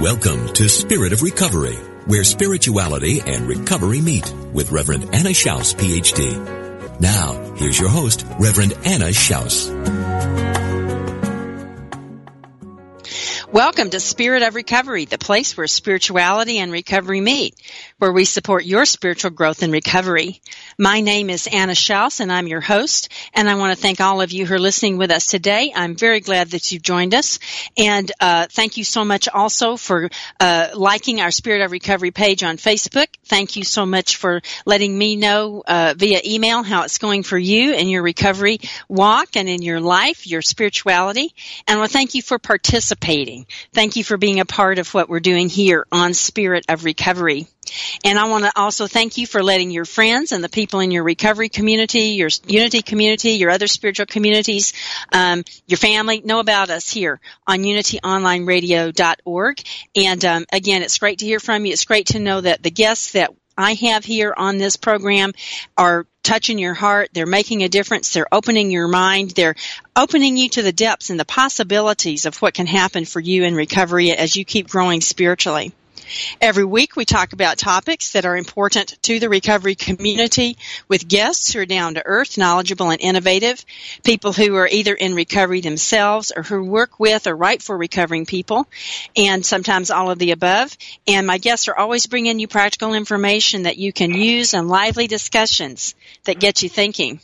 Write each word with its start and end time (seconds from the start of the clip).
Welcome 0.00 0.48
to 0.54 0.66
Spirit 0.66 1.12
of 1.12 1.20
Recovery, 1.20 1.74
where 2.06 2.24
spirituality 2.24 3.20
and 3.20 3.46
recovery 3.46 4.00
meet 4.00 4.32
with 4.50 4.72
Reverend 4.72 5.14
Anna 5.14 5.28
Schaus, 5.28 5.74
PhD. 5.74 6.98
Now, 6.98 7.54
here's 7.56 7.78
your 7.78 7.90
host, 7.90 8.24
Reverend 8.38 8.72
Anna 8.86 9.08
Schaus. 9.08 9.68
Welcome 13.52 13.90
to 13.90 13.98
Spirit 13.98 14.44
of 14.44 14.54
Recovery, 14.54 15.06
the 15.06 15.18
place 15.18 15.56
where 15.56 15.66
spirituality 15.66 16.58
and 16.58 16.70
recovery 16.70 17.20
meet, 17.20 17.56
where 17.98 18.12
we 18.12 18.24
support 18.24 18.64
your 18.64 18.84
spiritual 18.84 19.32
growth 19.32 19.64
and 19.64 19.72
recovery. 19.72 20.40
My 20.78 21.00
name 21.00 21.30
is 21.30 21.48
Anna 21.52 21.72
Schaus 21.72 22.20
and 22.20 22.30
I'm 22.30 22.46
your 22.46 22.60
host, 22.60 23.08
and 23.34 23.50
I 23.50 23.56
want 23.56 23.74
to 23.74 23.82
thank 23.82 24.00
all 24.00 24.20
of 24.20 24.30
you 24.30 24.46
who 24.46 24.54
are 24.54 24.60
listening 24.60 24.98
with 24.98 25.10
us 25.10 25.26
today. 25.26 25.72
I'm 25.74 25.96
very 25.96 26.20
glad 26.20 26.50
that 26.50 26.70
you've 26.70 26.84
joined 26.84 27.12
us, 27.12 27.40
and 27.76 28.12
uh, 28.20 28.46
thank 28.48 28.76
you 28.76 28.84
so 28.84 29.04
much 29.04 29.28
also 29.28 29.76
for 29.76 30.10
uh, 30.38 30.68
liking 30.74 31.20
our 31.20 31.32
Spirit 31.32 31.62
of 31.62 31.72
Recovery 31.72 32.12
page 32.12 32.44
on 32.44 32.56
Facebook. 32.56 33.08
Thank 33.24 33.56
you 33.56 33.64
so 33.64 33.84
much 33.84 34.16
for 34.16 34.42
letting 34.64 34.96
me 34.96 35.16
know 35.16 35.64
uh, 35.66 35.94
via 35.96 36.20
email 36.24 36.62
how 36.62 36.84
it's 36.84 36.98
going 36.98 37.24
for 37.24 37.36
you 37.36 37.74
in 37.74 37.88
your 37.88 38.04
recovery 38.04 38.60
walk 38.88 39.34
and 39.34 39.48
in 39.48 39.60
your 39.60 39.80
life, 39.80 40.28
your 40.28 40.40
spirituality, 40.40 41.34
and 41.66 41.80
well, 41.80 41.88
thank 41.88 42.14
you 42.14 42.22
for 42.22 42.38
participating. 42.38 43.39
Thank 43.72 43.96
you 43.96 44.04
for 44.04 44.16
being 44.16 44.40
a 44.40 44.44
part 44.44 44.78
of 44.78 44.92
what 44.94 45.08
we're 45.08 45.20
doing 45.20 45.48
here 45.48 45.86
on 45.90 46.14
Spirit 46.14 46.66
of 46.68 46.84
Recovery. 46.84 47.46
And 48.04 48.18
I 48.18 48.28
want 48.28 48.44
to 48.44 48.52
also 48.56 48.86
thank 48.86 49.18
you 49.18 49.26
for 49.26 49.42
letting 49.42 49.70
your 49.70 49.84
friends 49.84 50.32
and 50.32 50.42
the 50.42 50.48
people 50.48 50.80
in 50.80 50.90
your 50.90 51.04
recovery 51.04 51.48
community, 51.48 52.10
your 52.10 52.28
unity 52.46 52.82
community, 52.82 53.32
your 53.32 53.50
other 53.50 53.66
spiritual 53.66 54.06
communities, 54.06 54.72
um, 55.12 55.44
your 55.66 55.78
family 55.78 56.20
know 56.20 56.40
about 56.40 56.70
us 56.70 56.90
here 56.90 57.20
on 57.46 57.60
unityonlineradio.org. 57.60 59.62
And 59.94 60.24
um, 60.24 60.46
again, 60.52 60.82
it's 60.82 60.98
great 60.98 61.20
to 61.20 61.26
hear 61.26 61.40
from 61.40 61.64
you. 61.64 61.72
It's 61.72 61.84
great 61.84 62.08
to 62.08 62.18
know 62.18 62.40
that 62.40 62.62
the 62.62 62.70
guests 62.70 63.12
that 63.12 63.32
I 63.56 63.74
have 63.74 64.04
here 64.04 64.34
on 64.36 64.58
this 64.58 64.76
program 64.76 65.32
are 65.76 66.06
touching 66.22 66.58
your 66.58 66.74
heart. 66.74 67.10
They're 67.12 67.26
making 67.26 67.62
a 67.62 67.68
difference. 67.68 68.12
They're 68.12 68.32
opening 68.32 68.70
your 68.70 68.88
mind. 68.88 69.30
They're 69.30 69.56
opening 69.96 70.36
you 70.36 70.48
to 70.50 70.62
the 70.62 70.72
depths 70.72 71.10
and 71.10 71.18
the 71.18 71.24
possibilities 71.24 72.26
of 72.26 72.36
what 72.42 72.54
can 72.54 72.66
happen 72.66 73.04
for 73.04 73.20
you 73.20 73.44
in 73.44 73.54
recovery 73.54 74.10
as 74.10 74.36
you 74.36 74.44
keep 74.44 74.68
growing 74.68 75.00
spiritually. 75.00 75.72
Every 76.40 76.64
week 76.64 76.96
we 76.96 77.04
talk 77.04 77.32
about 77.32 77.58
topics 77.58 78.12
that 78.12 78.24
are 78.24 78.36
important 78.36 78.96
to 79.02 79.18
the 79.18 79.28
recovery 79.28 79.74
community 79.74 80.56
with 80.88 81.08
guests 81.08 81.52
who 81.52 81.60
are 81.60 81.66
down 81.66 81.94
to 81.94 82.02
earth, 82.04 82.38
knowledgeable 82.38 82.90
and 82.90 83.00
innovative, 83.00 83.64
people 84.02 84.32
who 84.32 84.56
are 84.56 84.68
either 84.68 84.94
in 84.94 85.14
recovery 85.14 85.60
themselves 85.60 86.32
or 86.34 86.42
who 86.42 86.64
work 86.64 86.98
with 86.98 87.26
or 87.26 87.36
write 87.36 87.62
for 87.62 87.76
recovering 87.76 88.26
people, 88.26 88.66
and 89.16 89.44
sometimes 89.44 89.90
all 89.90 90.10
of 90.10 90.18
the 90.18 90.32
above. 90.32 90.76
And 91.06 91.26
my 91.26 91.38
guests 91.38 91.68
are 91.68 91.76
always 91.76 92.06
bringing 92.06 92.38
you 92.38 92.48
practical 92.48 92.94
information 92.94 93.64
that 93.64 93.78
you 93.78 93.92
can 93.92 94.12
use 94.12 94.54
and 94.54 94.68
lively 94.68 95.06
discussions 95.06 95.94
that 96.24 96.40
get 96.40 96.62
you 96.62 96.68
thinking. 96.68 97.20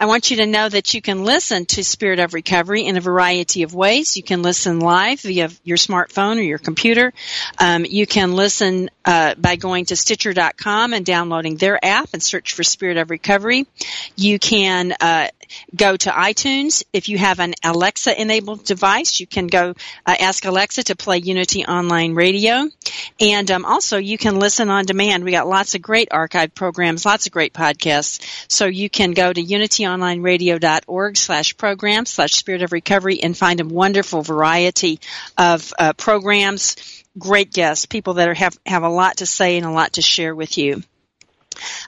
I 0.00 0.06
want 0.06 0.30
you 0.30 0.36
to 0.38 0.46
know 0.46 0.68
that 0.68 0.94
you 0.94 1.02
can 1.02 1.24
listen 1.24 1.66
to 1.66 1.82
Spirit 1.82 2.20
of 2.20 2.32
Recovery 2.32 2.86
in 2.86 2.96
a 2.96 3.00
variety 3.00 3.64
of 3.64 3.74
ways. 3.74 4.16
You 4.16 4.22
can 4.22 4.42
listen 4.42 4.78
live 4.78 5.20
via 5.22 5.50
your 5.64 5.76
smartphone 5.76 6.36
or 6.36 6.42
your 6.42 6.58
computer. 6.58 7.12
Um, 7.58 7.84
you 7.84 8.06
can 8.06 8.34
listen 8.34 8.90
uh, 9.04 9.34
by 9.34 9.56
going 9.56 9.86
to 9.86 9.96
Stitcher.com 9.96 10.92
and 10.92 11.04
downloading 11.04 11.56
their 11.56 11.84
app 11.84 12.10
and 12.12 12.22
search 12.22 12.52
for 12.52 12.62
Spirit 12.62 12.96
of 12.96 13.10
Recovery. 13.10 13.66
You 14.14 14.38
can 14.38 14.94
uh, 15.00 15.28
go 15.74 15.96
to 15.96 16.10
iTunes. 16.10 16.84
If 16.92 17.08
you 17.08 17.18
have 17.18 17.40
an 17.40 17.54
Alexa 17.64 18.20
enabled 18.20 18.64
device, 18.64 19.20
you 19.20 19.26
can 19.26 19.46
go 19.46 19.74
uh, 20.06 20.14
ask 20.18 20.44
Alexa 20.44 20.84
to 20.84 20.96
play 20.96 21.18
Unity 21.18 21.64
Online 21.64 22.14
Radio. 22.14 22.68
And 23.20 23.50
um, 23.50 23.64
also, 23.64 23.98
you 23.98 24.18
can 24.18 24.38
listen 24.38 24.70
on 24.70 24.84
demand. 24.84 25.24
We 25.24 25.32
got 25.32 25.48
lots 25.48 25.74
of 25.74 25.82
great 25.82 26.08
archive 26.10 26.54
programs, 26.54 27.04
lots 27.04 27.26
of 27.26 27.32
great 27.32 27.52
podcasts. 27.52 28.20
So 28.48 28.66
you 28.66 28.88
can 28.90 29.12
go 29.12 29.32
to 29.32 29.42
unityonlineradio.org 29.42 31.16
slash 31.16 31.56
program 31.56 32.06
slash 32.06 32.32
spirit 32.32 32.62
of 32.62 32.72
recovery 32.72 33.22
and 33.22 33.36
find 33.36 33.60
a 33.60 33.66
wonderful 33.66 34.22
variety 34.22 35.00
of 35.36 35.72
uh, 35.78 35.92
programs, 35.94 36.76
great 37.18 37.52
guests, 37.52 37.86
people 37.86 38.14
that 38.14 38.28
are, 38.28 38.34
have, 38.34 38.58
have 38.66 38.82
a 38.82 38.88
lot 38.88 39.18
to 39.18 39.26
say 39.26 39.56
and 39.56 39.66
a 39.66 39.70
lot 39.70 39.94
to 39.94 40.02
share 40.02 40.34
with 40.34 40.58
you. 40.58 40.82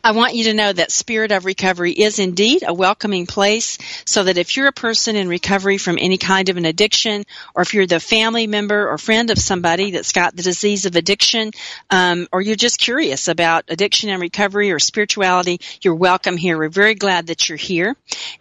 I 0.02 0.12
want 0.12 0.34
you 0.34 0.44
to 0.44 0.54
know 0.54 0.72
that 0.72 0.92
Spirit 0.92 1.32
of 1.32 1.44
Recovery 1.44 1.92
is 1.92 2.18
indeed 2.18 2.62
a 2.66 2.74
welcoming 2.74 3.26
place 3.26 3.78
so 4.04 4.24
that 4.24 4.38
if 4.38 4.56
you're 4.56 4.66
a 4.66 4.72
person 4.72 5.16
in 5.16 5.28
recovery 5.28 5.78
from 5.78 5.98
any 6.00 6.18
kind 6.18 6.48
of 6.48 6.56
an 6.56 6.64
addiction 6.64 7.24
or 7.54 7.62
if 7.62 7.74
you're 7.74 7.86
the 7.86 8.00
family 8.00 8.46
member 8.46 8.88
or 8.88 8.98
friend 8.98 9.30
of 9.30 9.38
somebody 9.38 9.90
that's 9.92 10.12
got 10.12 10.36
the 10.36 10.42
disease 10.42 10.86
of 10.86 10.96
addiction 10.96 11.50
um, 11.90 12.28
or 12.32 12.40
you're 12.40 12.56
just 12.56 12.78
curious 12.78 13.28
about 13.28 13.64
addiction 13.68 14.10
and 14.10 14.20
recovery 14.20 14.72
or 14.72 14.78
spirituality, 14.78 15.60
you're 15.82 15.94
welcome 15.94 16.36
here. 16.36 16.58
We're 16.58 16.68
very 16.68 16.94
glad 16.94 17.28
that 17.28 17.48
you're 17.48 17.58
here. 17.58 17.96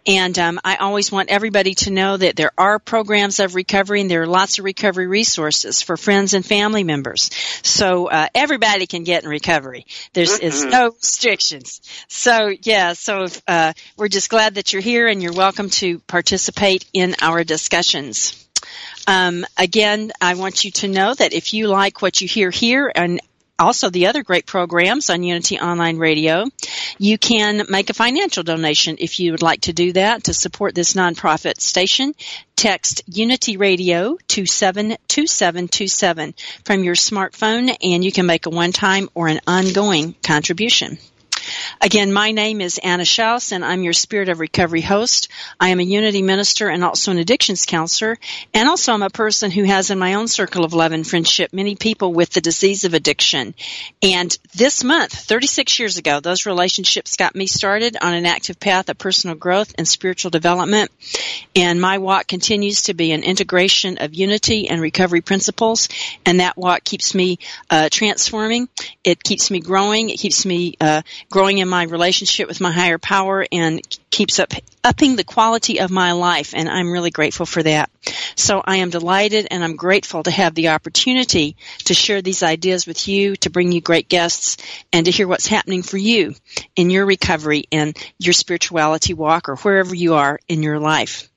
And 0.06 0.38
um, 0.38 0.60
I 0.64 0.76
always 0.76 1.12
want 1.12 1.30
everybody 1.30 1.74
to 1.74 1.90
know 1.90 2.16
that 2.16 2.36
there 2.36 2.52
are 2.58 2.78
programs 2.78 3.40
of 3.40 3.54
recovery 3.54 4.00
and 4.00 4.10
there 4.10 4.22
are 4.22 4.26
lots 4.26 4.58
of 4.58 4.64
recovery 4.64 5.06
resources 5.06 5.82
for 5.82 5.96
friends 5.96 6.34
and 6.34 6.44
family 6.44 6.84
members. 6.84 7.30
So 7.62 8.06
uh, 8.08 8.28
everybody 8.34 8.86
can 8.86 9.04
get 9.04 9.24
in 9.24 9.28
recovery. 9.28 9.86
There's 10.12 10.38
mm-hmm. 10.38 10.70
no 10.70 10.94
restrictions. 11.20 11.82
So 12.08 12.50
yeah, 12.62 12.94
so 12.94 13.26
uh, 13.46 13.74
we're 13.98 14.08
just 14.08 14.30
glad 14.30 14.54
that 14.54 14.72
you're 14.72 14.80
here 14.80 15.06
and 15.06 15.22
you're 15.22 15.34
welcome 15.34 15.68
to 15.70 15.98
participate 15.98 16.86
in 16.94 17.14
our 17.20 17.44
discussions. 17.44 18.48
Um, 19.06 19.44
again, 19.58 20.12
I 20.18 20.32
want 20.34 20.64
you 20.64 20.70
to 20.70 20.88
know 20.88 21.12
that 21.12 21.34
if 21.34 21.52
you 21.52 21.68
like 21.68 22.00
what 22.00 22.22
you 22.22 22.28
hear 22.28 22.50
here 22.50 22.90
and 22.94 23.20
also 23.58 23.90
the 23.90 24.06
other 24.06 24.22
great 24.22 24.46
programs 24.46 25.10
on 25.10 25.22
Unity 25.22 25.58
Online 25.58 25.98
Radio, 25.98 26.46
you 26.96 27.18
can 27.18 27.66
make 27.68 27.90
a 27.90 27.94
financial 27.94 28.42
donation 28.42 28.96
if 28.98 29.20
you 29.20 29.32
would 29.32 29.42
like 29.42 29.60
to 29.62 29.74
do 29.74 29.92
that 29.92 30.24
to 30.24 30.32
support 30.32 30.74
this 30.74 30.94
nonprofit 30.94 31.60
station. 31.60 32.14
Text 32.56 33.02
Unity 33.06 33.58
Radio 33.58 34.16
to 34.28 34.46
72727 34.46 36.34
from 36.64 36.82
your 36.82 36.94
smartphone 36.94 37.76
and 37.82 38.02
you 38.02 38.10
can 38.10 38.24
make 38.24 38.46
a 38.46 38.50
one-time 38.50 39.10
or 39.14 39.28
an 39.28 39.40
ongoing 39.46 40.14
contribution. 40.22 40.98
Again, 41.80 42.12
my 42.12 42.32
name 42.32 42.60
is 42.60 42.78
Anna 42.78 43.04
Schaus 43.04 43.52
and 43.52 43.64
I'm 43.64 43.82
your 43.82 43.92
Spirit 43.92 44.28
of 44.28 44.40
Recovery 44.40 44.80
host. 44.80 45.28
I 45.58 45.70
am 45.70 45.80
a 45.80 45.84
Unity 45.84 46.22
minister 46.22 46.68
and 46.68 46.84
also 46.84 47.10
an 47.10 47.18
addictions 47.18 47.66
counselor. 47.66 48.18
And 48.54 48.68
also 48.68 48.92
I'm 48.92 49.02
a 49.02 49.10
person 49.10 49.50
who 49.50 49.64
has 49.64 49.90
in 49.90 49.98
my 49.98 50.14
own 50.14 50.28
circle 50.28 50.64
of 50.64 50.72
love 50.72 50.92
and 50.92 51.06
friendship 51.06 51.52
many 51.52 51.76
people 51.76 52.12
with 52.12 52.30
the 52.30 52.40
disease 52.40 52.84
of 52.84 52.94
addiction. 52.94 53.54
And 54.02 54.36
this 54.54 54.84
month, 54.84 55.12
36 55.12 55.78
years 55.78 55.96
ago, 55.96 56.20
those 56.20 56.46
relationships 56.46 57.16
got 57.16 57.34
me 57.34 57.46
started 57.46 57.96
on 58.00 58.14
an 58.14 58.26
active 58.26 58.60
path 58.60 58.88
of 58.88 58.98
personal 58.98 59.36
growth 59.36 59.74
and 59.76 59.86
spiritual 59.86 60.30
development. 60.30 60.90
And 61.56 61.80
my 61.80 61.98
walk 61.98 62.26
continues 62.26 62.84
to 62.84 62.94
be 62.94 63.12
an 63.12 63.22
integration 63.22 63.98
of 63.98 64.14
unity 64.14 64.68
and 64.68 64.80
recovery 64.80 65.20
principles. 65.20 65.88
And 66.24 66.40
that 66.40 66.56
walk 66.56 66.84
keeps 66.84 67.14
me 67.14 67.38
uh, 67.68 67.88
transforming. 67.90 68.68
It 69.02 69.22
keeps 69.22 69.50
me 69.50 69.60
growing. 69.60 70.10
It 70.10 70.18
keeps 70.18 70.46
me 70.46 70.74
uh, 70.80 71.02
growing 71.30 71.49
growing 71.50 71.58
in 71.58 71.68
my 71.68 71.82
relationship 71.82 72.46
with 72.46 72.60
my 72.60 72.70
higher 72.70 72.96
power 72.98 73.44
and 73.50 73.80
keeps 74.08 74.38
up 74.38 74.52
upping 74.84 75.16
the 75.16 75.24
quality 75.24 75.80
of 75.80 75.90
my 75.90 76.12
life 76.12 76.54
and 76.54 76.68
I'm 76.68 76.92
really 76.92 77.10
grateful 77.10 77.44
for 77.44 77.60
that. 77.60 77.90
So 78.36 78.62
I 78.64 78.76
am 78.76 78.90
delighted 78.90 79.48
and 79.50 79.64
I'm 79.64 79.74
grateful 79.74 80.22
to 80.22 80.30
have 80.30 80.54
the 80.54 80.68
opportunity 80.68 81.56
to 81.86 81.94
share 81.94 82.22
these 82.22 82.44
ideas 82.44 82.86
with 82.86 83.08
you, 83.08 83.34
to 83.38 83.50
bring 83.50 83.72
you 83.72 83.80
great 83.80 84.08
guests 84.08 84.58
and 84.92 85.06
to 85.06 85.10
hear 85.10 85.26
what's 85.26 85.48
happening 85.48 85.82
for 85.82 85.96
you 85.98 86.36
in 86.76 86.88
your 86.88 87.04
recovery 87.04 87.64
and 87.72 87.98
your 88.20 88.32
spirituality 88.32 89.12
walk 89.12 89.48
or 89.48 89.56
wherever 89.56 89.92
you 89.92 90.14
are 90.14 90.38
in 90.46 90.62
your 90.62 90.78
life. 90.78 91.28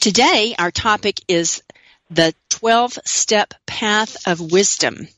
Today, 0.00 0.54
our 0.58 0.70
topic 0.70 1.20
is 1.28 1.62
the 2.10 2.34
12 2.50 2.98
step 3.04 3.54
path 3.66 4.26
of 4.26 4.40
wisdom. 4.40 5.08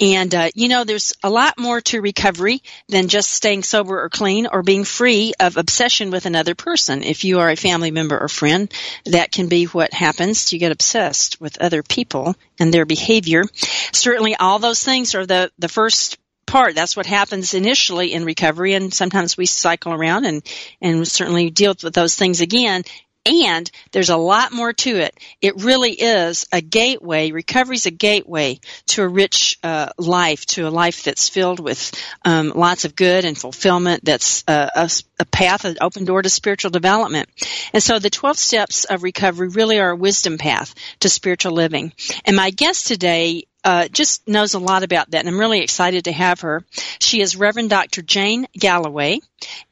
And, 0.00 0.34
uh, 0.34 0.50
you 0.54 0.68
know, 0.68 0.84
there's 0.84 1.12
a 1.22 1.30
lot 1.30 1.58
more 1.58 1.80
to 1.82 2.00
recovery 2.00 2.62
than 2.88 3.08
just 3.08 3.30
staying 3.30 3.64
sober 3.64 4.02
or 4.02 4.08
clean 4.08 4.46
or 4.46 4.62
being 4.62 4.84
free 4.84 5.34
of 5.40 5.56
obsession 5.56 6.10
with 6.10 6.24
another 6.24 6.54
person. 6.54 7.02
If 7.02 7.24
you 7.24 7.40
are 7.40 7.50
a 7.50 7.56
family 7.56 7.90
member 7.90 8.18
or 8.18 8.28
friend, 8.28 8.72
that 9.06 9.32
can 9.32 9.48
be 9.48 9.64
what 9.64 9.92
happens. 9.92 10.52
You 10.52 10.58
get 10.58 10.72
obsessed 10.72 11.40
with 11.40 11.60
other 11.60 11.82
people 11.82 12.36
and 12.58 12.72
their 12.72 12.86
behavior. 12.86 13.44
Certainly 13.92 14.36
all 14.36 14.58
those 14.58 14.82
things 14.82 15.14
are 15.14 15.26
the, 15.26 15.50
the 15.58 15.68
first 15.68 16.18
part. 16.46 16.74
That's 16.74 16.96
what 16.96 17.06
happens 17.06 17.54
initially 17.54 18.12
in 18.12 18.24
recovery, 18.24 18.74
and 18.74 18.94
sometimes 18.94 19.36
we 19.36 19.46
cycle 19.46 19.92
around 19.92 20.24
and 20.24 20.42
and 20.80 21.06
certainly 21.06 21.50
deal 21.50 21.74
with 21.82 21.92
those 21.92 22.14
things 22.14 22.40
again. 22.40 22.84
And 23.26 23.70
there's 23.90 24.10
a 24.10 24.16
lot 24.16 24.52
more 24.52 24.72
to 24.72 24.96
it. 24.96 25.18
It 25.40 25.62
really 25.62 25.92
is 25.92 26.46
a 26.52 26.60
gateway. 26.60 27.32
Recovery 27.32 27.76
is 27.76 27.86
a 27.86 27.90
gateway 27.90 28.60
to 28.86 29.02
a 29.02 29.08
rich 29.08 29.58
uh, 29.62 29.90
life, 29.98 30.46
to 30.46 30.68
a 30.68 30.70
life 30.70 31.02
that's 31.02 31.28
filled 31.28 31.58
with 31.60 31.92
um, 32.24 32.52
lots 32.54 32.84
of 32.84 32.94
good 32.94 33.24
and 33.24 33.36
fulfillment. 33.36 34.04
That's 34.04 34.44
uh, 34.46 34.70
a, 34.74 34.90
a 35.18 35.24
path, 35.24 35.64
an 35.64 35.76
open 35.80 36.04
door 36.04 36.22
to 36.22 36.30
spiritual 36.30 36.70
development. 36.70 37.28
And 37.72 37.82
so 37.82 37.98
the 37.98 38.10
12 38.10 38.38
steps 38.38 38.84
of 38.84 39.02
recovery 39.02 39.48
really 39.48 39.80
are 39.80 39.90
a 39.90 39.96
wisdom 39.96 40.38
path 40.38 40.74
to 41.00 41.08
spiritual 41.08 41.52
living. 41.52 41.92
And 42.24 42.36
my 42.36 42.50
guest 42.50 42.86
today 42.86 43.44
uh, 43.66 43.88
just 43.88 44.28
knows 44.28 44.54
a 44.54 44.60
lot 44.60 44.84
about 44.84 45.10
that, 45.10 45.18
and 45.18 45.28
I'm 45.28 45.40
really 45.40 45.60
excited 45.60 46.04
to 46.04 46.12
have 46.12 46.42
her. 46.42 46.64
She 47.00 47.20
is 47.20 47.34
Reverend 47.34 47.68
Dr. 47.68 48.00
Jane 48.00 48.46
Galloway, 48.52 49.18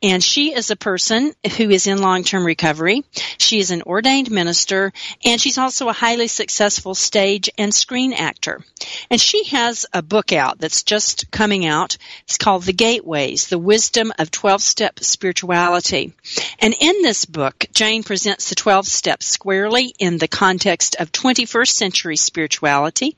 and 0.02 0.22
she 0.22 0.52
is 0.52 0.72
a 0.72 0.76
person 0.76 1.32
who 1.56 1.70
is 1.70 1.86
in 1.86 2.02
long-term 2.02 2.44
recovery. 2.44 3.04
She 3.38 3.60
is 3.60 3.70
an 3.70 3.82
ordained 3.82 4.32
minister, 4.32 4.92
and 5.24 5.40
she's 5.40 5.58
also 5.58 5.88
a 5.88 5.92
highly 5.92 6.26
successful 6.26 6.96
stage 6.96 7.48
and 7.56 7.72
screen 7.72 8.12
actor. 8.12 8.64
And 9.10 9.20
she 9.20 9.44
has 9.44 9.86
a 9.92 10.02
book 10.02 10.32
out 10.32 10.58
that's 10.58 10.82
just 10.82 11.30
coming 11.30 11.64
out. 11.64 11.96
It's 12.24 12.36
called 12.36 12.64
The 12.64 12.72
Gateways, 12.72 13.46
The 13.46 13.60
Wisdom 13.60 14.12
of 14.18 14.32
12-Step 14.32 15.04
Spirituality. 15.04 16.14
And 16.58 16.74
in 16.80 17.02
this 17.02 17.26
book, 17.26 17.66
Jane 17.72 18.02
presents 18.02 18.48
the 18.48 18.56
12 18.56 18.88
steps 18.88 19.26
squarely 19.26 19.94
in 20.00 20.18
the 20.18 20.26
context 20.26 20.96
of 20.98 21.12
21st 21.12 21.68
century 21.70 22.16
spirituality 22.16 23.16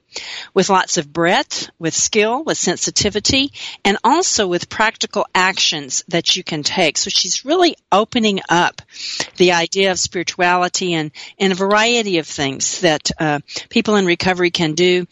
with 0.54 0.70
lots 0.70 0.96
of 0.96 1.12
breadth, 1.12 1.70
with 1.78 1.94
skill, 1.94 2.44
with 2.44 2.58
sensitivity, 2.58 3.52
and 3.84 3.98
also 4.04 4.46
with 4.46 4.68
practical 4.68 5.26
actions 5.34 6.04
that 6.08 6.36
you 6.36 6.44
can 6.44 6.62
take. 6.62 6.98
So 6.98 7.10
she's 7.10 7.44
really 7.44 7.76
opening 7.90 8.40
up 8.48 8.82
the 9.36 9.52
idea 9.52 9.90
of 9.90 9.98
spirituality 9.98 10.94
and, 10.94 11.10
and 11.38 11.52
a 11.52 11.56
variety 11.56 12.18
of 12.18 12.26
things 12.26 12.80
that 12.80 13.10
uh, 13.18 13.40
people 13.68 13.96
in 13.96 14.06
recovery 14.06 14.50
can 14.50 14.74
do 14.74 15.06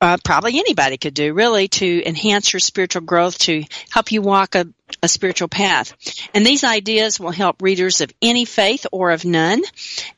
uh, 0.00 0.18
probably 0.22 0.58
anybody 0.58 0.98
could 0.98 1.14
do 1.14 1.32
really 1.32 1.68
to 1.68 2.02
enhance 2.06 2.52
your 2.52 2.60
spiritual 2.60 3.02
growth 3.02 3.38
to 3.38 3.64
help 3.90 4.12
you 4.12 4.20
walk 4.20 4.54
a, 4.54 4.66
a 5.02 5.08
spiritual 5.08 5.48
path. 5.48 5.94
And 6.34 6.44
these 6.44 6.64
ideas 6.64 7.18
will 7.18 7.30
help 7.30 7.62
readers 7.62 8.02
of 8.02 8.12
any 8.20 8.44
faith 8.44 8.86
or 8.92 9.10
of 9.10 9.24
none 9.24 9.62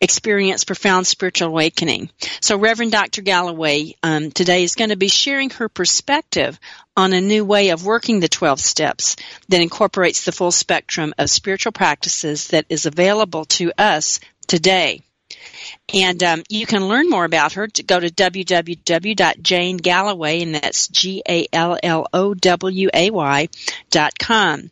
experience 0.00 0.64
profound 0.64 1.06
spiritual 1.06 1.48
awakening. 1.48 2.10
So 2.40 2.58
Reverend 2.58 2.90
Dr. 2.90 3.22
Galloway 3.22 3.94
um, 4.02 4.32
today 4.32 4.64
is 4.64 4.74
going 4.74 4.90
to 4.90 4.96
be 4.96 5.08
sharing 5.08 5.50
her 5.50 5.68
perspective 5.68 6.58
on 6.96 7.12
a 7.12 7.20
new 7.20 7.44
way 7.44 7.70
of 7.70 7.84
working 7.86 8.18
the 8.18 8.28
12 8.28 8.58
steps 8.58 9.14
that 9.48 9.60
incorporates 9.60 10.24
the 10.24 10.32
full 10.32 10.50
spectrum 10.50 11.14
of 11.18 11.30
spiritual 11.30 11.72
practices 11.72 12.48
that 12.48 12.66
is 12.68 12.86
available 12.86 13.44
to 13.44 13.72
us 13.78 14.18
today. 14.48 15.02
And 15.92 16.22
um, 16.22 16.44
you 16.48 16.64
can 16.66 16.86
learn 16.88 17.08
more 17.08 17.24
about 17.24 17.54
her 17.54 17.66
to 17.68 17.82
go 17.82 17.98
to 17.98 18.10
www.janegalloway, 18.10 20.42
and 20.42 20.54
that's 20.54 20.88
G 20.88 21.22
A 21.28 21.46
L 21.52 21.78
L 21.82 22.06
O 22.12 22.34
W 22.34 22.90
A 22.92 23.10
Y 23.10 23.48
dot 23.90 24.18
com 24.18 24.70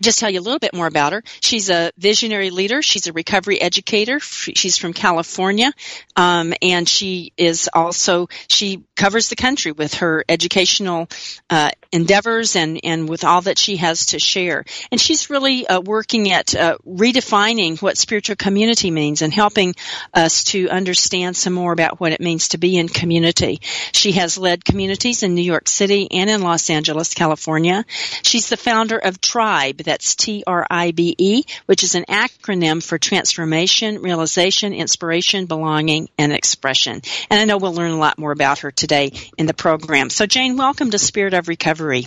just 0.00 0.18
tell 0.18 0.30
you 0.30 0.40
a 0.40 0.42
little 0.42 0.58
bit 0.58 0.74
more 0.74 0.86
about 0.86 1.12
her. 1.12 1.22
She's 1.40 1.70
a 1.70 1.92
visionary 1.96 2.50
leader. 2.50 2.82
She's 2.82 3.06
a 3.06 3.12
recovery 3.12 3.60
educator. 3.60 4.20
She's 4.20 4.76
from 4.76 4.92
California, 4.92 5.72
um, 6.16 6.54
and 6.60 6.88
she 6.88 7.32
is 7.36 7.68
also 7.72 8.28
she 8.48 8.84
covers 8.96 9.28
the 9.28 9.36
country 9.36 9.72
with 9.72 9.94
her 9.94 10.24
educational 10.28 11.08
uh, 11.50 11.70
endeavors 11.92 12.56
and 12.56 12.80
and 12.82 13.08
with 13.08 13.24
all 13.24 13.42
that 13.42 13.58
she 13.58 13.76
has 13.76 14.06
to 14.06 14.18
share. 14.18 14.64
And 14.90 15.00
she's 15.00 15.30
really 15.30 15.66
uh, 15.66 15.80
working 15.80 16.30
at 16.32 16.54
uh, 16.54 16.78
redefining 16.86 17.80
what 17.80 17.96
spiritual 17.96 18.36
community 18.36 18.90
means 18.90 19.22
and 19.22 19.32
helping 19.32 19.74
us 20.14 20.44
to 20.44 20.68
understand 20.68 21.36
some 21.36 21.52
more 21.52 21.72
about 21.72 22.00
what 22.00 22.12
it 22.12 22.20
means 22.20 22.48
to 22.48 22.58
be 22.58 22.76
in 22.76 22.88
community. 22.88 23.60
She 23.92 24.12
has 24.12 24.38
led 24.38 24.64
communities 24.64 25.22
in 25.22 25.34
New 25.34 25.42
York 25.42 25.68
City 25.68 26.08
and 26.10 26.28
in 26.28 26.42
Los 26.42 26.70
Angeles, 26.70 27.14
California. 27.14 27.84
She's 28.22 28.48
the 28.48 28.56
founder 28.56 28.98
of 28.98 29.20
Tribe 29.20 29.51
TRIBE, 29.52 29.82
that's 29.84 30.14
T-R-I-B-E, 30.14 31.44
which 31.66 31.84
is 31.84 31.94
an 31.94 32.04
acronym 32.08 32.82
for 32.82 32.96
transformation, 32.96 34.00
realization, 34.00 34.72
inspiration, 34.72 35.44
belonging, 35.44 36.08
and 36.16 36.32
expression. 36.32 37.02
And 37.28 37.38
I 37.38 37.44
know 37.44 37.58
we'll 37.58 37.74
learn 37.74 37.90
a 37.90 37.98
lot 37.98 38.18
more 38.18 38.32
about 38.32 38.60
her 38.60 38.70
today 38.70 39.12
in 39.36 39.44
the 39.44 39.52
program. 39.52 40.08
So 40.08 40.24
Jane, 40.24 40.56
welcome 40.56 40.90
to 40.90 40.98
Spirit 40.98 41.34
of 41.34 41.48
Recovery. 41.48 42.06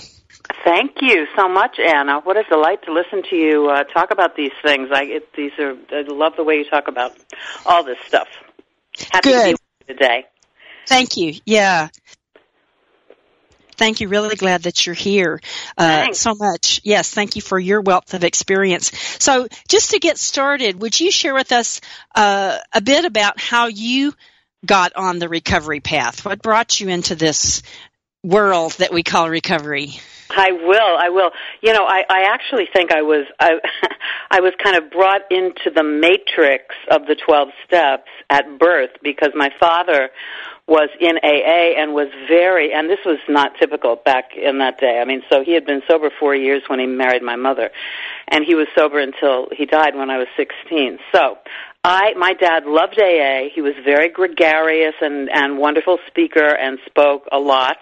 Thank 0.64 0.94
you 1.02 1.28
so 1.38 1.48
much, 1.48 1.78
Anna. 1.78 2.20
What 2.22 2.36
a 2.36 2.44
delight 2.50 2.84
to 2.86 2.92
listen 2.92 3.22
to 3.30 3.36
you 3.36 3.70
uh, 3.70 3.84
talk 3.84 4.10
about 4.10 4.36
these 4.36 4.54
things. 4.64 4.90
I 4.92 5.04
it, 5.04 5.34
these 5.38 5.52
are 5.60 5.76
I 5.92 6.02
love 6.08 6.34
the 6.38 6.44
way 6.44 6.56
you 6.56 6.66
talk 6.68 6.88
about 6.88 7.14
all 7.64 7.84
this 7.84 8.00
stuff. 8.08 8.28
Happy 9.12 9.30
Good. 9.30 9.40
to 9.40 9.46
be 9.46 9.52
with 9.52 9.62
you 9.88 9.94
today. 9.94 10.26
Thank 10.88 11.18
you. 11.18 11.36
Yeah. 11.46 11.90
Thank 13.78 14.02
you. 14.02 14.08
Really 14.08 14.36
glad 14.36 14.64
that 14.64 14.86
you're 14.86 14.96
here 14.96 15.42
uh, 15.78 16.14
so 16.14 16.34
much. 16.36 16.82
Yes, 16.84 17.10
thank 17.10 17.36
you 17.36 17.42
for 17.42 17.60
your 17.60 17.82
wealth 17.82 18.14
of 18.14 18.24
experience. 18.24 18.92
So, 19.20 19.48
just 19.68 19.92
to 19.92 20.00
get 20.00 20.18
started, 20.18 20.82
would 20.82 21.00
you 21.00 21.12
share 21.12 21.34
with 21.34 21.52
us 21.52 21.82
uh, 22.14 22.58
a 22.74 22.82
bit 22.82 23.06
about 23.06 23.40
how 23.40 23.68
you 23.68 24.14
got 24.66 24.96
on 24.96 25.20
the 25.20 25.30
recovery 25.30 25.80
path? 25.80 26.26
What 26.26 26.42
brought 26.42 26.80
you 26.80 26.90
into 26.90 27.16
this 27.16 27.62
world 28.24 28.74
that 28.74 28.94
we 28.94 29.04
call 29.04 29.30
recovery? 29.30 30.00
I 30.30 30.52
will. 30.52 30.98
I 30.98 31.10
will. 31.10 31.32
You 31.62 31.74
know, 31.74 31.86
I, 31.86 32.04
I 32.10 32.24
actually 32.34 32.68
think 32.74 32.92
I 32.92 33.02
was 33.02 33.26
I, 33.40 33.54
I 34.32 34.40
was 34.42 34.54
kind 34.64 34.78
of 34.78 34.92
brought 34.92 35.22
into 35.32 35.70
the 35.74 35.84
matrix 35.84 36.76
of 36.90 37.06
the 37.08 37.16
twelve 37.16 37.50
steps 37.66 38.10
at 38.30 38.60
birth 38.60 38.92
because 39.04 39.30
my 39.36 39.50
father 39.60 40.10
was 40.68 40.90
in 41.00 41.18
AA 41.18 41.80
and 41.80 41.94
was 41.94 42.08
very, 42.28 42.74
and 42.74 42.90
this 42.90 43.00
was 43.06 43.20
not 43.30 43.52
typical 43.60 43.98
back 43.98 44.32
in 44.36 44.58
that 44.58 44.80
day. 44.80 45.00
I 45.00 45.06
mean, 45.06 45.22
so 45.30 45.44
he 45.44 45.54
had 45.54 45.66
been 45.66 45.84
sober 45.88 46.10
four 46.20 46.34
years 46.34 46.64
when 46.68 46.80
he 46.80 46.88
married 46.88 47.22
my 47.22 47.36
mother, 47.36 47.70
and 48.28 48.44
he 48.44 48.56
was 48.56 48.68
sober 48.76 49.00
until 49.00 49.48
he 49.52 49.66
died 49.66 49.96
when 49.96 50.10
I 50.10 50.18
was 50.18 50.28
16. 50.36 50.98
So, 51.14 51.38
I, 51.84 52.16
my 52.16 52.34
dad 52.34 52.66
loved 52.66 53.00
AA. 53.00 53.50
He 53.54 53.62
was 53.62 53.74
very 53.84 54.10
gregarious 54.10 54.96
and, 55.02 55.30
and 55.30 55.60
wonderful 55.60 56.00
speaker 56.08 56.48
and 56.48 56.80
spoke 56.88 57.28
a 57.32 57.38
lot. 57.38 57.78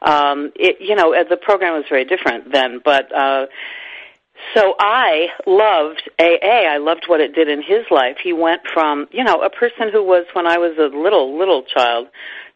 Um, 0.00 0.50
it, 0.56 0.76
you 0.80 0.94
know, 0.94 1.14
the 1.28 1.36
program 1.36 1.74
was 1.74 1.84
very 1.86 2.06
different 2.06 2.50
then, 2.52 2.80
but, 2.82 3.14
uh, 3.14 3.46
so 4.54 4.74
I 4.78 5.28
loved 5.46 6.02
AA. 6.18 6.66
I 6.68 6.78
loved 6.78 7.04
what 7.06 7.20
it 7.20 7.34
did 7.34 7.48
in 7.48 7.62
his 7.62 7.84
life. 7.90 8.16
He 8.22 8.32
went 8.32 8.62
from, 8.72 9.06
you 9.10 9.24
know, 9.24 9.42
a 9.42 9.50
person 9.50 9.90
who 9.92 10.02
was 10.02 10.26
when 10.32 10.46
I 10.46 10.58
was 10.58 10.76
a 10.78 10.96
little 10.96 11.38
little 11.38 11.62
child, 11.62 12.08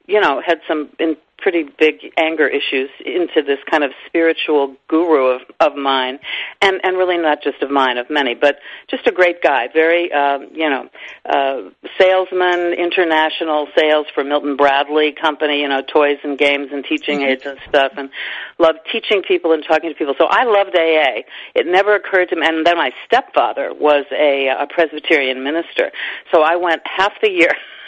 you 0.08 0.20
know, 0.20 0.42
had 0.44 0.58
some 0.66 0.90
in, 0.98 1.16
pretty 1.38 1.64
big 1.78 1.94
anger 2.16 2.48
issues 2.48 2.90
into 3.04 3.42
this 3.46 3.58
kind 3.70 3.84
of 3.84 3.92
spiritual 4.06 4.74
guru 4.88 5.36
of 5.36 5.42
of 5.60 5.76
mine 5.76 6.18
and 6.60 6.80
and 6.82 6.96
really 6.98 7.16
not 7.16 7.42
just 7.42 7.62
of 7.62 7.70
mine 7.70 7.96
of 7.96 8.10
many 8.10 8.34
but 8.34 8.56
just 8.90 9.06
a 9.06 9.12
great 9.12 9.40
guy 9.40 9.68
very 9.72 10.12
um 10.12 10.48
you 10.52 10.68
know 10.68 10.88
uh 11.26 11.70
salesman 11.96 12.74
international 12.74 13.68
sales 13.76 14.06
for 14.14 14.24
Milton 14.24 14.56
Bradley 14.56 15.12
company 15.12 15.60
you 15.60 15.68
know 15.68 15.80
toys 15.80 16.18
and 16.24 16.36
games 16.36 16.68
and 16.72 16.84
teaching 16.84 17.20
mm-hmm. 17.20 17.30
aids 17.30 17.46
and 17.46 17.58
stuff 17.68 17.92
and 17.96 18.10
loved 18.58 18.80
teaching 18.90 19.22
people 19.22 19.52
and 19.52 19.64
talking 19.64 19.90
to 19.90 19.94
people. 19.94 20.14
So 20.18 20.26
I 20.28 20.44
loved 20.44 20.76
AA 20.76 21.22
it 21.54 21.66
never 21.66 21.94
occurred 21.94 22.30
to 22.30 22.36
me 22.36 22.46
and 22.46 22.66
then 22.66 22.76
my 22.76 22.90
stepfather 23.06 23.72
was 23.72 24.06
a 24.10 24.48
a 24.48 24.66
Presbyterian 24.66 25.44
minister. 25.44 25.92
So 26.32 26.42
I 26.42 26.56
went 26.56 26.82
half 26.84 27.12
the 27.22 27.30
year 27.30 27.52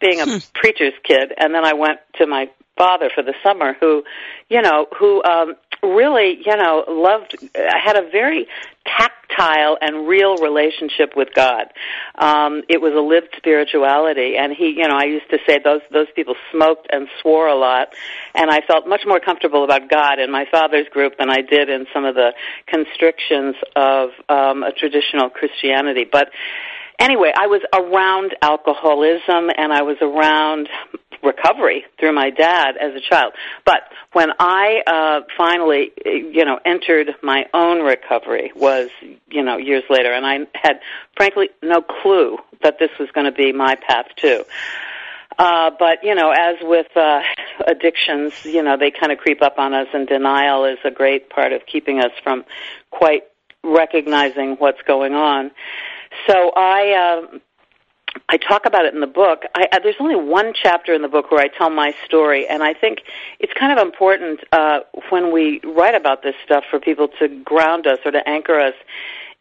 being 0.00 0.20
a 0.20 0.24
hmm. 0.24 0.38
preacher's 0.54 0.94
kid 1.04 1.32
and 1.36 1.54
then 1.54 1.64
I 1.64 1.74
went 1.74 2.00
to 2.18 2.26
my 2.26 2.50
father 2.76 3.10
for 3.12 3.22
the 3.22 3.34
summer 3.42 3.74
who 3.80 4.04
you 4.48 4.62
know 4.62 4.86
who 4.98 5.22
um 5.24 5.56
really, 5.82 6.38
you 6.44 6.56
know, 6.56 6.84
loved. 6.88 7.36
I 7.54 7.78
had 7.82 7.96
a 7.96 8.08
very 8.10 8.46
tactile 8.84 9.76
and 9.80 10.08
real 10.08 10.36
relationship 10.36 11.14
with 11.14 11.28
God. 11.34 11.66
Um, 12.16 12.62
it 12.68 12.80
was 12.80 12.94
a 12.94 13.00
lived 13.00 13.28
spirituality, 13.36 14.36
and 14.36 14.52
he, 14.52 14.74
you 14.76 14.88
know, 14.88 14.96
I 14.96 15.04
used 15.04 15.30
to 15.30 15.38
say 15.46 15.58
those 15.62 15.82
those 15.92 16.08
people 16.14 16.34
smoked 16.52 16.88
and 16.90 17.08
swore 17.20 17.48
a 17.48 17.54
lot, 17.54 17.88
and 18.34 18.50
I 18.50 18.60
felt 18.62 18.88
much 18.88 19.02
more 19.06 19.20
comfortable 19.20 19.64
about 19.64 19.88
God 19.88 20.18
in 20.18 20.30
my 20.30 20.46
father's 20.50 20.88
group 20.88 21.18
than 21.18 21.30
I 21.30 21.42
did 21.42 21.68
in 21.68 21.86
some 21.92 22.04
of 22.04 22.14
the 22.14 22.32
constrictions 22.66 23.56
of 23.76 24.10
um, 24.28 24.62
a 24.62 24.72
traditional 24.72 25.30
Christianity. 25.30 26.06
But 26.10 26.30
anyway, 26.98 27.32
I 27.36 27.46
was 27.46 27.62
around 27.72 28.36
alcoholism 28.42 29.50
and 29.56 29.72
I 29.72 29.82
was 29.82 29.96
around 30.00 30.68
recovery 31.22 31.84
through 31.98 32.12
my 32.12 32.30
dad 32.30 32.76
as 32.76 32.94
a 32.94 33.00
child. 33.00 33.32
But 33.64 33.82
when 34.12 34.30
I 34.38 34.82
uh 34.86 35.20
finally 35.36 35.90
you 36.04 36.44
know 36.44 36.60
entered 36.64 37.14
my 37.22 37.46
own 37.52 37.82
recovery 37.82 38.52
was 38.54 38.88
you 39.28 39.42
know 39.42 39.56
years 39.56 39.82
later 39.90 40.12
and 40.12 40.24
I 40.24 40.46
had 40.54 40.80
frankly 41.16 41.50
no 41.60 41.82
clue 41.82 42.38
that 42.62 42.78
this 42.78 42.90
was 43.00 43.08
going 43.12 43.26
to 43.26 43.32
be 43.32 43.52
my 43.52 43.74
path 43.74 44.06
too. 44.16 44.44
Uh, 45.38 45.70
but 45.78 46.02
you 46.02 46.14
know, 46.14 46.30
as 46.30 46.56
with 46.62 46.88
uh, 46.96 47.22
addictions, 47.66 48.32
you 48.44 48.62
know, 48.62 48.76
they 48.76 48.90
kind 48.90 49.12
of 49.12 49.18
creep 49.18 49.40
up 49.40 49.56
on 49.58 49.72
us, 49.72 49.86
and 49.94 50.08
denial 50.08 50.64
is 50.64 50.78
a 50.84 50.90
great 50.90 51.30
part 51.30 51.52
of 51.52 51.64
keeping 51.64 52.00
us 52.00 52.10
from 52.24 52.44
quite 52.90 53.22
recognizing 53.62 54.56
what's 54.56 54.82
going 54.82 55.14
on. 55.14 55.52
So 56.26 56.52
I, 56.56 57.26
uh, 57.32 57.38
I 58.28 58.36
talk 58.36 58.66
about 58.66 58.84
it 58.84 58.94
in 58.94 59.00
the 59.00 59.06
book. 59.06 59.44
I, 59.54 59.68
I, 59.72 59.78
there's 59.78 59.96
only 60.00 60.16
one 60.16 60.52
chapter 60.54 60.94
in 60.94 61.02
the 61.02 61.08
book 61.08 61.30
where 61.30 61.40
I 61.40 61.48
tell 61.48 61.70
my 61.70 61.94
story, 62.04 62.46
and 62.46 62.62
I 62.62 62.74
think 62.74 63.02
it's 63.38 63.52
kind 63.52 63.78
of 63.78 63.84
important 63.84 64.40
uh, 64.52 64.80
when 65.10 65.32
we 65.32 65.60
write 65.64 65.94
about 65.94 66.22
this 66.22 66.34
stuff 66.44 66.64
for 66.70 66.80
people 66.80 67.08
to 67.18 67.28
ground 67.44 67.86
us 67.86 67.98
or 68.04 68.10
to 68.10 68.28
anchor 68.28 68.58
us 68.58 68.74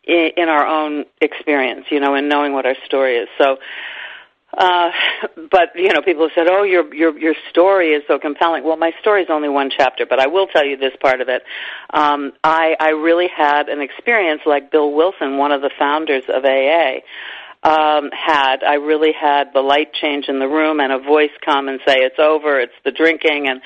in, 0.04 0.32
in 0.38 0.50
our 0.50 0.66
own 0.66 1.06
experience, 1.22 1.86
you 1.90 2.00
know, 2.00 2.16
and 2.16 2.30
knowing 2.30 2.54
what 2.54 2.66
our 2.66 2.76
story 2.86 3.18
is. 3.18 3.28
So. 3.38 3.58
Uh, 4.58 4.90
but 5.52 5.70
you 5.76 5.94
know, 5.94 6.02
people 6.02 6.24
have 6.24 6.32
said, 6.34 6.48
"Oh, 6.50 6.64
your 6.64 6.94
your 6.94 7.18
your 7.18 7.36
story 7.50 7.90
is 7.94 8.04
so 8.08 8.18
compelling." 8.18 8.64
Well, 8.64 8.78
my 8.78 8.92
story 9.00 9.22
is 9.22 9.30
only 9.30 9.50
one 9.50 9.70
chapter, 9.70 10.06
but 10.06 10.20
I 10.20 10.28
will 10.28 10.48
tell 10.48 10.66
you 10.66 10.78
this 10.78 10.94
part 11.00 11.22
of 11.22 11.30
it. 11.30 11.44
Um, 11.92 12.34
I 12.44 12.76
I 12.80 12.90
really 12.90 13.28
had 13.28 13.70
an 13.70 13.82
experience 13.82 14.42
like 14.46 14.72
Bill 14.72 14.92
Wilson, 14.92 15.38
one 15.38 15.52
of 15.52 15.62
the 15.62 15.70
founders 15.78 16.24
of 16.28 16.44
AA 16.44 17.02
um, 17.64 18.10
had. 18.12 18.64
I 18.64 18.76
really 18.76 19.12
had 19.12 19.54
the 19.54 19.62
light 19.62 19.94
change 19.94 20.26
in 20.28 20.40
the 20.40 20.48
room 20.48 20.80
and 20.80 20.92
a 20.92 21.00
voice 21.00 21.32
come 21.44 21.68
and 21.68 21.80
say, 21.86 21.96
"It's 21.98 22.20
over. 22.20 22.60
It's 22.60 22.74
the 22.84 22.92
drinking," 22.92 23.48
and 23.48 23.62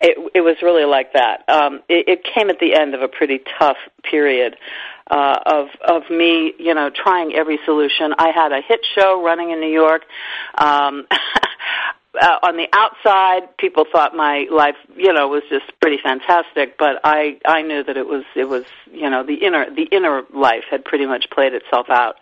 it 0.00 0.18
it 0.34 0.40
was 0.40 0.56
really 0.62 0.84
like 0.84 1.12
that. 1.14 1.48
Um, 1.48 1.82
it, 1.88 2.08
it 2.08 2.24
came 2.34 2.50
at 2.50 2.58
the 2.58 2.74
end 2.74 2.94
of 2.94 3.02
a 3.02 3.08
pretty 3.08 3.40
tough 3.58 3.78
period 4.02 4.56
uh, 5.10 5.38
of 5.46 5.68
of 5.86 6.10
me, 6.10 6.54
you 6.58 6.74
know, 6.74 6.90
trying 6.90 7.34
every 7.34 7.58
solution. 7.64 8.14
I 8.18 8.30
had 8.30 8.52
a 8.52 8.60
hit 8.66 8.80
show 8.94 9.22
running 9.22 9.50
in 9.50 9.60
New 9.60 9.72
York. 9.72 10.02
Um, 10.56 11.06
uh, 12.20 12.38
on 12.42 12.56
the 12.56 12.68
outside, 12.72 13.56
people 13.56 13.84
thought 13.90 14.14
my 14.14 14.46
life, 14.50 14.76
you 14.96 15.12
know, 15.12 15.28
was 15.28 15.42
just 15.48 15.64
pretty 15.80 15.98
fantastic. 16.02 16.76
But 16.78 17.00
I, 17.04 17.38
I 17.46 17.62
knew 17.62 17.82
that 17.82 17.96
it 17.96 18.06
was, 18.06 18.24
it 18.36 18.48
was, 18.48 18.64
you 18.92 19.08
know, 19.08 19.24
the 19.24 19.34
inner, 19.34 19.66
the 19.74 19.84
inner 19.84 20.22
life 20.34 20.64
had 20.70 20.84
pretty 20.84 21.06
much 21.06 21.26
played 21.30 21.54
itself 21.54 21.86
out. 21.88 22.16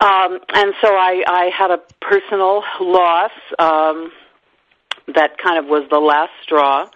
Um, 0.00 0.38
and 0.54 0.74
so 0.80 0.88
I, 0.94 1.22
I 1.26 1.50
had 1.56 1.70
a 1.70 1.78
personal 2.00 2.62
loss 2.80 3.32
um, 3.58 4.12
that 5.14 5.38
kind 5.38 5.58
of 5.58 5.66
was 5.66 5.88
the 5.90 5.98
last 5.98 6.32
straw. 6.42 6.88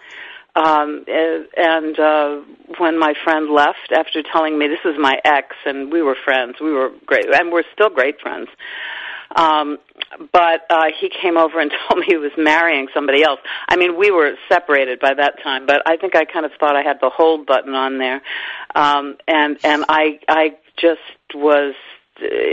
Um, 0.55 1.03
and 1.07 1.99
uh, 1.99 2.41
when 2.77 2.99
my 2.99 3.13
friend 3.23 3.49
left 3.49 3.91
after 3.91 4.21
telling 4.21 4.57
me 4.57 4.67
this 4.67 4.83
was 4.85 4.95
my 4.99 5.19
ex, 5.25 5.55
and 5.65 5.91
we 5.91 6.01
were 6.01 6.15
friends, 6.23 6.57
we 6.61 6.71
were 6.71 6.91
great, 7.05 7.25
and 7.33 7.51
we're 7.51 7.63
still 7.73 7.89
great 7.89 8.21
friends. 8.21 8.49
Um, 9.35 9.79
but 10.31 10.61
uh, 10.69 10.85
he 10.99 11.09
came 11.09 11.37
over 11.37 11.59
and 11.59 11.71
told 11.89 11.99
me 11.99 12.05
he 12.07 12.17
was 12.17 12.31
marrying 12.37 12.87
somebody 12.93 13.23
else. 13.23 13.39
I 13.67 13.77
mean, 13.77 13.97
we 13.97 14.11
were 14.11 14.33
separated 14.47 14.99
by 14.99 15.15
that 15.15 15.41
time, 15.43 15.65
but 15.65 15.81
I 15.87 15.97
think 15.97 16.15
I 16.15 16.25
kind 16.25 16.45
of 16.45 16.51
thought 16.59 16.75
I 16.75 16.83
had 16.83 16.99
the 17.01 17.09
hold 17.09 17.47
button 17.47 17.73
on 17.73 17.97
there, 17.97 18.21
um, 18.75 19.17
and 19.27 19.57
and 19.63 19.85
I 19.89 20.19
I 20.27 20.51
just 20.77 21.01
was 21.33 21.73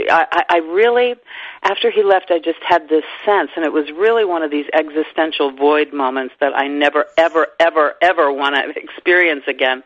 I, 0.09 0.43
I 0.49 0.57
really, 0.57 1.15
after 1.63 1.91
he 1.91 2.03
left, 2.03 2.31
I 2.31 2.39
just 2.39 2.59
had 2.67 2.89
this 2.89 3.03
sense, 3.25 3.51
and 3.55 3.65
it 3.65 3.73
was 3.73 3.91
really 3.91 4.25
one 4.25 4.43
of 4.43 4.51
these 4.51 4.65
existential 4.73 5.51
void 5.51 5.93
moments 5.93 6.35
that 6.39 6.55
I 6.55 6.67
never, 6.67 7.05
ever, 7.17 7.47
ever, 7.59 7.95
ever 8.01 8.31
want 8.31 8.55
to 8.55 8.69
experience 8.75 9.43
again, 9.47 9.83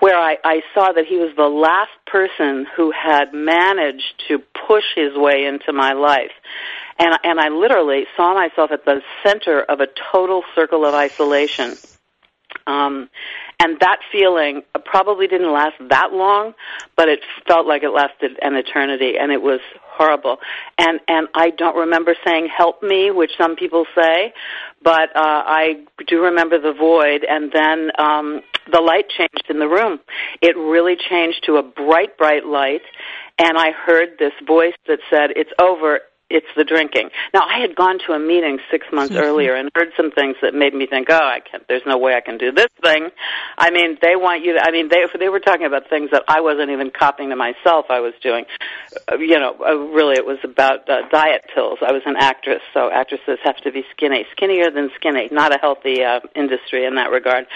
where 0.00 0.18
I, 0.18 0.36
I 0.44 0.62
saw 0.74 0.92
that 0.92 1.06
he 1.06 1.16
was 1.16 1.34
the 1.36 1.48
last 1.48 1.92
person 2.06 2.66
who 2.76 2.90
had 2.90 3.32
managed 3.32 4.22
to 4.28 4.42
push 4.66 4.84
his 4.94 5.16
way 5.16 5.44
into 5.44 5.72
my 5.72 5.92
life. 5.92 6.32
And, 6.98 7.16
and 7.24 7.40
I 7.40 7.48
literally 7.48 8.06
saw 8.16 8.34
myself 8.34 8.70
at 8.70 8.84
the 8.84 9.02
center 9.24 9.62
of 9.62 9.80
a 9.80 9.86
total 10.12 10.42
circle 10.54 10.84
of 10.84 10.94
isolation. 10.94 11.76
Um, 12.66 13.10
and 13.60 13.78
that 13.80 13.98
feeling 14.10 14.62
probably 14.84 15.26
didn't 15.26 15.52
last 15.52 15.74
that 15.90 16.12
long, 16.12 16.54
but 16.96 17.08
it 17.08 17.20
felt 17.46 17.66
like 17.66 17.82
it 17.82 17.90
lasted 17.90 18.32
an 18.42 18.54
eternity, 18.54 19.14
and 19.18 19.32
it 19.32 19.42
was 19.42 19.60
horrible. 19.82 20.38
And 20.78 21.00
and 21.08 21.28
I 21.34 21.50
don't 21.50 21.76
remember 21.76 22.14
saying 22.26 22.48
"help 22.54 22.82
me," 22.82 23.10
which 23.10 23.32
some 23.38 23.56
people 23.56 23.86
say, 23.94 24.32
but 24.82 25.14
uh, 25.14 25.42
I 25.46 25.84
do 26.06 26.22
remember 26.22 26.58
the 26.60 26.72
void, 26.72 27.24
and 27.28 27.52
then 27.52 27.90
um, 27.98 28.40
the 28.70 28.80
light 28.80 29.08
changed 29.08 29.46
in 29.48 29.58
the 29.58 29.68
room. 29.68 30.00
It 30.40 30.56
really 30.56 30.96
changed 30.96 31.44
to 31.46 31.56
a 31.56 31.62
bright, 31.62 32.16
bright 32.18 32.46
light, 32.46 32.82
and 33.38 33.58
I 33.58 33.72
heard 33.72 34.18
this 34.18 34.32
voice 34.46 34.74
that 34.86 34.98
said, 35.10 35.30
"It's 35.36 35.52
over 35.60 36.00
it's 36.34 36.50
the 36.56 36.64
drinking. 36.64 37.10
Now, 37.32 37.42
I 37.46 37.60
had 37.60 37.74
gone 37.76 37.98
to 38.06 38.12
a 38.12 38.18
meeting 38.18 38.58
six 38.70 38.86
months 38.92 39.14
mm-hmm. 39.14 39.24
earlier 39.24 39.54
and 39.54 39.70
heard 39.74 39.92
some 39.96 40.10
things 40.10 40.36
that 40.42 40.54
made 40.54 40.74
me 40.74 40.86
think, 40.86 41.08
oh, 41.10 41.16
I 41.16 41.40
can't. 41.40 41.66
There's 41.68 41.86
no 41.86 41.96
way 41.96 42.14
I 42.14 42.20
can 42.20 42.38
do 42.38 42.52
this 42.52 42.68
thing. 42.82 43.08
I 43.56 43.70
mean, 43.70 43.98
they 44.02 44.16
want 44.16 44.44
you. 44.44 44.54
To, 44.54 44.60
I 44.60 44.70
mean, 44.70 44.88
they 44.88 45.06
they 45.18 45.28
were 45.28 45.40
talking 45.40 45.66
about 45.66 45.88
things 45.88 46.10
that 46.10 46.24
I 46.28 46.40
wasn't 46.40 46.70
even 46.70 46.90
copying 46.90 47.30
to 47.30 47.36
myself. 47.36 47.86
I 47.88 48.00
was 48.00 48.14
doing, 48.22 48.44
uh, 49.10 49.16
you 49.16 49.38
know, 49.38 49.56
uh, 49.60 49.76
really, 49.76 50.14
it 50.18 50.26
was 50.26 50.38
about 50.42 50.88
uh, 50.88 51.08
diet 51.10 51.46
pills. 51.54 51.78
I 51.80 51.92
was 51.92 52.02
an 52.06 52.16
actress, 52.18 52.62
so 52.74 52.90
actresses 52.90 53.38
have 53.44 53.56
to 53.58 53.72
be 53.72 53.84
skinny, 53.92 54.26
skinnier 54.32 54.70
than 54.70 54.90
skinny. 54.96 55.28
Not 55.30 55.54
a 55.54 55.58
healthy 55.58 56.02
uh, 56.02 56.20
industry 56.34 56.84
in 56.84 56.96
that 56.96 57.10
regard. 57.10 57.46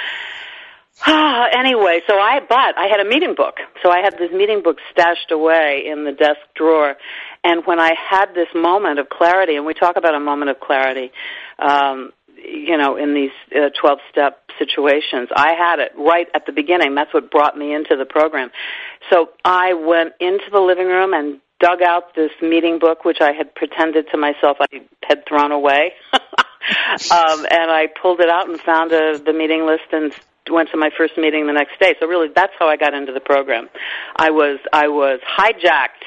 anyway, 1.07 2.01
so 2.09 2.15
I 2.15 2.41
but 2.41 2.77
I 2.77 2.89
had 2.91 3.01
a 3.01 3.09
meeting 3.09 3.35
book. 3.37 3.59
So 3.83 3.91
I 3.91 4.01
had 4.03 4.15
this 4.19 4.33
meeting 4.33 4.63
book 4.63 4.79
stashed 4.91 5.31
away 5.31 5.85
in 5.87 6.05
the 6.05 6.13
desk 6.13 6.41
drawer. 6.57 6.97
And 7.45 7.65
when 7.67 7.79
I 7.79 7.93
had 7.95 8.35
this 8.35 8.49
moment 8.55 8.99
of 8.99 9.09
clarity, 9.09 9.57
and 9.57 9.65
we 9.65 9.75
talk 9.75 9.97
about 9.97 10.15
a 10.15 10.21
moment 10.21 10.51
of 10.51 10.59
clarity, 10.59 11.13
um, 11.59 12.13
you 12.37 12.77
know, 12.77 12.97
in 12.97 13.15
these 13.15 13.31
uh, 13.55 13.71
12 13.81 13.99
step 14.11 14.43
situations, 14.59 15.29
I 15.35 15.55
had 15.55 15.79
it 15.79 15.93
right 15.97 16.27
at 16.35 16.47
the 16.47 16.53
beginning. 16.53 16.95
That's 16.95 17.15
what 17.15 17.31
brought 17.31 17.57
me 17.57 17.75
into 17.75 17.97
the 17.97 18.05
program. 18.05 18.51
So 19.11 19.31
I 19.45 19.75
went 19.75 20.15
into 20.21 20.51
the 20.51 20.61
living 20.61 20.89
room 20.89 21.15
and 21.15 21.41
dug 21.61 21.83
out 21.83 22.15
this 22.15 22.31
meeting 22.43 22.79
book, 22.79 23.05
which 23.05 23.21
I 23.21 23.33
had 23.33 23.55
pretended 23.55 24.07
to 24.13 24.17
myself 24.17 24.59
I 24.61 24.81
had 25.03 25.27
thrown 25.27 25.53
away. 25.53 25.93
um, 26.13 27.47
and 27.51 27.71
I 27.71 27.89
pulled 28.01 28.21
it 28.21 28.29
out 28.29 28.49
and 28.49 28.61
found 28.61 28.93
a, 28.93 29.15
uh, 29.15 29.19
the 29.19 29.33
meeting 29.33 29.67
list 29.67 29.85
and 29.93 30.13
went 30.51 30.71
to 30.71 30.77
my 30.77 30.91
first 30.97 31.17
meeting 31.17 31.47
the 31.47 31.53
next 31.53 31.79
day. 31.81 31.95
So 32.01 32.07
really, 32.07 32.29
that's 32.35 32.53
how 32.59 32.69
I 32.69 32.77
got 32.77 32.95
into 32.95 33.13
the 33.13 33.21
program. 33.21 33.69
I 34.17 34.31
was 34.31 34.59
I 34.73 34.89
was 34.89 35.21
hijacked 35.39 36.05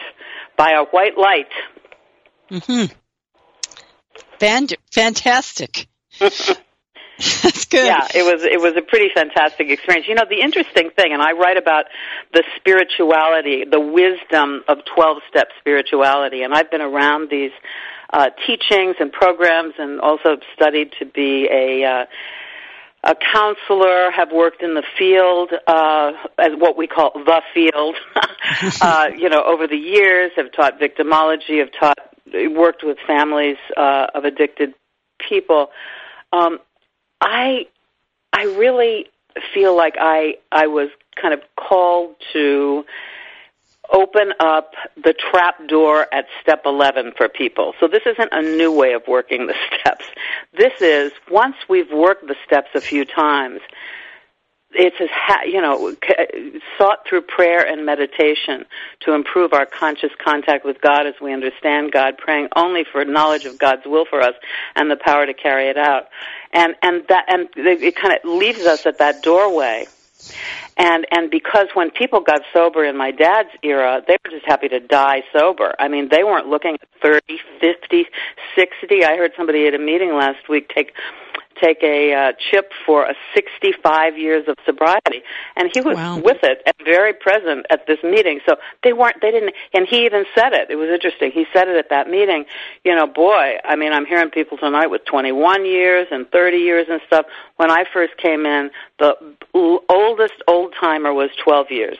by 0.57 0.71
a 0.71 0.85
white 0.85 1.17
light. 1.17 1.51
Hmm. 2.49 2.85
fantastic. 4.91 5.87
That's 7.21 7.65
good. 7.65 7.85
Yeah, 7.85 8.07
it 8.15 8.23
was 8.23 8.43
it 8.43 8.59
was 8.59 8.73
a 8.75 8.81
pretty 8.81 9.09
fantastic 9.13 9.69
experience. 9.69 10.07
You 10.07 10.15
know, 10.15 10.25
the 10.27 10.41
interesting 10.41 10.89
thing, 10.89 11.13
and 11.13 11.21
I 11.21 11.33
write 11.33 11.57
about 11.57 11.85
the 12.33 12.43
spirituality, 12.57 13.63
the 13.69 13.79
wisdom 13.79 14.63
of 14.67 14.79
twelve 14.85 15.17
step 15.29 15.49
spirituality, 15.59 16.41
and 16.41 16.53
I've 16.53 16.71
been 16.71 16.81
around 16.81 17.29
these 17.29 17.51
uh, 18.11 18.29
teachings 18.47 18.95
and 18.99 19.11
programs, 19.11 19.75
and 19.77 20.01
also 20.01 20.37
studied 20.55 20.93
to 20.99 21.05
be 21.05 21.47
a 21.51 21.83
uh, 21.83 22.05
a 23.03 23.15
counselor, 23.15 24.11
have 24.11 24.31
worked 24.31 24.61
in 24.61 24.75
the 24.75 24.83
field, 24.97 25.51
uh, 25.65 26.11
as 26.37 26.51
what 26.57 26.77
we 26.77 26.87
call 26.87 27.11
the 27.13 27.41
field, 27.53 27.95
uh, 28.81 29.09
you 29.17 29.27
know, 29.27 29.41
over 29.43 29.67
the 29.67 29.77
years, 29.77 30.31
have 30.35 30.51
taught 30.51 30.79
victimology, 30.79 31.59
have 31.59 31.71
taught, 31.71 31.97
worked 32.51 32.83
with 32.83 32.97
families, 33.07 33.57
uh, 33.75 34.07
of 34.13 34.23
addicted 34.23 34.73
people. 35.17 35.71
Um, 36.31 36.59
I, 37.19 37.67
I 38.33 38.43
really 38.43 39.07
feel 39.53 39.75
like 39.75 39.95
I, 39.99 40.35
I 40.51 40.67
was 40.67 40.89
kind 41.19 41.33
of 41.33 41.41
called 41.55 42.15
to, 42.33 42.85
open 43.91 44.33
up 44.39 44.73
the 44.95 45.13
trap 45.13 45.67
door 45.67 46.07
at 46.13 46.25
step 46.41 46.61
11 46.65 47.13
for 47.17 47.27
people. 47.27 47.73
So 47.79 47.87
this 47.87 48.03
isn't 48.05 48.29
a 48.31 48.41
new 48.41 48.71
way 48.71 48.93
of 48.93 49.03
working 49.07 49.47
the 49.47 49.55
steps. 49.79 50.05
This 50.53 50.73
is 50.81 51.11
once 51.29 51.55
we've 51.69 51.91
worked 51.91 52.27
the 52.27 52.35
steps 52.45 52.69
a 52.75 52.81
few 52.81 53.05
times, 53.05 53.61
it's 54.73 54.95
as 55.01 55.09
ha- 55.11 55.43
you 55.45 55.61
know 55.61 55.95
sought 56.77 57.05
through 57.07 57.21
prayer 57.21 57.65
and 57.65 57.85
meditation 57.85 58.65
to 59.01 59.13
improve 59.13 59.53
our 59.53 59.65
conscious 59.65 60.11
contact 60.23 60.65
with 60.65 60.79
God 60.81 61.07
as 61.07 61.15
we 61.21 61.33
understand 61.33 61.91
God, 61.91 62.17
praying 62.17 62.47
only 62.55 62.85
for 62.89 63.03
knowledge 63.03 63.45
of 63.45 63.59
God's 63.59 63.85
will 63.85 64.05
for 64.05 64.21
us 64.21 64.35
and 64.75 64.89
the 64.89 64.95
power 64.95 65.25
to 65.25 65.33
carry 65.33 65.67
it 65.67 65.77
out, 65.77 66.07
and 66.53 66.75
and 66.81 67.03
that 67.09 67.25
and 67.27 67.49
it 67.55 67.95
kind 67.95 68.13
of 68.13 68.23
leaves 68.23 68.61
us 68.61 68.85
at 68.85 68.99
that 68.99 69.21
doorway. 69.23 69.87
And 70.77 71.05
and 71.11 71.29
because 71.29 71.67
when 71.73 71.91
people 71.91 72.21
got 72.21 72.41
sober 72.53 72.83
in 72.83 72.97
my 72.97 73.11
dad's 73.11 73.49
era, 73.63 74.01
they 74.07 74.17
were 74.23 74.31
just 74.31 74.45
happy 74.45 74.69
to 74.69 74.79
die 74.79 75.23
sober. 75.33 75.75
I 75.79 75.87
mean, 75.87 76.09
they 76.09 76.23
weren't 76.23 76.47
looking 76.47 76.75
at 76.75 76.87
thirty, 77.01 77.39
fifty, 77.59 78.05
sixty. 78.55 79.03
I 79.05 79.17
heard 79.17 79.31
somebody 79.35 79.67
at 79.67 79.73
a 79.73 79.79
meeting 79.79 80.15
last 80.15 80.49
week 80.49 80.69
take 80.73 80.93
take 81.61 81.83
a 81.83 82.13
uh, 82.13 82.31
chip 82.51 82.71
for 82.85 83.05
a 83.05 83.15
65 83.33 84.17
years 84.17 84.47
of 84.47 84.55
sobriety, 84.65 85.23
and 85.55 85.69
he 85.73 85.81
was 85.81 85.95
wow. 85.95 86.17
with 86.17 86.39
it 86.43 86.61
and 86.65 86.75
very 86.83 87.13
present 87.13 87.65
at 87.69 87.87
this 87.87 87.99
meeting. 88.03 88.39
So 88.45 88.55
they 88.83 88.93
weren't, 88.93 89.21
they 89.21 89.31
didn't, 89.31 89.53
and 89.73 89.87
he 89.87 90.05
even 90.05 90.25
said 90.35 90.53
it. 90.53 90.69
It 90.69 90.75
was 90.75 90.89
interesting. 90.89 91.31
He 91.31 91.45
said 91.53 91.67
it 91.67 91.77
at 91.77 91.89
that 91.89 92.09
meeting. 92.09 92.45
You 92.83 92.95
know, 92.95 93.07
boy, 93.07 93.57
I 93.63 93.75
mean, 93.75 93.93
I'm 93.93 94.05
hearing 94.05 94.29
people 94.29 94.57
tonight 94.57 94.87
with 94.87 95.05
21 95.05 95.65
years 95.65 96.07
and 96.11 96.29
30 96.31 96.57
years 96.57 96.87
and 96.89 97.01
stuff. 97.07 97.25
When 97.57 97.69
I 97.69 97.85
first 97.91 98.17
came 98.17 98.45
in, 98.45 98.71
the 98.99 99.15
oldest 99.89 100.35
old 100.47 100.73
timer 100.79 101.13
was 101.13 101.29
12 101.43 101.71
years. 101.71 101.97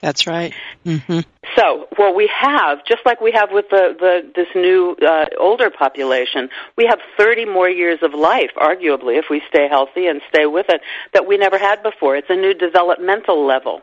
That's 0.00 0.26
right. 0.26 0.52
Mm-hmm. 0.84 1.20
So, 1.56 1.86
what 1.96 2.14
we 2.14 2.30
have, 2.34 2.84
just 2.84 3.06
like 3.06 3.20
we 3.20 3.32
have 3.32 3.50
with 3.52 3.66
the, 3.70 3.94
the 3.98 4.32
this 4.34 4.48
new 4.54 4.96
uh, 5.06 5.26
older 5.38 5.70
population, 5.70 6.48
we 6.76 6.84
have 6.86 6.98
30 7.16 7.46
more 7.46 7.68
years 7.68 8.00
of 8.02 8.12
life, 8.12 8.50
arguably, 8.56 9.18
if 9.18 9.26
we 9.30 9.40
stay 9.48 9.68
healthy 9.68 10.06
and 10.06 10.20
stay 10.28 10.46
with 10.46 10.66
it, 10.68 10.80
that 11.12 11.26
we 11.26 11.36
never 11.36 11.58
had 11.58 11.82
before. 11.82 12.16
It's 12.16 12.28
a 12.28 12.36
new 12.36 12.54
developmental 12.54 13.46
level, 13.46 13.82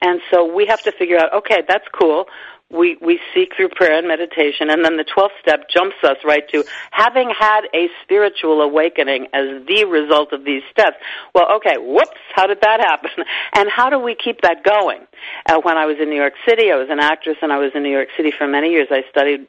and 0.00 0.20
so 0.30 0.44
we 0.44 0.66
have 0.66 0.82
to 0.82 0.92
figure 0.92 1.18
out, 1.18 1.32
okay, 1.32 1.62
that's 1.66 1.86
cool 1.92 2.26
we, 2.72 2.96
we 3.00 3.20
seek 3.34 3.54
through 3.56 3.68
prayer 3.68 3.98
and 3.98 4.08
meditation, 4.08 4.70
and 4.70 4.84
then 4.84 4.96
the 4.96 5.04
12th 5.04 5.38
step 5.40 5.68
jumps 5.68 5.96
us 6.02 6.16
right 6.24 6.48
to 6.50 6.64
having 6.90 7.30
had 7.38 7.62
a 7.74 7.88
spiritual 8.02 8.62
awakening 8.62 9.26
as 9.32 9.64
the 9.66 9.84
result 9.84 10.32
of 10.32 10.44
these 10.44 10.62
steps. 10.70 10.96
Well, 11.34 11.52
okay, 11.56 11.76
whoops, 11.78 12.18
how 12.34 12.46
did 12.46 12.60
that 12.62 12.80
happen? 12.80 13.10
And 13.54 13.68
how 13.70 13.90
do 13.90 13.98
we 13.98 14.14
keep 14.14 14.40
that 14.42 14.64
going? 14.64 15.00
Uh, 15.46 15.60
when 15.62 15.76
I 15.76 15.84
was 15.84 15.96
in 16.00 16.08
New 16.08 16.16
York 16.16 16.32
City, 16.48 16.72
I 16.72 16.76
was 16.76 16.88
an 16.90 17.00
actress, 17.00 17.36
and 17.42 17.52
I 17.52 17.58
was 17.58 17.70
in 17.74 17.82
New 17.82 17.90
York 17.90 18.08
City 18.16 18.32
for 18.36 18.46
many 18.46 18.70
years. 18.70 18.88
I 18.90 19.02
studied 19.10 19.46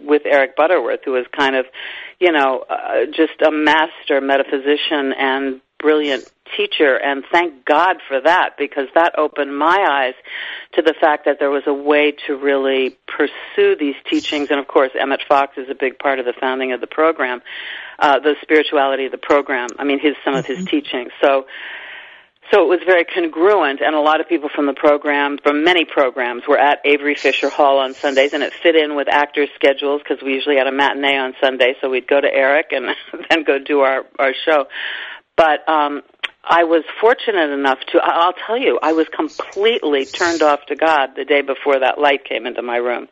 with 0.00 0.22
Eric 0.26 0.54
Butterworth, 0.54 1.00
who 1.04 1.12
was 1.12 1.24
kind 1.36 1.56
of, 1.56 1.64
you 2.20 2.30
know, 2.30 2.64
uh, 2.68 3.06
just 3.06 3.40
a 3.40 3.50
master 3.50 4.20
metaphysician 4.20 5.12
and 5.18 5.60
brilliant 5.78 6.30
teacher 6.56 6.96
and 6.96 7.24
thank 7.30 7.64
God 7.64 7.96
for 8.08 8.20
that 8.20 8.56
because 8.58 8.88
that 8.94 9.18
opened 9.18 9.56
my 9.56 9.76
eyes 9.88 10.14
to 10.72 10.82
the 10.82 10.94
fact 11.00 11.26
that 11.26 11.38
there 11.38 11.50
was 11.50 11.62
a 11.66 11.72
way 11.72 12.12
to 12.26 12.36
really 12.36 12.96
pursue 13.06 13.76
these 13.78 13.94
teachings 14.08 14.48
and 14.50 14.58
of 14.58 14.66
course 14.66 14.90
Emmet 14.98 15.20
Fox 15.28 15.56
is 15.56 15.68
a 15.70 15.74
big 15.74 15.98
part 15.98 16.18
of 16.18 16.24
the 16.24 16.32
founding 16.40 16.72
of 16.72 16.80
the 16.80 16.86
program 16.86 17.42
uh 17.98 18.18
the 18.18 18.34
spirituality 18.42 19.04
of 19.04 19.12
the 19.12 19.18
program 19.18 19.68
I 19.78 19.84
mean 19.84 20.00
his 20.00 20.14
some 20.24 20.32
mm-hmm. 20.32 20.38
of 20.38 20.46
his 20.46 20.58
mm-hmm. 20.58 20.66
teachings 20.66 21.12
so 21.20 21.46
so 22.50 22.62
it 22.62 22.68
was 22.68 22.80
very 22.86 23.04
congruent, 23.04 23.82
and 23.82 23.94
a 23.94 24.00
lot 24.00 24.22
of 24.22 24.28
people 24.28 24.48
from 24.48 24.64
the 24.64 24.72
program, 24.72 25.36
from 25.36 25.64
many 25.64 25.84
programs, 25.84 26.44
were 26.48 26.56
at 26.56 26.80
Avery 26.82 27.14
Fisher 27.14 27.50
Hall 27.50 27.78
on 27.78 27.92
Sundays, 27.92 28.32
and 28.32 28.42
it 28.42 28.54
fit 28.54 28.74
in 28.74 28.96
with 28.96 29.06
actors' 29.06 29.50
schedules 29.54 30.00
because 30.02 30.22
we 30.22 30.32
usually 30.32 30.56
had 30.56 30.66
a 30.66 30.72
matinee 30.72 31.18
on 31.18 31.34
Sunday, 31.42 31.74
so 31.80 31.90
we'd 31.90 32.06
go 32.06 32.18
to 32.18 32.32
Eric 32.32 32.68
and 32.70 32.96
then 33.28 33.44
go 33.44 33.58
do 33.58 33.80
our 33.80 34.06
our 34.18 34.32
show. 34.32 34.66
But 35.38 35.66
um, 35.68 36.02
I 36.42 36.64
was 36.64 36.82
fortunate 37.00 37.50
enough 37.50 37.78
to, 37.92 38.00
I'll 38.02 38.32
tell 38.32 38.58
you, 38.58 38.80
I 38.82 38.92
was 38.92 39.06
completely 39.14 40.04
turned 40.04 40.42
off 40.42 40.66
to 40.66 40.76
God 40.76 41.10
the 41.14 41.24
day 41.24 41.42
before 41.42 41.78
that 41.78 42.00
light 42.00 42.24
came 42.24 42.44
into 42.44 42.60
my 42.60 42.76
room. 42.76 43.06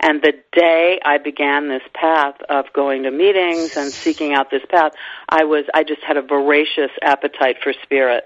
And 0.00 0.20
the 0.20 0.32
day 0.52 0.98
I 1.04 1.18
began 1.18 1.68
this 1.68 1.82
path 1.94 2.34
of 2.48 2.64
going 2.72 3.04
to 3.04 3.12
meetings 3.12 3.76
and 3.76 3.92
seeking 3.92 4.34
out 4.34 4.50
this 4.50 4.62
path, 4.68 4.92
I 5.28 5.44
was, 5.44 5.66
I 5.72 5.84
just 5.84 6.02
had 6.02 6.16
a 6.16 6.22
voracious 6.22 6.90
appetite 7.00 7.58
for 7.62 7.72
spirit. 7.84 8.24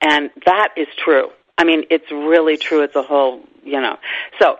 And 0.00 0.30
that 0.46 0.68
is 0.76 0.86
true. 0.96 1.30
I 1.58 1.64
mean, 1.64 1.84
it's 1.90 2.10
really 2.12 2.56
true. 2.56 2.82
It's 2.82 2.96
a 2.96 3.02
whole, 3.02 3.40
you 3.64 3.80
know. 3.80 3.96
So, 4.40 4.58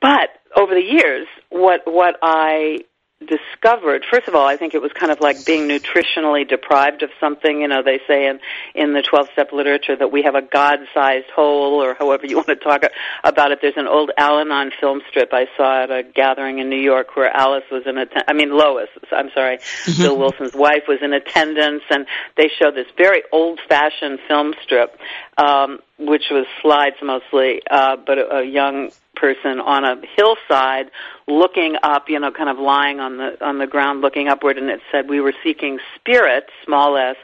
but 0.00 0.30
over 0.56 0.74
the 0.74 0.82
years, 0.82 1.26
what, 1.50 1.80
what 1.86 2.16
I 2.22 2.84
discovered 3.26 4.04
first 4.10 4.28
of 4.28 4.34
all 4.34 4.46
i 4.46 4.56
think 4.56 4.74
it 4.74 4.82
was 4.82 4.92
kind 4.92 5.10
of 5.12 5.20
like 5.20 5.44
being 5.44 5.68
nutritionally 5.68 6.48
deprived 6.48 7.02
of 7.02 7.10
something 7.20 7.60
you 7.60 7.68
know 7.68 7.82
they 7.82 8.00
say 8.06 8.26
in 8.26 8.40
in 8.74 8.92
the 8.92 9.02
12 9.02 9.28
step 9.32 9.52
literature 9.52 9.96
that 9.96 10.12
we 10.12 10.22
have 10.22 10.34
a 10.34 10.42
god 10.42 10.78
sized 10.92 11.30
hole 11.34 11.82
or 11.82 11.94
however 11.94 12.26
you 12.26 12.36
want 12.42 12.48
to 12.48 12.56
talk 12.56 12.84
about 13.24 13.52
it 13.52 13.58
there's 13.62 13.76
an 13.76 13.86
old 13.86 14.10
al-anon 14.18 14.70
film 14.80 15.00
strip 15.08 15.32
i 15.32 15.46
saw 15.56 15.82
at 15.82 15.90
a 15.90 16.02
gathering 16.02 16.58
in 16.58 16.68
new 16.68 16.80
york 16.80 17.16
where 17.16 17.34
alice 17.36 17.64
was 17.70 17.82
in 17.86 17.98
attendance 17.98 18.24
i 18.28 18.32
mean 18.32 18.50
lois 18.50 18.88
i'm 19.12 19.30
sorry 19.34 19.58
mm-hmm. 19.58 20.02
bill 20.02 20.18
wilson's 20.18 20.54
wife 20.54 20.84
was 20.88 20.98
in 21.02 21.12
attendance 21.12 21.82
and 21.90 22.06
they 22.36 22.50
show 22.60 22.70
this 22.70 22.86
very 22.96 23.22
old 23.32 23.60
fashioned 23.68 24.18
film 24.28 24.54
strip 24.62 24.98
um 25.38 25.78
which 25.98 26.24
was 26.30 26.46
slides 26.60 26.96
mostly 27.02 27.62
uh 27.70 27.96
but 27.96 28.18
a, 28.18 28.38
a 28.38 28.44
young 28.44 28.90
person 29.22 29.60
on 29.60 29.84
a 29.84 29.94
hillside 30.16 30.90
looking 31.28 31.76
up, 31.84 32.08
you 32.08 32.18
know, 32.18 32.32
kind 32.32 32.50
of 32.50 32.58
lying 32.58 32.98
on 32.98 33.18
the 33.18 33.42
on 33.42 33.58
the 33.58 33.68
ground 33.68 34.00
looking 34.00 34.26
upward 34.26 34.58
and 34.58 34.68
it 34.68 34.80
said 34.90 35.08
we 35.08 35.20
were 35.20 35.32
seeking 35.44 35.78
spirit, 35.94 36.44
small 36.64 36.96
s, 36.96 37.14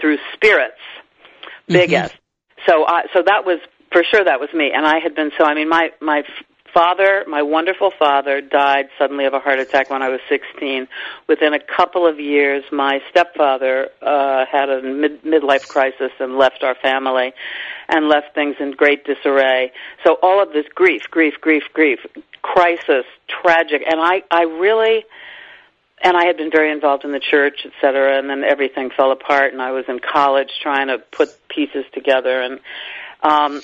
through 0.00 0.18
spirits, 0.32 0.78
big 1.66 1.90
mm-hmm. 1.90 2.04
S. 2.04 2.12
So 2.64 2.86
I 2.86 3.02
so 3.12 3.22
that 3.26 3.44
was 3.44 3.58
for 3.92 4.04
sure 4.04 4.22
that 4.22 4.38
was 4.38 4.50
me 4.54 4.70
and 4.72 4.86
I 4.86 5.00
had 5.00 5.16
been 5.16 5.32
so 5.36 5.44
I 5.44 5.54
mean 5.54 5.68
my 5.68 5.90
my 6.00 6.22
father, 6.72 7.24
my 7.26 7.42
wonderful 7.42 7.90
father, 7.98 8.40
died 8.40 8.86
suddenly 8.98 9.24
of 9.24 9.34
a 9.34 9.40
heart 9.40 9.58
attack 9.58 9.90
when 9.90 10.02
I 10.02 10.10
was 10.10 10.20
16. 10.28 10.86
Within 11.26 11.54
a 11.54 11.58
couple 11.58 12.06
of 12.06 12.20
years, 12.20 12.62
my 12.70 13.00
stepfather 13.10 13.88
uh, 14.02 14.44
had 14.46 14.68
a 14.68 14.82
mid- 14.82 15.22
midlife 15.22 15.66
crisis 15.66 16.12
and 16.20 16.36
left 16.38 16.62
our 16.62 16.76
family 16.76 17.32
and 17.88 18.08
left 18.08 18.34
things 18.34 18.56
in 18.60 18.72
great 18.72 19.04
disarray. 19.04 19.72
So 20.04 20.18
all 20.22 20.42
of 20.42 20.52
this 20.52 20.66
grief, 20.74 21.02
grief, 21.10 21.34
grief, 21.40 21.62
grief, 21.72 22.00
crisis, 22.42 23.04
tragic, 23.28 23.82
and 23.88 24.00
I, 24.00 24.22
I 24.30 24.42
really, 24.42 25.04
and 26.02 26.16
I 26.16 26.26
had 26.26 26.36
been 26.36 26.50
very 26.50 26.70
involved 26.70 27.04
in 27.04 27.12
the 27.12 27.20
church, 27.20 27.60
et 27.64 27.72
cetera, 27.80 28.18
and 28.18 28.28
then 28.28 28.44
everything 28.44 28.90
fell 28.90 29.10
apart, 29.12 29.52
and 29.52 29.62
I 29.62 29.72
was 29.72 29.84
in 29.88 29.98
college 29.98 30.50
trying 30.62 30.88
to 30.88 30.98
put 30.98 31.28
pieces 31.48 31.84
together, 31.92 32.42
and 32.42 32.60
um, 33.22 33.60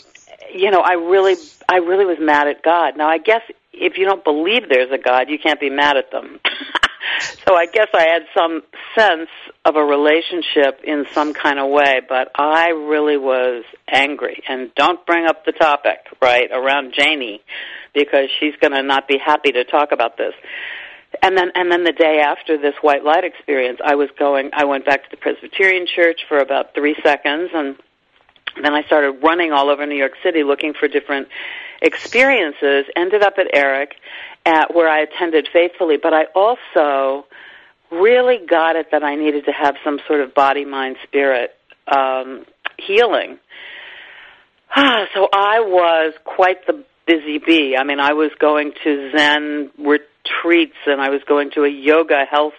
you 0.53 0.71
know, 0.71 0.81
I 0.81 0.95
really, 0.95 1.37
I 1.69 1.77
really 1.77 2.05
was 2.05 2.19
mad 2.21 2.49
at 2.49 2.63
God. 2.63 2.97
Now, 2.97 3.09
I 3.09 3.19
guess 3.19 3.43
if 3.73 3.99
you 3.99 4.05
don't 4.05 4.25
believe 4.25 4.69
there's 4.69 4.91
a 4.91 4.99
God, 4.99 5.29
you 5.29 5.39
can't 5.39 5.61
be 5.61 5.71
mad 5.71 5.97
at 5.97 6.11
them. 6.11 6.41
so 7.47 7.55
I 7.55 7.67
guess 7.67 7.89
I 7.95 8.07
had 8.07 8.23
some 8.37 8.63
sense 8.95 9.29
of 9.65 9.77
a 9.77 9.85
relationship 9.85 10.81
in 10.85 11.07
some 11.13 11.35
kind 11.35 11.59
of 11.59 11.71
way, 11.71 12.01
but 12.09 12.31
I 12.35 12.71
really 12.71 13.17
was 13.17 13.65
angry. 13.89 14.43
And 14.49 14.75
don't 14.75 15.05
bring 15.07 15.27
up 15.27 15.45
the 15.45 15.53
topic, 15.53 15.99
right, 16.21 16.51
around 16.53 16.95
Janie, 16.97 17.43
because 17.95 18.29
she's 18.41 18.55
going 18.61 18.73
to 18.73 18.83
not 18.83 19.09
be 19.09 19.19
happy 19.19 19.53
to 19.53 19.65
talk 19.65 19.93
about 19.93 20.17
this. 20.17 20.35
And 21.23 21.37
then, 21.37 21.53
and 21.55 21.71
then 21.71 21.85
the 21.85 21.93
day 21.93 22.21
after 22.25 22.59
this 22.59 22.75
white 22.81 23.05
light 23.05 23.25
experience, 23.25 23.79
I 23.85 23.95
was 23.95 24.09
going. 24.19 24.51
I 24.53 24.65
went 24.65 24.85
back 24.85 25.05
to 25.05 25.11
the 25.11 25.17
Presbyterian 25.17 25.87
Church 25.87 26.21
for 26.29 26.39
about 26.39 26.75
three 26.75 26.97
seconds, 27.05 27.51
and 27.55 27.77
then 28.63 28.75
I 28.75 28.83
started 28.85 29.23
running 29.23 29.53
all 29.53 29.71
over 29.71 29.87
New 29.87 29.97
York 29.97 30.15
City 30.23 30.43
looking 30.43 30.75
for 30.75 30.89
different 30.89 31.29
experiences. 31.85 32.87
Ended 32.97 33.23
up 33.23 33.35
at 33.39 33.47
Eric, 33.53 33.95
at 34.45 34.75
where 34.75 34.89
I 34.89 35.01
attended 35.01 35.49
faithfully, 35.53 35.97
but 36.03 36.13
I 36.13 36.25
also 36.35 37.27
really 37.91 38.39
got 38.45 38.77
it 38.77 38.89
that 38.91 39.05
I 39.05 39.15
needed 39.15 39.45
to 39.45 39.53
have 39.53 39.77
some 39.85 40.01
sort 40.09 40.21
of 40.21 40.35
body, 40.35 40.65
mind, 40.65 40.97
spirit 41.05 41.55
um, 41.87 42.45
healing. 42.79 43.39
so 44.77 45.29
I 45.33 45.61
was 45.61 46.15
quite 46.25 46.67
the 46.67 46.85
busy 47.07 47.39
bee. 47.39 47.77
I 47.79 47.85
mean, 47.85 48.01
I 48.01 48.15
was 48.15 48.31
going 48.39 48.73
to 48.83 49.13
Zen 49.17 49.71
retreats 49.79 50.77
and 50.87 51.01
I 51.01 51.11
was 51.11 51.21
going 51.29 51.51
to 51.53 51.65
a 51.65 51.69
yoga 51.69 52.25
health 52.31 52.55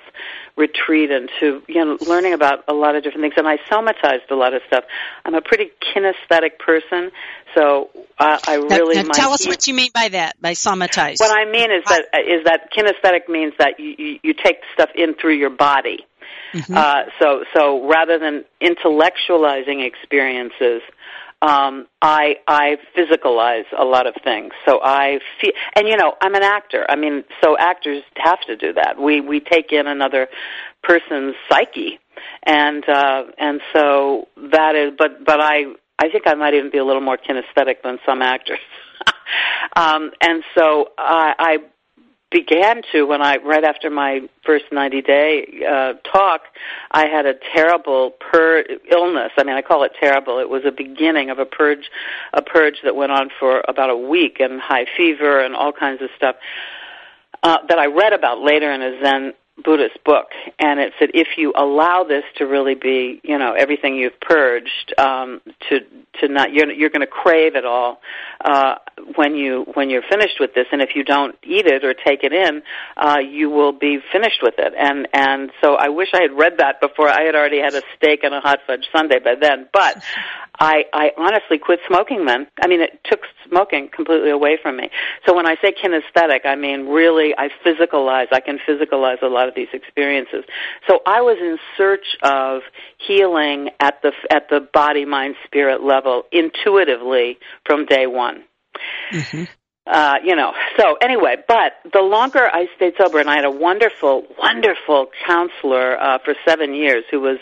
retreat 0.55 1.11
and 1.11 1.29
to 1.39 1.61
you 1.67 1.83
know 1.83 1.97
learning 2.07 2.33
about 2.33 2.63
a 2.67 2.73
lot 2.73 2.95
of 2.95 3.03
different 3.03 3.23
things 3.23 3.33
and 3.37 3.47
I 3.47 3.57
somatized 3.69 4.31
a 4.31 4.35
lot 4.35 4.53
of 4.53 4.61
stuff. 4.67 4.85
I'm 5.25 5.35
a 5.35 5.41
pretty 5.41 5.71
kinesthetic 5.81 6.59
person, 6.59 7.11
so 7.53 7.89
uh, 8.17 8.39
I 8.47 8.55
really 8.55 8.95
now, 8.95 9.03
now 9.03 9.13
tell 9.13 9.33
us 9.33 9.45
what 9.45 9.67
you 9.67 9.73
mean 9.73 9.91
by 9.93 10.09
that 10.09 10.41
by 10.41 10.53
somatize. 10.53 11.19
What 11.19 11.37
I 11.37 11.49
mean 11.49 11.71
is 11.71 11.83
that 11.85 12.05
is 12.25 12.45
that 12.45 12.71
kinesthetic 12.71 13.29
means 13.29 13.53
that 13.59 13.79
you 13.79 13.95
you, 13.97 14.19
you 14.23 14.33
take 14.33 14.57
stuff 14.73 14.89
in 14.95 15.15
through 15.15 15.35
your 15.35 15.49
body. 15.49 16.05
Mm-hmm. 16.53 16.75
Uh, 16.75 17.03
so 17.19 17.43
so 17.53 17.89
rather 17.89 18.17
than 18.17 18.45
intellectualizing 18.61 19.85
experiences, 19.85 20.81
um, 21.45 21.87
I 22.01 22.37
I 22.47 22.77
physicalize 22.97 23.65
a 23.77 23.85
lot 23.85 24.07
of 24.07 24.15
things. 24.23 24.51
So 24.65 24.79
I 24.81 25.19
feel, 25.39 25.51
and 25.75 25.87
you 25.87 25.95
know, 25.95 26.13
I'm 26.21 26.33
an 26.33 26.43
actor. 26.43 26.85
I 26.89 26.95
mean, 26.95 27.23
so 27.43 27.55
actors 27.57 28.03
have 28.17 28.41
to 28.47 28.55
do 28.55 28.73
that. 28.73 28.99
We 28.99 29.21
we 29.21 29.39
take 29.39 29.71
in 29.71 29.85
another 29.85 30.27
person's 30.81 31.35
psyche, 31.47 31.99
and 32.43 32.87
uh, 32.89 33.23
and 33.37 33.61
so 33.73 34.27
that 34.51 34.75
is. 34.75 34.93
But 34.97 35.23
but 35.23 35.39
I 35.39 35.65
I 35.99 36.09
think 36.09 36.23
I 36.25 36.33
might 36.33 36.55
even 36.55 36.71
be 36.71 36.79
a 36.79 36.85
little 36.85 37.01
more 37.01 37.17
kinesthetic 37.17 37.83
than 37.83 37.99
some 38.05 38.21
actors. 38.21 38.59
um, 39.75 40.11
and 40.21 40.43
so 40.57 40.89
I, 40.97 41.33
I 41.37 41.57
began 42.35 42.81
to 42.91 43.03
when 43.03 43.21
I 43.21 43.37
right 43.37 43.63
after 43.63 43.89
my 43.89 44.19
first 44.45 44.65
90 44.69 45.01
day 45.03 45.63
uh, 45.65 45.93
talk, 46.11 46.41
I 46.91 47.07
had 47.07 47.25
a 47.25 47.33
terrible 47.53 48.11
pur- 48.19 48.65
illness. 48.91 49.31
I 49.37 49.45
mean, 49.45 49.55
I 49.55 49.61
call 49.61 49.83
it 49.83 49.93
terrible. 49.97 50.39
It 50.39 50.49
was 50.49 50.63
a 50.65 50.71
beginning 50.71 51.29
of 51.29 51.39
a 51.39 51.45
purge, 51.45 51.89
a 52.33 52.41
purge 52.41 52.75
that 52.83 52.93
went 52.93 53.13
on 53.13 53.29
for 53.39 53.63
about 53.69 53.89
a 53.89 53.95
week, 53.95 54.41
and 54.41 54.59
high 54.59 54.85
fever 54.97 55.39
and 55.39 55.55
all 55.55 55.71
kinds 55.71 56.01
of 56.01 56.09
stuff 56.17 56.35
uh, 57.41 57.59
that 57.69 57.79
I 57.79 57.85
read 57.85 58.11
about 58.11 58.39
later 58.39 58.69
in 58.69 58.81
a 58.81 58.99
Zen 59.01 59.33
Buddhist 59.63 60.03
book, 60.03 60.27
and 60.59 60.79
it 60.79 60.93
said 60.99 61.09
if 61.13 61.37
you 61.37 61.53
allow 61.55 62.03
this 62.03 62.23
to 62.37 62.45
really 62.45 62.75
be, 62.75 63.21
you 63.23 63.37
know, 63.37 63.53
everything 63.53 63.95
you've 63.95 64.19
purged, 64.19 64.93
um, 64.97 65.41
to 65.69 65.79
to 66.19 66.27
not 66.27 66.53
you're 66.53 66.71
you're 66.71 66.89
going 66.89 67.01
to 67.01 67.07
crave 67.07 67.55
it 67.55 67.65
all 67.65 68.01
uh, 68.43 68.75
when 69.15 69.35
you 69.35 69.65
when 69.73 69.89
you're 69.89 70.03
finished 70.09 70.39
with 70.39 70.53
this, 70.53 70.65
and 70.73 70.81
if 70.81 70.89
you 70.95 71.03
don't 71.03 71.35
eat 71.43 71.67
it 71.67 71.85
or 71.85 71.93
take 71.93 72.23
it 72.23 72.33
in, 72.33 72.63
uh, 72.97 73.19
you 73.19 73.49
will 73.49 73.71
be 73.71 73.99
finished 74.11 74.39
with 74.41 74.55
it. 74.57 74.73
And 74.77 75.07
and 75.13 75.51
so 75.61 75.75
I 75.75 75.87
wish 75.87 76.09
I 76.13 76.21
had 76.21 76.33
read 76.37 76.57
that 76.57 76.81
before. 76.81 77.07
I 77.07 77.23
had 77.23 77.35
already 77.35 77.59
had 77.59 77.73
a 77.73 77.81
steak 77.95 78.23
and 78.23 78.33
a 78.33 78.41
hot 78.41 78.59
fudge 78.67 78.85
sundae 78.93 79.19
by 79.19 79.35
then, 79.39 79.69
but 79.71 80.03
I 80.59 80.85
I 80.93 81.11
honestly 81.17 81.59
quit 81.59 81.79
smoking 81.87 82.25
then. 82.25 82.47
I 82.61 82.67
mean, 82.67 82.81
it 82.81 82.99
took 83.05 83.21
smoking 83.47 83.89
completely 83.93 84.31
away 84.31 84.57
from 84.61 84.77
me. 84.77 84.89
So 85.25 85.35
when 85.35 85.47
I 85.47 85.55
say 85.61 85.73
kinesthetic, 85.73 86.45
I 86.45 86.55
mean 86.55 86.87
really 86.87 87.33
I 87.37 87.49
physicalize. 87.65 88.27
I 88.31 88.39
can 88.39 88.59
physicalize 88.67 89.21
a 89.21 89.27
lot 89.27 89.44
lot 89.45 89.49
of 89.49 89.55
these 89.55 89.67
experiences. 89.73 90.43
So 90.87 90.99
I 91.05 91.21
was 91.21 91.37
in 91.39 91.57
search 91.77 92.05
of 92.23 92.61
healing 92.97 93.69
at 93.79 94.01
the 94.01 94.11
at 94.29 94.49
the 94.49 94.67
body 94.73 95.05
mind 95.05 95.35
spirit 95.45 95.83
level 95.83 96.23
intuitively 96.31 97.37
from 97.65 97.85
day 97.85 98.07
one. 98.07 98.43
Mm-hmm. 99.11 99.43
Uh, 99.87 100.15
you 100.23 100.35
know, 100.35 100.51
so 100.79 100.95
anyway, 100.99 101.35
but 101.47 101.73
the 101.93 102.01
longer 102.01 102.49
I 102.51 102.67
stayed 102.75 102.93
sober, 102.97 103.19
and 103.19 103.29
I 103.29 103.35
had 103.35 103.45
a 103.45 103.51
wonderful, 103.51 104.23
wonderful 104.39 105.07
counselor 105.27 106.01
uh, 106.01 106.17
for 106.25 106.33
seven 106.43 106.73
years 106.73 107.03
who 107.11 107.19
was 107.19 107.37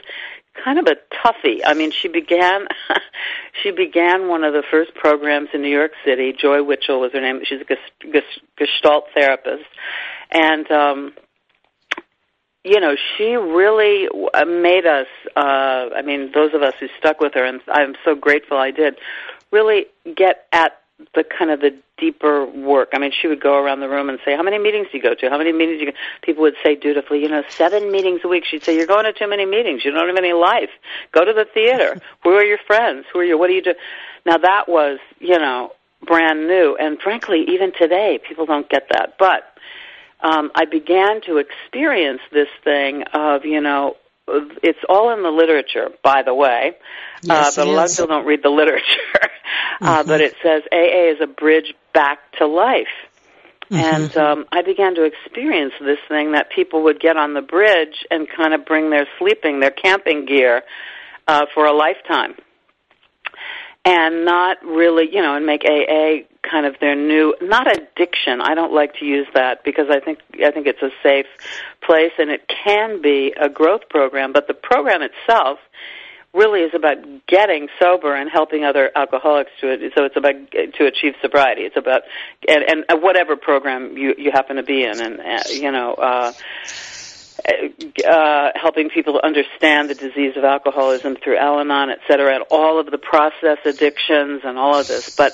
kind 0.62 0.78
of 0.78 0.86
a 0.88 0.98
toughie. 1.16 1.62
I 1.66 1.74
mean, 1.74 1.92
she 1.92 2.10
began 2.10 2.68
she 3.64 3.72
began 3.72 4.28
one 4.28 4.44
of 4.44 4.54
the 4.54 4.64
first 4.70 4.94
programs 4.94 5.50
in 5.54 5.62
New 5.62 5.70
York 5.70 5.92
City. 6.06 6.34
Joy 6.34 6.60
Witchell 6.64 7.00
was 7.00 7.14
her 7.14 7.22
name. 7.22 7.42
She's 7.46 7.62
a 7.62 8.22
Gestalt 8.58 9.06
therapist, 9.14 9.64
and 10.30 10.70
um, 10.70 11.14
you 12.64 12.80
know, 12.80 12.96
she 12.96 13.36
really 13.36 14.08
uh, 14.34 14.46
made 14.46 14.86
us, 14.86 15.08
uh, 15.36 15.90
I 15.96 16.02
mean, 16.02 16.32
those 16.34 16.54
of 16.54 16.62
us 16.62 16.74
who 16.80 16.88
stuck 16.98 17.20
with 17.20 17.34
her, 17.34 17.44
and 17.44 17.62
I'm 17.68 17.96
so 18.06 18.16
grateful 18.16 18.58
I 18.58 18.72
did, 18.72 18.98
really 19.52 19.88
get 20.16 20.48
at 20.52 20.80
the 21.14 21.24
kind 21.24 21.52
of 21.52 21.60
the 21.60 21.76
deeper 21.98 22.46
work. 22.46 22.90
I 22.94 23.00
mean, 23.00 23.12
she 23.12 23.28
would 23.28 23.42
go 23.42 23.62
around 23.62 23.82
the 23.82 23.90
room 23.90 24.10
and 24.10 24.20
say, 24.24 24.36
"How 24.36 24.44
many 24.44 24.58
meetings 24.58 24.88
do 24.92 24.98
you 24.98 25.04
go 25.04 25.14
to? 25.14 25.30
How 25.30 25.38
many 25.38 25.52
meetings 25.52 25.80
do 25.80 25.86
you?" 25.86 25.92
Go? 25.92 25.98
People 26.22 26.44
would 26.44 26.56
say 26.64 26.76
dutifully, 26.76 27.22
"You 27.22 27.30
know, 27.30 27.44
seven 27.50 27.92
meetings 27.92 28.22
a 28.24 28.28
week." 28.28 28.46
She'd 28.46 28.64
say, 28.64 28.76
"You're 28.76 28.88
going 28.88 29.06
to 29.06 29.14
too 29.14 29.28
many 29.28 29.46
meetings. 29.46 29.84
You 29.84 29.92
don't 29.92 30.08
have 30.08 30.18
any 30.18 30.34
life. 30.34 30.70
Go 31.12 31.26
to 31.26 31.34
the 31.34 31.46
theater. 31.46 32.00
Who 32.24 32.32
are 32.32 32.44
your 32.44 32.60
friends? 32.60 33.06
Who 33.12 33.20
are 33.20 33.24
you? 33.24 33.38
What 33.38 33.48
do 33.48 33.54
you 33.54 33.62
do?" 33.62 33.74
Now 34.26 34.38
that 34.38 34.70
was, 34.70 35.00
you 35.20 35.38
know, 35.38 35.74
brand 36.06 36.48
new, 36.48 36.78
and 36.80 37.00
frankly, 37.02 37.44
even 37.50 37.74
today, 37.74 38.20
people 38.26 38.46
don't 38.46 38.70
get 38.70 38.88
that. 38.92 39.16
But 39.18 39.44
um, 40.24 40.52
I 40.56 40.66
began 40.66 41.22
to 41.24 41.38
experience 41.38 42.22
this 42.32 42.48
thing 42.64 43.04
of, 43.14 43.46
you 43.46 43.62
know, 43.62 43.98
it's 44.26 44.80
all 44.88 45.14
in 45.14 45.22
the 45.22 45.30
literature, 45.30 45.90
by 46.02 46.24
the 46.24 46.34
way. 46.34 46.78
Yes, 47.22 47.58
uh, 47.58 47.62
but 47.62 47.70
a 47.70 47.72
lot 47.72 47.90
of 47.90 47.92
people 47.92 48.08
don't 48.08 48.26
read 48.26 48.42
the 48.42 48.50
literature. 48.50 48.86
uh, 49.82 50.00
mm-hmm. 50.00 50.08
But 50.08 50.22
it 50.22 50.36
says 50.42 50.64
AA 50.72 51.12
is 51.12 51.18
a 51.22 51.28
bridge 51.28 51.74
back 51.94 52.20
to 52.38 52.48
life. 52.48 52.88
Mm-hmm. 53.70 53.76
And 53.76 54.18
um, 54.18 54.46
I 54.52 54.62
began 54.62 54.96
to 54.96 55.04
experience 55.04 55.74
this 55.82 56.00
thing 56.08 56.32
that 56.34 56.50
people 56.52 56.84
would 56.84 57.02
get 57.02 57.18
on 57.18 57.34
the 57.34 57.42
bridge 57.42 58.06
and 58.10 58.28
kind 58.30 58.54
of 58.54 58.66
bring 58.66 58.92
their 58.92 59.08
sleeping, 59.20 59.60
their 59.60 59.72
camping 59.72 60.26
gear 60.26 60.64
uh, 61.28 61.46
for 61.54 61.66
a 61.66 61.74
lifetime 61.74 62.36
and 63.86 64.26
not 64.26 64.64
really, 64.64 65.10
you 65.12 65.22
know, 65.22 65.36
and 65.36 65.46
make 65.46 65.64
AA 65.66 66.26
kind 66.42 66.66
of 66.66 66.76
their 66.80 66.96
new 66.96 67.36
not 67.42 67.68
addiction. 67.68 68.42
I 68.42 68.56
don't 68.56 68.74
like 68.74 68.96
to 69.00 69.06
use 69.06 69.28
that 69.34 69.64
because 69.64 69.88
I 69.90 70.00
think 70.00 70.20
I 70.44 70.52
think 70.52 70.68
it's 70.68 70.82
a 70.82 70.92
safe 71.02 71.26
place 71.82 72.12
and 72.18 72.30
it 72.30 72.48
can 72.48 73.02
be 73.02 73.34
a 73.40 73.50
growth 73.50 73.90
program, 73.90 74.32
but 74.34 74.48
the 74.48 74.54
program 74.54 75.02
itself 75.02 75.60
really 76.34 76.62
is 76.62 76.74
about 76.74 76.98
getting 77.28 77.68
sober 77.80 78.16
and 78.16 78.30
helping 78.30 78.64
other 78.64 78.90
alcoholics 78.96 79.52
to 79.62 79.72
it. 79.72 79.94
So 79.96 80.06
it's 80.06 80.18
about 80.18 80.34
to 80.52 80.86
achieve 80.86 81.14
sobriety. 81.22 81.62
It's 81.62 81.78
about 81.78 82.04
and, 82.48 82.86
and 82.90 83.02
whatever 83.02 83.36
program 83.36 83.98
you 83.98 84.16
you 84.18 84.32
happen 84.32 84.56
to 84.56 84.64
be 84.64 84.84
in, 84.84 85.02
and 85.02 85.20
uh, 85.20 85.44
you 85.50 85.72
know. 85.72 85.94
uh 85.94 86.34
uh, 88.08 88.52
helping 88.56 88.90
people 88.90 89.20
understand 89.24 89.90
the 89.90 89.96
disease 89.96 90.38
of 90.38 90.44
alcoholism 90.44 91.16
through 91.16 91.38
Al-Anon, 91.38 91.90
et 91.90 92.00
cetera, 92.08 92.36
and 92.36 92.44
all 92.50 92.80
of 92.80 92.90
the 92.90 92.98
process 92.98 93.58
addictions 93.66 94.42
and 94.44 94.58
all 94.58 94.80
of 94.80 94.88
this. 94.88 95.16
But 95.16 95.34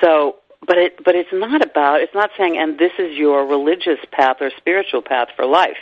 so, 0.00 0.36
but 0.66 0.78
it, 0.78 1.04
but 1.04 1.14
it's 1.14 1.32
not 1.32 1.62
about. 1.62 2.00
It's 2.00 2.14
not 2.14 2.30
saying, 2.36 2.56
and 2.58 2.78
this 2.78 2.92
is 2.98 3.16
your 3.16 3.46
religious 3.46 3.98
path 4.10 4.38
or 4.40 4.50
spiritual 4.56 5.02
path 5.02 5.28
for 5.36 5.46
life. 5.46 5.78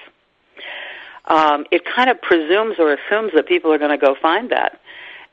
Um, 1.24 1.64
it 1.70 1.82
kind 1.84 2.10
of 2.10 2.20
presumes 2.20 2.76
or 2.78 2.92
assumes 2.92 3.32
that 3.34 3.46
people 3.46 3.72
are 3.72 3.78
going 3.78 3.96
to 3.98 4.04
go 4.06 4.14
find 4.20 4.50
that, 4.50 4.80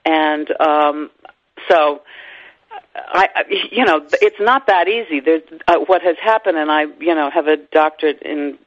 and 0.05 0.49
um, 0.61 1.09
so 1.67 2.01
I, 2.95 3.27
you 3.71 3.85
know, 3.85 4.01
it's 4.13 4.39
not 4.39 4.67
that 4.67 4.87
easy. 4.87 5.19
There's 5.19 5.43
uh, 5.67 5.77
what 5.85 6.01
has 6.01 6.17
happened, 6.21 6.57
and 6.57 6.71
I, 6.71 6.83
you 6.99 7.13
know, 7.13 7.29
have 7.29 7.47
a 7.47 7.57
doctorate 7.57 8.21
in 8.23 8.57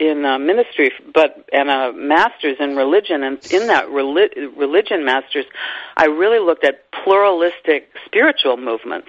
in 0.00 0.24
uh, 0.24 0.38
ministry, 0.38 0.92
but 1.12 1.46
and 1.52 1.68
a 1.68 1.92
master's 1.92 2.56
in 2.58 2.76
religion. 2.76 3.22
And 3.22 3.38
in 3.52 3.66
that 3.66 3.86
reli- 3.86 4.56
religion 4.56 5.04
master's, 5.04 5.44
I 5.96 6.06
really 6.06 6.38
looked 6.38 6.64
at 6.64 6.90
pluralistic 6.90 7.90
spiritual 8.06 8.56
movements 8.56 9.08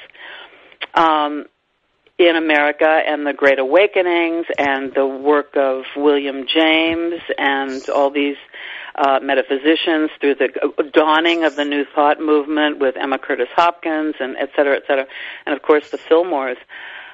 um, 0.94 1.46
in 2.18 2.36
America 2.36 2.88
and 3.08 3.26
the 3.26 3.34
Great 3.34 3.60
Awakenings 3.60 4.48
and 4.58 4.94
the 4.94 5.06
work 5.06 5.56
of 5.56 5.84
William 5.96 6.46
James 6.48 7.22
and 7.38 7.88
all 7.90 8.10
these 8.10 8.38
uh, 8.98 9.20
metaphysicians 9.22 10.10
through 10.20 10.36
the 10.36 10.50
dawning 10.94 11.44
of 11.44 11.56
the 11.56 11.66
New 11.66 11.86
Thought 11.96 12.20
movement 12.20 12.80
with 12.80 12.96
Emma 12.98 13.18
Curtis 13.18 13.50
Hopkins 13.56 14.16
and 14.20 14.36
et 14.38 14.50
cetera, 14.56 14.76
et 14.76 14.84
cetera, 14.88 15.08
and 15.46 15.56
of 15.56 15.62
course 15.62 15.90
the 15.92 15.98
Fillmores, 15.98 16.58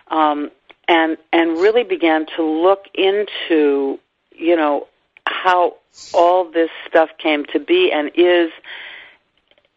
um, 0.09 0.49
and 0.87 1.17
and 1.31 1.51
really 1.59 1.83
began 1.83 2.25
to 2.35 2.43
look 2.43 2.85
into 2.93 3.99
you 4.31 4.55
know 4.55 4.87
how 5.25 5.75
all 6.13 6.49
this 6.51 6.69
stuff 6.87 7.09
came 7.17 7.45
to 7.45 7.59
be 7.59 7.91
and 7.91 8.11
is 8.15 8.51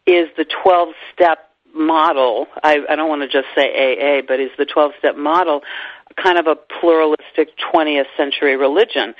is 0.05 0.29
the 0.37 0.45
12 0.63 0.89
step 1.13 1.49
model 1.73 2.47
I, 2.63 2.79
I 2.89 2.95
don't 2.95 3.07
want 3.07 3.21
to 3.21 3.27
just 3.27 3.47
say 3.55 3.67
AA 3.69 4.21
but 4.27 4.39
is 4.39 4.49
the 4.57 4.65
12 4.65 4.93
step 4.99 5.15
model 5.15 5.61
kind 6.17 6.37
of 6.37 6.47
a 6.47 6.55
pluralistic 6.55 7.57
20th 7.73 8.07
century 8.17 8.57
religion. 8.57 9.13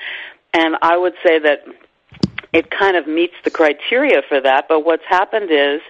And 0.52 0.76
I 0.82 0.96
would 0.96 1.14
say 1.24 1.38
that 1.38 1.64
it 2.52 2.70
kind 2.70 2.96
of 2.96 3.06
meets 3.06 3.34
the 3.44 3.50
criteria 3.50 4.22
for 4.28 4.40
that. 4.40 4.66
But 4.68 4.80
what's 4.80 5.04
happened 5.08 5.50
is 5.50 5.80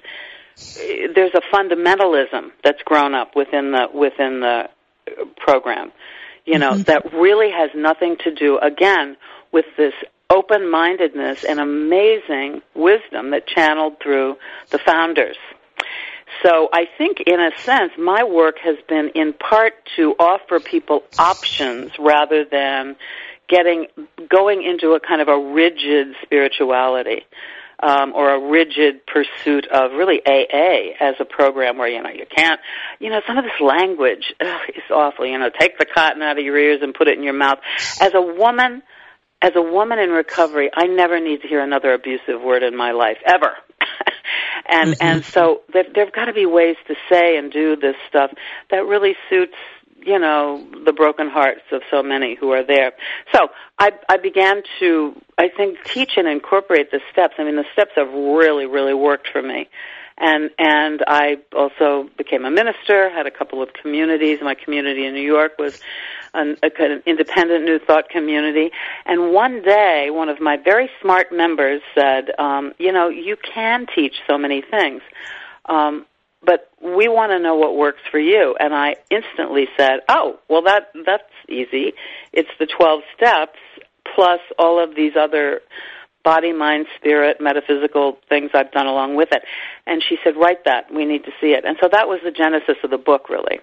there's 1.15 1.35
a 1.35 1.43
fundamentalism 1.55 2.51
that's 2.65 2.83
grown 2.83 3.15
up 3.15 3.37
within 3.37 3.73
the 3.73 3.89
within 3.93 4.41
the 4.41 4.69
program. 5.37 5.93
You 6.45 6.59
know, 6.59 6.73
mm-hmm. 6.73 6.83
that 6.83 7.13
really 7.13 7.51
has 7.51 7.71
nothing 7.75 8.17
to 8.25 8.35
do 8.35 8.59
again 8.59 9.17
with 9.53 9.67
this 9.77 9.95
open 10.31 10.71
mindedness 10.71 11.45
and 11.45 11.59
amazing 11.61 12.63
wisdom 12.75 13.31
that 13.31 13.47
channeled 13.47 14.01
through 14.03 14.37
the 14.71 14.79
founders. 14.79 15.37
So 16.43 16.69
I 16.73 16.87
think 16.99 17.21
in 17.27 17.41
a 17.41 17.57
sense 17.59 17.93
my 17.99 18.25
work 18.25 18.59
has 18.59 18.77
been 18.89 19.11
in 19.15 19.33
part 19.33 19.75
to 19.97 20.15
offer 20.19 20.61
people 20.61 21.03
options 21.19 21.99
rather 21.99 22.45
than 22.45 22.97
getting 23.49 23.87
going 24.29 24.63
into 24.63 24.93
a 24.93 25.01
kind 25.01 25.21
of 25.21 25.29
a 25.29 25.39
rigid 25.39 26.15
spirituality 26.23 27.25
um, 27.81 28.13
or 28.15 28.35
a 28.35 28.41
rigid 28.51 29.07
pursuit 29.07 29.67
of 29.69 29.93
really 29.93 30.21
AA 30.27 30.95
as 31.01 31.15
a 31.21 31.25
program 31.25 31.79
where 31.79 31.89
you 31.89 32.03
know 32.03 32.11
you 32.11 32.27
can't 32.27 32.61
you 32.99 33.11
know 33.11 33.21
some 33.27 33.39
of 33.39 33.45
this 33.45 33.61
language 33.61 34.35
ugh, 34.41 34.61
is 34.75 34.83
awful 34.91 35.27
you 35.27 35.39
know 35.39 35.51
take 35.59 35.79
the 35.79 35.87
cotton 35.87 36.23
out 36.23 36.39
of 36.39 36.45
your 36.45 36.59
ears 36.59 36.81
and 36.83 36.95
put 36.95 37.09
it 37.09 37.17
in 37.17 37.25
your 37.25 37.33
mouth 37.33 37.59
as 38.01 38.15
a 38.15 38.23
woman 38.23 38.83
as 39.41 39.53
a 39.55 39.63
woman 39.63 39.99
in 39.99 40.11
recovery 40.11 40.71
I 40.75 40.87
never 40.87 41.21
need 41.21 41.43
to 41.43 41.49
hear 41.49 41.61
another 41.61 41.93
abusive 41.93 42.41
word 42.43 42.63
in 42.63 42.77
my 42.77 42.93
life 42.93 43.19
ever 43.25 43.55
and 44.69 44.91
mm-hmm. 44.91 45.03
and 45.03 45.25
so 45.25 45.63
there 45.73 45.85
there've 45.95 46.13
got 46.13 46.27
to 46.27 46.33
be 46.33 46.47
ways 46.47 46.77
to 46.89 46.95
say 47.09 47.37
and 47.37 47.53
do 47.53 47.77
this 47.77 47.97
stuff 48.09 48.33
that 48.71 48.85
really 48.87 49.15
suits 49.31 49.55
you 50.05 50.19
know 50.19 50.67
the 50.85 50.93
broken 50.93 51.29
hearts 51.29 51.63
of 51.73 51.83
so 51.91 52.03
many 52.03 52.35
who 52.35 52.53
are 52.53 52.65
there. 52.65 52.93
So 53.35 53.49
I, 53.79 53.93
I 54.09 54.17
began 54.17 54.63
to, 54.81 55.15
I 55.37 55.49
think, 55.49 55.85
teach 55.85 56.13
and 56.17 56.27
incorporate 56.27 56.91
the 56.91 57.01
steps. 57.13 57.35
I 57.39 57.45
mean, 57.45 57.57
the 57.57 57.67
steps 57.73 57.93
have 57.97 58.13
really, 58.13 58.67
really 58.67 58.95
worked 58.95 59.29
for 59.29 59.43
me, 59.43 59.69
and 60.17 60.51
and 60.59 61.03
I 61.07 61.39
also 61.55 62.09
became 62.17 62.45
a 62.45 62.51
minister. 62.51 63.11
Had 63.11 63.27
a 63.27 63.31
couple 63.31 63.63
of 63.63 63.73
communities. 63.73 64.39
My 64.43 64.55
community 64.55 65.07
in 65.07 65.15
New 65.15 65.27
York 65.27 65.53
was 65.59 65.81
an, 66.35 66.57
a 66.63 66.69
independent 67.07 67.65
New 67.65 67.79
Thought 67.79 68.09
community. 68.09 68.71
And 69.07 69.33
one 69.33 69.63
day, 69.63 70.09
one 70.11 70.29
of 70.29 70.41
my 70.41 70.57
very 70.57 70.91
smart 71.01 71.33
members 71.33 71.81
said, 71.95 72.31
um, 72.39 72.73
"You 72.79 72.93
know, 72.93 73.09
you 73.09 73.37
can 73.37 73.87
teach 73.95 74.17
so 74.27 74.39
many 74.39 74.63
things." 74.63 75.03
Um, 75.67 76.07
but 76.45 76.71
we 76.81 77.09
want 77.09 77.33
to 77.33 77.39
know 77.39 77.57
what 77.57 77.77
works 77.77 78.01
for 78.11 78.19
you. 78.19 78.57
And 78.59 78.75
i 78.75 78.97
instantly 79.11 79.67
said 79.77 80.01
oh 80.09 80.39
well 80.49 80.63
that 80.63 80.93
that's 81.07 81.25
easy. 81.49 81.93
It's 82.33 82.51
the 82.59 82.67
12 82.67 83.03
steps 83.17 83.59
plus 84.15 84.41
all 84.59 84.83
of 84.83 84.95
these 84.95 85.13
other 85.17 85.63
body, 86.29 86.53
mind, 86.53 86.85
spirit, 86.95 87.41
metaphysical 87.41 88.19
things 88.29 88.51
I've 88.53 88.71
done 88.71 88.87
along 88.87 89.17
with 89.17 89.31
it. 89.33 89.43
And 89.87 90.05
she 90.07 90.19
said, 90.23 90.37
write 90.37 90.67
that. 90.67 90.93
We 90.93 91.07
need 91.07 91.25
to 91.25 91.31
see 91.41 91.53
it. 91.53 91.65
And 91.65 91.79
so 91.81 91.89
that 91.91 92.07
was 92.07 92.21
the 92.23 92.31
genesis 92.31 92.77
of 92.85 92.91
the 92.91 92.99
book, 92.99 93.31
really. 93.31 93.61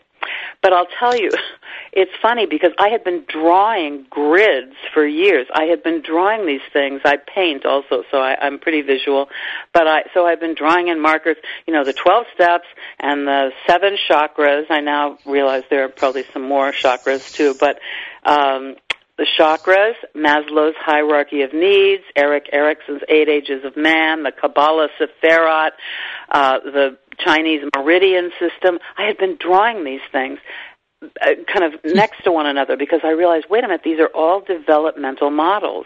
But 0.64 0.74
I'll 0.74 0.88
tell 1.00 1.16
you, 1.16 1.30
it's 1.94 2.10
funny 2.24 2.48
because 2.48 2.72
I 2.80 2.90
had 2.90 3.04
been 3.04 3.24
drawing 3.28 4.08
grids 4.10 4.74
for 4.96 5.06
years. 5.06 5.46
I 5.54 5.66
had 5.66 5.84
been 5.84 6.02
drawing 6.02 6.48
these 6.48 6.66
things. 6.74 7.02
I 7.06 7.18
paint 7.18 7.68
also, 7.68 8.02
so 8.10 8.18
I, 8.18 8.36
I'm 8.42 8.58
pretty 8.58 8.82
visual. 8.82 9.30
But 9.72 9.86
I, 9.86 10.06
so 10.16 10.26
I've 10.26 10.40
been 10.40 10.56
drawing 10.56 10.88
in 10.88 11.00
markers, 11.00 11.38
you 11.68 11.74
know, 11.76 11.84
the 11.84 11.94
12 11.94 12.26
steps 12.34 12.66
and 13.00 13.28
the 13.28 13.52
seven 13.68 13.96
chakras. 14.10 14.72
I 14.72 14.80
now 14.80 15.20
realize 15.24 15.66
there 15.70 15.86
are 15.86 15.90
probably 15.90 16.24
some 16.34 16.42
more 16.42 16.72
chakras 16.72 17.32
too, 17.32 17.54
but, 17.60 17.78
um, 18.24 18.78
the 19.18 19.26
chakras, 19.40 19.94
Maslow's 20.16 20.76
hierarchy 20.78 21.42
of 21.44 21.54
needs, 21.54 22.04
Erik 22.16 22.50
Erikson's 22.52 23.02
eight 23.08 23.30
ages 23.30 23.64
of 23.64 23.78
man, 23.78 24.24
the 24.24 24.32
Kabbalah 24.32 24.90
Sephirot, 25.00 25.72
uh, 26.30 26.60
the 26.60 26.98
Chinese 27.18 27.62
meridian 27.76 28.32
system. 28.40 28.80
I 28.98 29.04
had 29.04 29.18
been 29.18 29.38
drawing 29.40 29.86
these 29.86 30.02
things 30.12 30.40
uh, 31.02 31.08
kind 31.52 31.74
of 31.74 31.80
next 31.96 32.24
to 32.26 32.32
one 32.32 32.46
another 32.46 32.76
because 32.76 33.02
I 33.04 33.12
realized, 33.12 33.46
wait 33.50 33.64
a 33.64 33.68
minute, 33.68 33.82
these 33.86 34.00
are 34.00 34.10
all 34.14 34.42
developmental 34.42 35.30
models. 35.30 35.86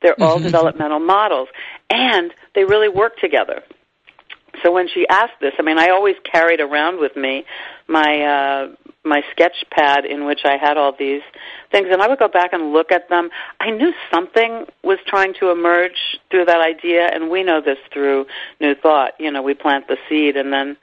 They're 0.00 0.20
all 0.20 0.36
mm-hmm. 0.36 0.44
developmental 0.50 1.00
models, 1.00 1.48
and 1.90 2.32
they 2.54 2.64
really 2.64 2.88
work 2.88 3.18
together. 3.18 3.62
So 4.62 4.72
when 4.72 4.88
she 4.88 5.06
asked 5.08 5.40
this, 5.40 5.52
I 5.58 5.62
mean, 5.62 5.78
I 5.78 5.90
always 5.90 6.16
carried 6.30 6.60
around 6.60 7.00
with 7.00 7.16
me 7.16 7.44
my 7.86 8.22
uh, 8.22 8.85
my 9.06 9.22
sketch 9.30 9.64
pad 9.70 10.04
in 10.04 10.26
which 10.26 10.40
I 10.44 10.56
had 10.56 10.76
all 10.76 10.92
these 10.98 11.22
things, 11.72 11.88
and 11.90 12.02
I 12.02 12.08
would 12.08 12.18
go 12.18 12.28
back 12.28 12.52
and 12.52 12.72
look 12.72 12.92
at 12.92 13.08
them. 13.08 13.30
I 13.60 13.70
knew 13.70 13.92
something 14.12 14.66
was 14.82 14.98
trying 15.06 15.34
to 15.40 15.50
emerge 15.50 16.18
through 16.30 16.46
that 16.46 16.60
idea, 16.60 17.08
and 17.12 17.30
we 17.30 17.42
know 17.42 17.60
this 17.60 17.78
through 17.92 18.26
New 18.60 18.74
Thought. 18.74 19.12
You 19.18 19.30
know, 19.30 19.42
we 19.42 19.54
plant 19.54 19.88
the 19.88 19.96
seed, 20.08 20.36
and 20.36 20.52
then 20.52 20.76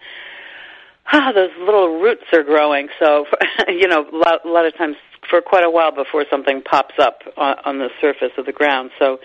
ah, 1.12 1.32
those 1.34 1.52
little 1.60 2.00
roots 2.00 2.24
are 2.32 2.44
growing. 2.44 2.90
So, 3.00 3.26
you 3.68 3.88
know, 3.88 4.06
a 4.12 4.16
lot, 4.16 4.46
a 4.46 4.50
lot 4.50 4.66
of 4.66 4.76
times 4.78 4.96
for 5.30 5.42
quite 5.42 5.64
a 5.64 5.70
while 5.70 5.92
before 5.92 6.26
something 6.30 6.62
pops 6.62 6.96
up 7.00 7.20
on, 7.38 7.56
on 7.66 7.80
the 7.80 7.90
surface 8.02 8.32
of 8.38 8.46
the 8.46 8.52
ground. 8.52 8.92
So, 9.00 9.20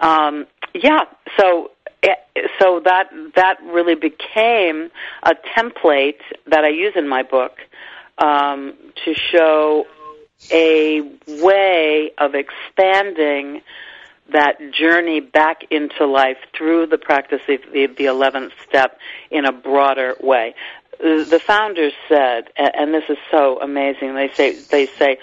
um, 0.00 0.46
yeah, 0.74 1.04
so 1.38 1.70
eh, 2.02 2.14
so 2.60 2.80
that 2.84 3.10
that 3.36 3.58
really 3.64 3.94
became 3.94 4.90
a 5.22 5.34
template 5.56 6.20
that 6.46 6.64
I 6.64 6.68
use 6.68 6.94
in 6.96 7.08
my 7.08 7.22
book 7.22 7.52
um, 8.18 8.74
to 9.04 9.14
show 9.14 9.86
a 10.50 11.00
way 11.26 12.12
of 12.18 12.34
expanding 12.34 13.62
that 14.32 14.58
journey 14.72 15.20
back 15.20 15.64
into 15.70 16.06
life 16.06 16.38
through 16.56 16.86
the 16.86 16.98
practice 16.98 17.42
of 17.48 17.60
the, 17.72 17.86
the 17.86 18.04
11th 18.04 18.52
step 18.66 18.98
in 19.30 19.44
a 19.44 19.52
broader 19.52 20.16
way. 20.20 20.54
The 20.98 21.40
founders 21.44 21.92
said, 22.08 22.44
and 22.56 22.94
this 22.94 23.04
is 23.08 23.18
so 23.30 23.60
amazing, 23.60 24.14
they 24.14 24.30
say, 24.34 24.52
they 24.70 24.86
say, 24.86 25.18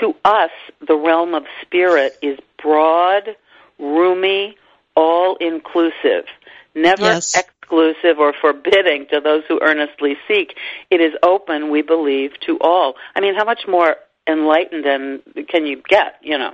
to 0.00 0.14
us, 0.24 0.50
the 0.86 0.96
realm 0.96 1.34
of 1.34 1.44
spirit 1.62 2.16
is 2.22 2.38
broad, 2.62 3.36
roomy, 3.78 4.56
all 4.94 5.36
inclusive, 5.36 6.26
never 6.74 7.02
yes. 7.02 7.34
Exclusive 7.62 8.18
or 8.18 8.32
forbidding 8.40 9.06
to 9.10 9.20
those 9.20 9.42
who 9.48 9.58
earnestly 9.62 10.16
seek. 10.28 10.54
It 10.90 11.00
is 11.00 11.12
open, 11.22 11.70
we 11.70 11.82
believe, 11.82 12.32
to 12.46 12.58
all. 12.60 12.94
I 13.14 13.20
mean, 13.20 13.34
how 13.34 13.44
much 13.44 13.62
more 13.66 13.96
enlightened 14.28 14.84
and 14.86 15.22
can 15.48 15.66
you 15.66 15.82
get, 15.88 16.16
you 16.22 16.38
know? 16.38 16.52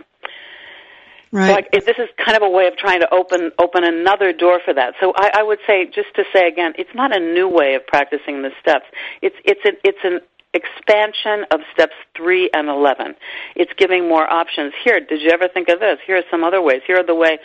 Right. 1.31 1.66
So 1.73 1.79
I, 1.79 1.81
this 1.81 1.99
is 1.99 2.09
kind 2.25 2.37
of 2.37 2.42
a 2.42 2.49
way 2.49 2.68
of 2.68 2.77
trying 2.79 3.01
to 3.01 3.12
open 3.12 3.51
open 3.59 3.85
another 3.85 4.33
door 4.33 4.61
for 4.64 4.73
that. 4.73 4.94
So 4.99 5.12
I, 5.14 5.40
I 5.40 5.42
would 5.42 5.59
say, 5.66 5.85
just 5.85 6.14
to 6.16 6.25
say 6.35 6.49
again, 6.49 6.73
it's 6.79 6.94
not 6.94 7.14
a 7.14 7.21
new 7.21 7.47
way 7.47 7.75
of 7.75 7.87
practicing 7.87 8.40
the 8.40 8.51
steps. 8.62 8.87
It's 9.21 9.37
it's 9.44 9.61
an 9.64 9.75
it's 9.85 9.99
an 10.05 10.21
expansion 10.55 11.44
of 11.51 11.61
steps 11.75 11.92
3 12.16 12.49
and 12.55 12.71
11. 12.71 13.14
It's 13.57 13.71
giving 13.77 14.09
more 14.09 14.27
options. 14.33 14.73
Here, 14.83 14.99
did 15.01 15.21
you 15.21 15.29
ever 15.31 15.49
think 15.53 15.68
of 15.68 15.81
this? 15.81 15.99
Here 16.07 16.16
are 16.16 16.23
some 16.31 16.44
other 16.44 16.62
ways. 16.62 16.81
Here 16.87 16.97
are 16.97 17.07
the 17.07 17.14
way 17.14 17.38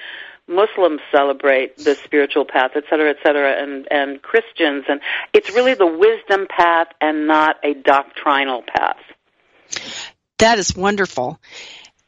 Muslims 0.47 0.99
celebrate 1.11 1.77
the 1.77 1.95
spiritual 1.95 2.45
path, 2.45 2.71
et 2.75 2.83
cetera, 2.89 3.09
et 3.09 3.17
cetera, 3.23 3.61
and, 3.61 3.87
and 3.89 4.21
Christians. 4.21 4.85
And 4.89 4.99
it's 5.33 5.49
really 5.51 5.73
the 5.73 5.87
wisdom 5.87 6.47
path 6.49 6.87
and 6.99 7.27
not 7.27 7.57
a 7.63 7.73
doctrinal 7.73 8.61
path. 8.61 8.99
That 10.39 10.59
is 10.59 10.75
wonderful. 10.75 11.39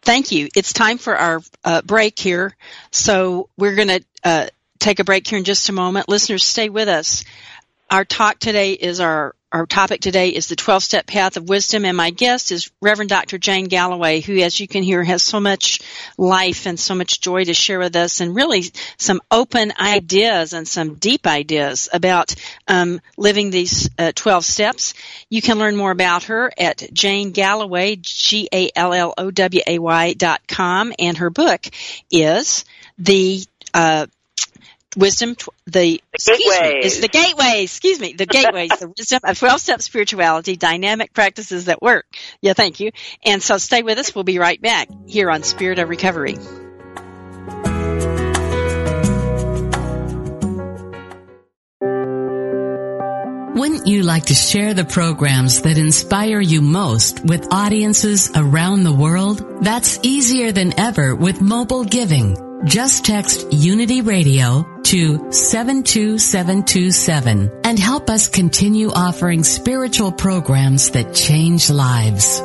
Thank 0.01 0.31
you. 0.31 0.49
It's 0.55 0.73
time 0.73 0.97
for 0.97 1.15
our 1.15 1.41
uh, 1.63 1.81
break 1.81 2.19
here. 2.19 2.55
So 2.91 3.49
we're 3.57 3.75
going 3.75 3.87
to 3.87 4.03
uh, 4.23 4.47
take 4.79 4.99
a 4.99 5.03
break 5.03 5.25
here 5.27 5.39
in 5.39 5.45
just 5.45 5.69
a 5.69 5.73
moment. 5.73 6.09
Listeners, 6.09 6.43
stay 6.43 6.69
with 6.69 6.89
us. 6.89 7.23
Our 7.89 8.03
talk 8.03 8.39
today 8.39 8.73
is 8.73 8.99
our 8.99 9.35
our 9.55 9.65
topic 9.65 10.01
today 10.01 10.27
is 10.31 10.47
the 10.49 10.55
12 10.57 10.83
step 10.83 11.07
path 11.07 11.37
of 11.37 11.47
wisdom 11.47 11.85
and 11.85 11.95
my 11.95 12.09
guest 12.09 12.51
is 12.51 12.69
Reverend 12.81 13.07
Dr. 13.09 13.37
Jane 13.37 13.69
Galloway 13.69 14.19
who 14.19 14.37
as 14.39 14.59
you 14.59 14.67
can 14.67 14.83
hear 14.83 15.01
has 15.01 15.23
so 15.23 15.39
much 15.39 15.79
life 16.17 16.67
and 16.67 16.77
so 16.77 16.93
much 16.93 17.21
joy 17.21 17.45
to 17.45 17.53
share 17.53 17.79
with 17.79 17.95
us 17.95 18.19
and 18.19 18.35
really 18.35 18.65
some 18.97 19.21
open 19.31 19.71
ideas 19.79 20.51
and 20.51 20.67
some 20.67 20.95
deep 20.95 21.25
ideas 21.25 21.87
about 21.93 22.35
um, 22.67 22.99
living 23.15 23.49
these 23.49 23.89
uh, 23.97 24.11
12 24.13 24.43
steps. 24.43 24.93
You 25.29 25.41
can 25.41 25.57
learn 25.57 25.77
more 25.77 25.91
about 25.91 26.25
her 26.25 26.51
at 26.57 26.83
Jane 26.91 27.31
Galloway, 27.31 27.95
G-A-L-L-O-W-A-Y 28.01 28.53
dot 30.15 30.41
com 30.49 30.91
and 30.99 31.17
her 31.19 31.29
book 31.29 31.65
is 32.11 32.65
the 32.97 33.41
uh, 33.73 34.07
wisdom, 34.95 35.35
the, 35.65 36.01
gateway 36.25 36.81
is 36.83 37.01
the 37.01 37.07
gateway, 37.07 37.63
excuse 37.63 37.99
me, 37.99 38.13
the 38.13 38.25
gateways, 38.25 38.69
the 38.79 38.91
wisdom 38.97 39.19
of 39.23 39.37
12 39.37 39.59
step 39.59 39.81
spirituality, 39.81 40.55
dynamic 40.55 41.13
practices 41.13 41.65
that 41.65 41.81
work. 41.81 42.05
Yeah, 42.41 42.53
thank 42.53 42.79
you. 42.79 42.91
And 43.25 43.41
so 43.41 43.57
stay 43.57 43.83
with 43.83 43.97
us. 43.97 44.13
We'll 44.13 44.23
be 44.23 44.39
right 44.39 44.61
back 44.61 44.89
here 45.07 45.29
on 45.29 45.43
Spirit 45.43 45.79
of 45.79 45.89
Recovery. 45.89 46.37
Wouldn't 53.55 53.87
you 53.87 54.03
like 54.03 54.25
to 54.25 54.33
share 54.33 54.73
the 54.73 54.83
programs 54.83 55.61
that 55.61 55.77
inspire 55.77 56.41
you 56.41 56.61
most 56.61 57.23
with 57.23 57.53
audiences 57.53 58.29
around 58.35 58.83
the 58.83 58.91
world? 58.91 59.63
That's 59.63 59.97
easier 60.03 60.51
than 60.51 60.77
ever 60.77 61.15
with 61.15 61.41
mobile 61.41 61.85
giving. 61.85 62.44
Just 62.63 63.03
text 63.05 63.51
Unity 63.51 64.01
Radio 64.01 64.65
to 64.83 65.31
72727 65.31 67.61
and 67.63 67.77
help 67.77 68.09
us 68.09 68.29
continue 68.29 68.89
offering 68.91 69.43
spiritual 69.43 70.11
programs 70.11 70.89
that 70.91 71.13
change 71.13 71.69
lives. 71.69 72.41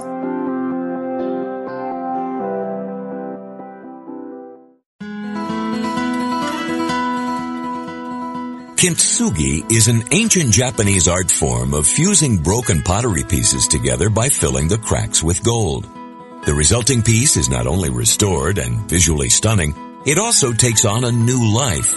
Kintsugi 8.77 9.70
is 9.70 9.88
an 9.88 10.03
ancient 10.11 10.53
Japanese 10.53 11.07
art 11.07 11.31
form 11.31 11.75
of 11.75 11.87
fusing 11.87 12.38
broken 12.38 12.83
pottery 12.83 13.25
pieces 13.25 13.68
together 13.68 14.11
by 14.11 14.29
filling 14.29 14.66
the 14.68 14.79
cracks 14.79 15.23
with 15.23 15.44
gold. 15.44 15.87
The 16.46 16.55
resulting 16.55 17.03
piece 17.03 17.37
is 17.37 17.51
not 17.51 17.66
only 17.66 17.90
restored 17.90 18.57
and 18.57 18.88
visually 18.88 19.29
stunning, 19.29 19.75
it 20.07 20.19
also 20.19 20.53
takes 20.53 20.85
on 20.85 21.05
a 21.05 21.13
new 21.13 21.55
life. 21.55 21.95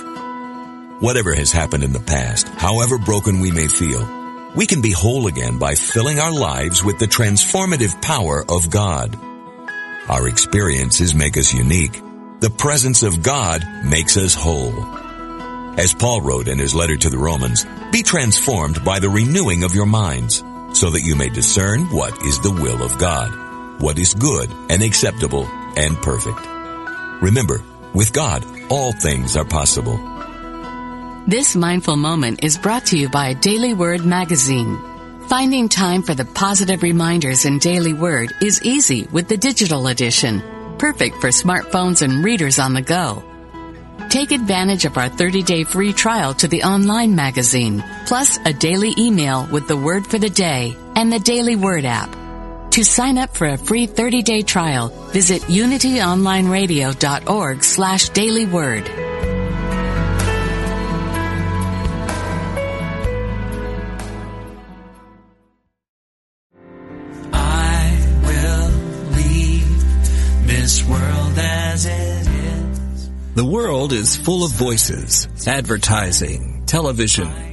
Whatever 1.01 1.33
has 1.33 1.51
happened 1.51 1.83
in 1.83 1.93
the 1.93 1.99
past, 1.99 2.47
however 2.47 2.97
broken 2.97 3.39
we 3.39 3.51
may 3.51 3.67
feel, 3.67 4.07
we 4.55 4.67
can 4.67 4.81
be 4.81 4.91
whole 4.91 5.27
again 5.27 5.57
by 5.57 5.75
filling 5.75 6.19
our 6.19 6.31
lives 6.31 6.83
with 6.83 6.99
the 6.99 7.07
transformative 7.07 8.01
power 8.01 8.43
of 8.47 8.69
God. 8.69 9.17
Our 10.09 10.27
experiences 10.27 11.15
make 11.15 11.37
us 11.37 11.53
unique. 11.53 12.01
The 12.39 12.49
presence 12.49 13.03
of 13.03 13.23
God 13.23 13.63
makes 13.85 14.17
us 14.17 14.35
whole. 14.35 14.73
As 15.79 15.93
Paul 15.93 16.21
wrote 16.21 16.47
in 16.47 16.59
his 16.59 16.75
letter 16.75 16.97
to 16.97 17.09
the 17.09 17.17
Romans, 17.17 17.65
be 17.91 18.03
transformed 18.03 18.83
by 18.83 18.99
the 18.99 19.09
renewing 19.09 19.63
of 19.63 19.73
your 19.73 19.85
minds, 19.85 20.43
so 20.73 20.89
that 20.89 21.03
you 21.03 21.15
may 21.15 21.29
discern 21.29 21.85
what 21.85 22.21
is 22.23 22.39
the 22.39 22.51
will 22.51 22.83
of 22.83 22.97
God, 22.97 23.81
what 23.81 23.97
is 23.97 24.13
good 24.13 24.51
and 24.69 24.83
acceptable 24.83 25.45
and 25.75 25.97
perfect. 25.97 26.39
Remember, 27.21 27.63
with 27.93 28.13
God, 28.13 28.45
all 28.69 28.91
things 28.91 29.37
are 29.37 29.45
possible. 29.45 29.99
This 31.27 31.55
mindful 31.55 31.95
moment 31.95 32.43
is 32.43 32.57
brought 32.57 32.87
to 32.87 32.97
you 32.97 33.09
by 33.09 33.33
Daily 33.33 33.73
Word 33.73 34.05
Magazine. 34.05 34.77
Finding 35.27 35.69
time 35.69 36.03
for 36.03 36.13
the 36.13 36.25
positive 36.25 36.83
reminders 36.83 37.45
in 37.45 37.59
Daily 37.59 37.93
Word 37.93 38.33
is 38.41 38.61
easy 38.63 39.07
with 39.11 39.29
the 39.29 39.37
digital 39.37 39.87
edition, 39.87 40.43
perfect 40.77 41.21
for 41.21 41.29
smartphones 41.29 42.01
and 42.01 42.25
readers 42.25 42.59
on 42.59 42.73
the 42.73 42.81
go. 42.81 43.23
Take 44.09 44.31
advantage 44.31 44.85
of 44.85 44.97
our 44.97 45.09
30-day 45.09 45.63
free 45.63 45.93
trial 45.93 46.33
to 46.35 46.47
the 46.47 46.63
online 46.63 47.15
magazine, 47.15 47.83
plus 48.05 48.37
a 48.45 48.53
daily 48.53 48.93
email 48.97 49.47
with 49.51 49.67
the 49.67 49.77
word 49.77 50.05
for 50.05 50.19
the 50.19 50.29
day 50.29 50.75
and 50.95 51.11
the 51.11 51.19
Daily 51.19 51.55
Word 51.55 51.85
app. 51.85 52.22
To 52.73 52.83
sign 52.83 53.17
up 53.19 53.37
for 53.37 53.45
a 53.45 53.55
free 53.55 53.85
30-day 53.85 54.41
trial, 54.41 54.89
visit 55.11 55.43
unityonlineradio.org 55.43 57.63
slash 57.63 58.09
dailyword. 58.09 59.13
The 73.35 73.45
world 73.45 73.93
is 73.93 74.15
full 74.15 74.45
of 74.45 74.51
voices, 74.51 75.27
advertising, 75.47 76.63
television, 76.65 77.52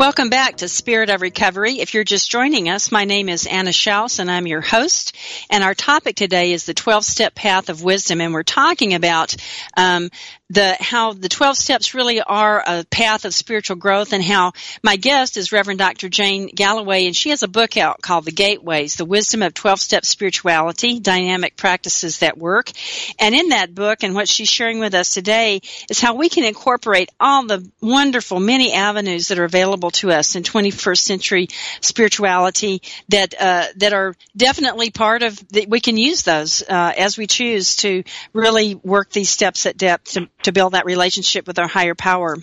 Welcome 0.00 0.30
back 0.30 0.56
to 0.56 0.68
Spirit 0.70 1.10
of 1.10 1.20
Recovery. 1.20 1.78
If 1.78 1.92
you're 1.92 2.04
just 2.04 2.30
joining 2.30 2.70
us, 2.70 2.90
my 2.90 3.04
name 3.04 3.28
is 3.28 3.46
Anna 3.46 3.68
Schaus 3.68 4.18
and 4.18 4.30
I'm 4.30 4.46
your 4.46 4.62
host. 4.62 5.14
And 5.50 5.62
our 5.62 5.74
topic 5.74 6.16
today 6.16 6.52
is 6.52 6.64
the 6.64 6.72
12 6.72 7.04
step 7.04 7.34
path 7.34 7.68
of 7.68 7.82
wisdom. 7.82 8.22
And 8.22 8.32
we're 8.32 8.42
talking 8.42 8.94
about 8.94 9.36
um, 9.76 10.08
the 10.50 10.76
how 10.80 11.12
the 11.12 11.28
12 11.28 11.56
steps 11.56 11.94
really 11.94 12.20
are 12.20 12.62
a 12.66 12.84
path 12.84 13.24
of 13.24 13.32
spiritual 13.32 13.76
growth 13.76 14.12
and 14.12 14.22
how 14.22 14.52
my 14.82 14.96
guest 14.96 15.36
is 15.36 15.52
Reverend 15.52 15.78
Dr. 15.78 16.08
Jane 16.08 16.48
Galloway 16.48 17.06
and 17.06 17.14
she 17.14 17.30
has 17.30 17.44
a 17.44 17.48
book 17.48 17.76
out 17.76 18.02
called 18.02 18.24
The 18.24 18.32
Gateways, 18.32 18.96
The 18.96 19.04
Wisdom 19.04 19.42
of 19.42 19.54
12 19.54 19.80
Step 19.80 20.04
Spirituality, 20.04 20.98
Dynamic 20.98 21.56
Practices 21.56 22.18
That 22.18 22.36
Work. 22.36 22.72
And 23.18 23.34
in 23.34 23.50
that 23.50 23.74
book 23.74 24.02
and 24.02 24.14
what 24.14 24.28
she's 24.28 24.48
sharing 24.48 24.80
with 24.80 24.94
us 24.94 25.14
today 25.14 25.60
is 25.88 26.00
how 26.00 26.14
we 26.14 26.28
can 26.28 26.44
incorporate 26.44 27.10
all 27.20 27.46
the 27.46 27.70
wonderful 27.80 28.40
many 28.40 28.72
avenues 28.72 29.28
that 29.28 29.38
are 29.38 29.44
available 29.44 29.92
to 29.92 30.10
us 30.10 30.34
in 30.34 30.42
21st 30.42 30.98
century 30.98 31.48
spirituality 31.80 32.82
that 33.08 33.34
uh, 33.40 33.66
that 33.76 33.92
are 33.92 34.16
definitely 34.36 34.90
part 34.90 35.22
of 35.22 35.36
that 35.50 35.68
we 35.68 35.78
can 35.78 35.96
use 35.96 36.22
those 36.22 36.62
uh, 36.62 36.92
as 36.98 37.16
we 37.16 37.26
choose 37.28 37.76
to 37.76 38.02
really 38.32 38.74
work 38.74 39.10
these 39.10 39.30
steps 39.30 39.66
at 39.66 39.76
depth 39.76 40.12
to 40.12 40.28
to 40.42 40.52
build 40.52 40.72
that 40.72 40.86
relationship 40.86 41.46
with 41.46 41.58
our 41.58 41.68
higher 41.68 41.94
power. 41.94 42.36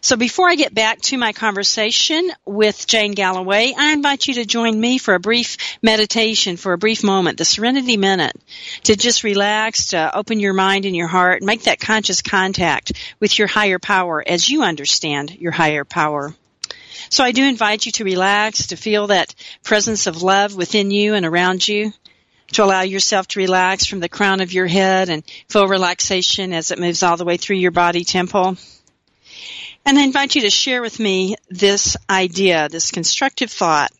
So 0.00 0.16
before 0.16 0.48
I 0.48 0.54
get 0.54 0.74
back 0.74 1.00
to 1.02 1.18
my 1.18 1.32
conversation 1.32 2.30
with 2.44 2.86
Jane 2.86 3.12
Galloway, 3.12 3.72
I 3.76 3.92
invite 3.92 4.26
you 4.26 4.34
to 4.34 4.44
join 4.44 4.78
me 4.78 4.98
for 4.98 5.14
a 5.14 5.20
brief 5.20 5.56
meditation, 5.82 6.56
for 6.56 6.72
a 6.72 6.78
brief 6.78 7.04
moment, 7.04 7.38
the 7.38 7.44
Serenity 7.44 7.96
Minute, 7.96 8.36
to 8.84 8.96
just 8.96 9.24
relax, 9.24 9.88
to 9.88 10.16
open 10.16 10.40
your 10.40 10.54
mind 10.54 10.84
and 10.84 10.96
your 10.96 11.08
heart, 11.08 11.42
make 11.42 11.64
that 11.64 11.80
conscious 11.80 12.22
contact 12.22 12.92
with 13.20 13.38
your 13.38 13.48
higher 13.48 13.78
power 13.78 14.22
as 14.26 14.48
you 14.48 14.62
understand 14.62 15.36
your 15.36 15.52
higher 15.52 15.84
power. 15.84 16.34
So 17.08 17.22
I 17.22 17.32
do 17.32 17.44
invite 17.44 17.86
you 17.86 17.92
to 17.92 18.04
relax, 18.04 18.68
to 18.68 18.76
feel 18.76 19.08
that 19.08 19.34
presence 19.62 20.06
of 20.06 20.22
love 20.22 20.56
within 20.56 20.90
you 20.90 21.14
and 21.14 21.24
around 21.24 21.66
you 21.66 21.92
to 22.52 22.64
allow 22.64 22.82
yourself 22.82 23.28
to 23.28 23.40
relax 23.40 23.86
from 23.86 24.00
the 24.00 24.08
crown 24.08 24.40
of 24.40 24.52
your 24.52 24.66
head 24.66 25.08
and 25.08 25.24
feel 25.48 25.68
relaxation 25.68 26.52
as 26.52 26.70
it 26.70 26.78
moves 26.78 27.02
all 27.02 27.16
the 27.16 27.24
way 27.24 27.36
through 27.36 27.56
your 27.56 27.70
body 27.70 28.04
temple. 28.04 28.56
And 29.84 29.98
I 29.98 30.02
invite 30.02 30.34
you 30.34 30.42
to 30.42 30.50
share 30.50 30.82
with 30.82 30.98
me 30.98 31.36
this 31.48 31.96
idea, 32.10 32.68
this 32.68 32.90
constructive 32.90 33.50
thought. 33.50 33.92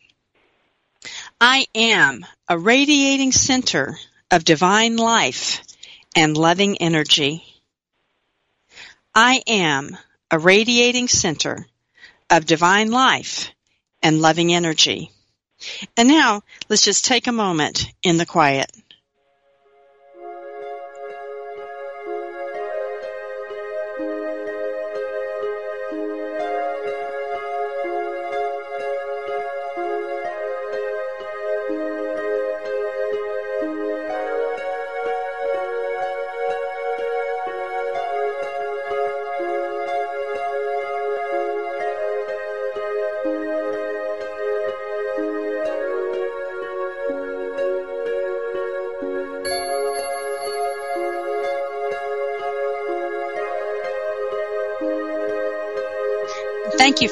I 1.39 1.67
am 1.75 2.25
a 2.49 2.57
radiating 2.57 3.31
center 3.31 3.97
of 4.31 4.43
divine 4.43 4.97
life 4.97 5.63
and 6.15 6.35
loving 6.35 6.77
energy. 6.79 7.43
I 9.13 9.41
am 9.47 9.97
a 10.29 10.39
radiating 10.39 11.07
center 11.07 11.65
of 12.29 12.45
divine 12.45 12.91
life 12.91 13.51
and 14.03 14.21
loving 14.21 14.53
energy. 14.53 15.11
And 15.95 16.07
now, 16.07 16.43
let's 16.69 16.83
just 16.83 17.05
take 17.05 17.27
a 17.27 17.31
moment 17.31 17.87
in 18.03 18.17
the 18.17 18.25
quiet. 18.25 18.71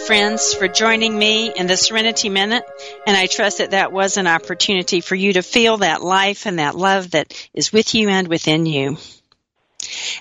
Friends, 0.05 0.53
for 0.53 0.67
joining 0.67 1.17
me 1.17 1.51
in 1.51 1.65
the 1.65 1.75
Serenity 1.75 2.29
Minute. 2.29 2.63
And 3.07 3.17
I 3.17 3.25
trust 3.25 3.57
that 3.57 3.71
that 3.71 3.91
was 3.91 4.17
an 4.17 4.27
opportunity 4.27 5.01
for 5.01 5.15
you 5.15 5.33
to 5.33 5.41
feel 5.41 5.77
that 5.77 6.03
life 6.03 6.45
and 6.45 6.59
that 6.59 6.75
love 6.75 7.11
that 7.11 7.33
is 7.55 7.73
with 7.73 7.95
you 7.95 8.09
and 8.09 8.27
within 8.27 8.67
you. 8.67 8.97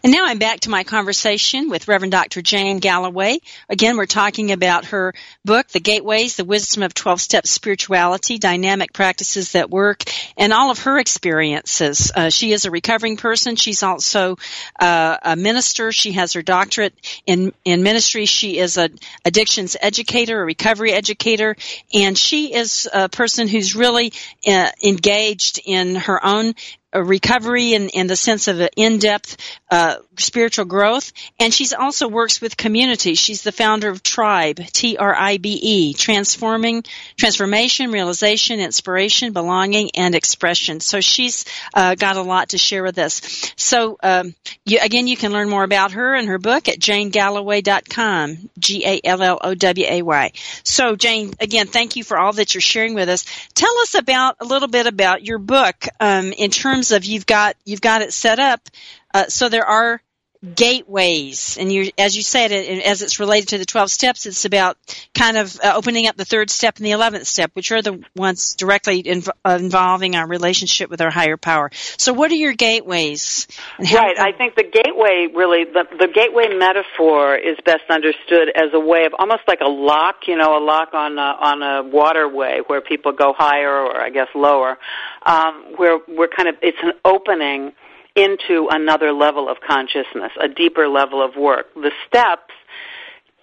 And 0.03 0.13
now 0.13 0.25
I'm 0.27 0.39
back 0.39 0.61
to 0.61 0.71
my 0.71 0.85
conversation 0.85 1.69
with 1.69 1.89
Reverend 1.89 2.13
Dr. 2.13 2.43
Jane 2.43 2.79
Galloway. 2.79 3.39
Again, 3.69 3.97
we're 3.97 4.07
talking 4.07 4.51
about 4.51 4.87
her 4.87 5.15
book, 5.45 5.69
The 5.69 5.81
Gateways, 5.81 6.37
The 6.37 6.45
Wisdom 6.45 6.83
of 6.83 6.95
12 6.95 7.21
Step 7.21 7.47
Spirituality, 7.47 8.39
Dynamic 8.39 8.93
Practices 8.93 9.53
That 9.53 9.71
Work, 9.71 10.05
and 10.37 10.53
all 10.53 10.71
of 10.71 10.81
her 10.81 10.99
experiences. 10.99 12.11
Uh, 12.15 12.31
she 12.31 12.53
is 12.53 12.65
a 12.65 12.71
recovering 12.71 13.17
person. 13.17 13.57
She's 13.57 13.83
also 13.83 14.37
uh, 14.81 15.19
a 15.23 15.37
minister. 15.37 15.93
She 15.93 16.13
has 16.13 16.33
her 16.33 16.43
doctorate 16.43 16.95
in, 17.27 17.53
in 17.65 17.83
ministry. 17.83 18.25
She 18.27 18.59
is 18.59 18.77
an 18.77 18.99
addictions 19.25 19.77
educator, 19.81 20.41
a 20.41 20.45
recovery 20.45 20.93
educator, 20.93 21.57
and 21.93 22.19
she 22.19 22.55
is 22.55 22.89
a 22.93 23.09
person 23.09 23.49
who's 23.49 23.77
really 23.77 24.13
uh, 24.47 24.71
engaged 24.83 25.61
in 25.65 25.95
her 25.97 26.25
own 26.25 26.55
recovery 27.03 27.75
in, 27.75 27.89
in 27.89 28.07
the 28.07 28.17
sense 28.17 28.49
of 28.49 28.61
an 28.61 28.69
in-depth 28.77 29.37
uh, 29.71 29.97
spiritual 30.19 30.65
growth, 30.65 31.13
and 31.39 31.53
she's 31.53 31.73
also 31.73 32.09
works 32.09 32.41
with 32.41 32.57
community. 32.57 33.15
She's 33.15 33.43
the 33.43 33.53
founder 33.53 33.89
of 33.89 34.03
Tribe, 34.03 34.57
T-R-I-B-E, 34.57 35.95
transforming, 35.95 36.85
transformation, 37.17 37.91
realization, 37.91 38.61
inspiration, 38.61 39.33
belonging, 39.33 39.91
and 39.95 40.15
expression. 40.15 40.81
So 40.81 41.01
she's 41.01 41.45
uh, 41.75 41.95
got 41.95 42.17
a 42.17 42.23
lot 42.23 42.51
to 42.51 42.59
share 42.59 42.83
with 42.83 42.99
us. 42.99 43.53
So 43.57 43.97
um, 44.03 44.35
you, 44.65 44.79
again, 44.83 45.07
you 45.07 45.17
can 45.17 45.33
learn 45.33 45.49
more 45.49 45.65
about 45.65 45.93
her 45.93 46.15
and 46.15 46.29
her 46.29 46.39
book 46.39 46.69
at 46.69 46.79
janegalloway.com, 46.79 48.51
G-A-L-L-O-W-A-Y. 48.59 50.33
So 50.63 50.97
Jane, 50.97 51.35
again, 51.41 51.67
thank 51.67 51.97
you 51.97 52.05
for 52.05 52.19
all 52.19 52.33
that 52.35 52.55
you're 52.55 52.61
sharing 52.61 52.95
with 52.95 53.09
us. 53.09 53.25
Tell 53.55 53.77
us 53.79 53.95
about 53.95 54.37
a 54.41 54.45
little 54.45 54.69
bit 54.69 54.87
about 54.87 55.25
your 55.25 55.39
book 55.39 55.87
um, 56.01 56.33
in 56.33 56.51
terms 56.51 56.93
of 56.93 57.05
you've 57.05 57.27
got 57.27 57.57
you've 57.65 57.81
got 57.81 58.03
it 58.03 58.13
set 58.13 58.39
up 58.39 58.69
uh, 59.15 59.29
so 59.29 59.49
there 59.49 59.65
are 59.65 60.03
gateways. 60.45 61.57
And 61.59 61.73
you 61.73 61.91
as 61.99 62.17
you 62.17 62.23
said 62.23 62.53
as 62.53 63.03
it's 63.03 63.19
related 63.21 63.49
to 63.49 63.59
the 63.59 63.65
12 63.65 63.91
steps 63.91 64.27
it's 64.27 64.45
about 64.45 64.77
kind 65.15 65.37
of 65.37 65.59
uh, 65.63 65.73
opening 65.75 66.07
up 66.07 66.17
the 66.17 66.25
third 66.25 66.51
step 66.51 66.77
and 66.77 66.87
the 66.87 66.91
11th 66.91 67.27
step 67.27 67.51
which 67.55 67.73
are 67.73 67.83
the 67.83 68.03
ones 68.15 68.55
directly 68.55 69.03
inv- 69.03 69.29
uh, 69.45 69.59
involving 69.61 70.17
our 70.17 70.27
relationship 70.27 70.91
with 70.91 71.01
our 71.01 71.11
higher 71.11 71.37
power. 71.37 71.71
So 71.97 72.13
what 72.13 72.31
are 72.31 72.37
your 72.37 72.53
gateways? 72.53 73.47
Right. 73.79 74.19
I 74.19 74.33
think 74.33 74.55
the 74.55 74.65
gateway 74.65 75.29
really 75.35 75.65
the, 75.65 75.85
the 75.99 76.09
gateway 76.09 76.49
metaphor 76.55 77.37
is 77.37 77.57
best 77.65 77.85
understood 77.91 78.49
as 78.55 78.71
a 78.73 78.81
way 78.81 79.07
of 79.07 79.15
almost 79.19 79.43
like 79.49 79.61
a 79.61 79.69
lock 79.69 80.27
you 80.27 80.37
know 80.37 80.59
a 80.59 80.63
lock 80.63 80.95
on 80.95 81.19
a, 81.19 81.21
on 81.21 81.63
a 81.63 81.83
waterway 81.89 82.61
where 82.67 82.81
people 82.81 83.13
go 83.13 83.33
higher 83.37 83.71
or 83.71 84.01
i 84.01 84.11
guess 84.11 84.29
lower 84.35 84.79
um, 85.27 85.75
where 85.77 85.99
we're 86.09 86.29
kind 86.29 86.49
of 86.49 86.57
it's 86.63 86.79
an 86.83 86.93
opening 87.05 87.73
into 88.17 88.69
another 88.71 89.13
level 89.13 89.49
of 89.49 89.59
consciousness, 89.67 90.31
a 90.41 90.49
deeper 90.49 90.89
level 90.89 91.25
of 91.25 91.37
work. 91.37 91.67
The 91.75 91.91
steps, 92.07 92.53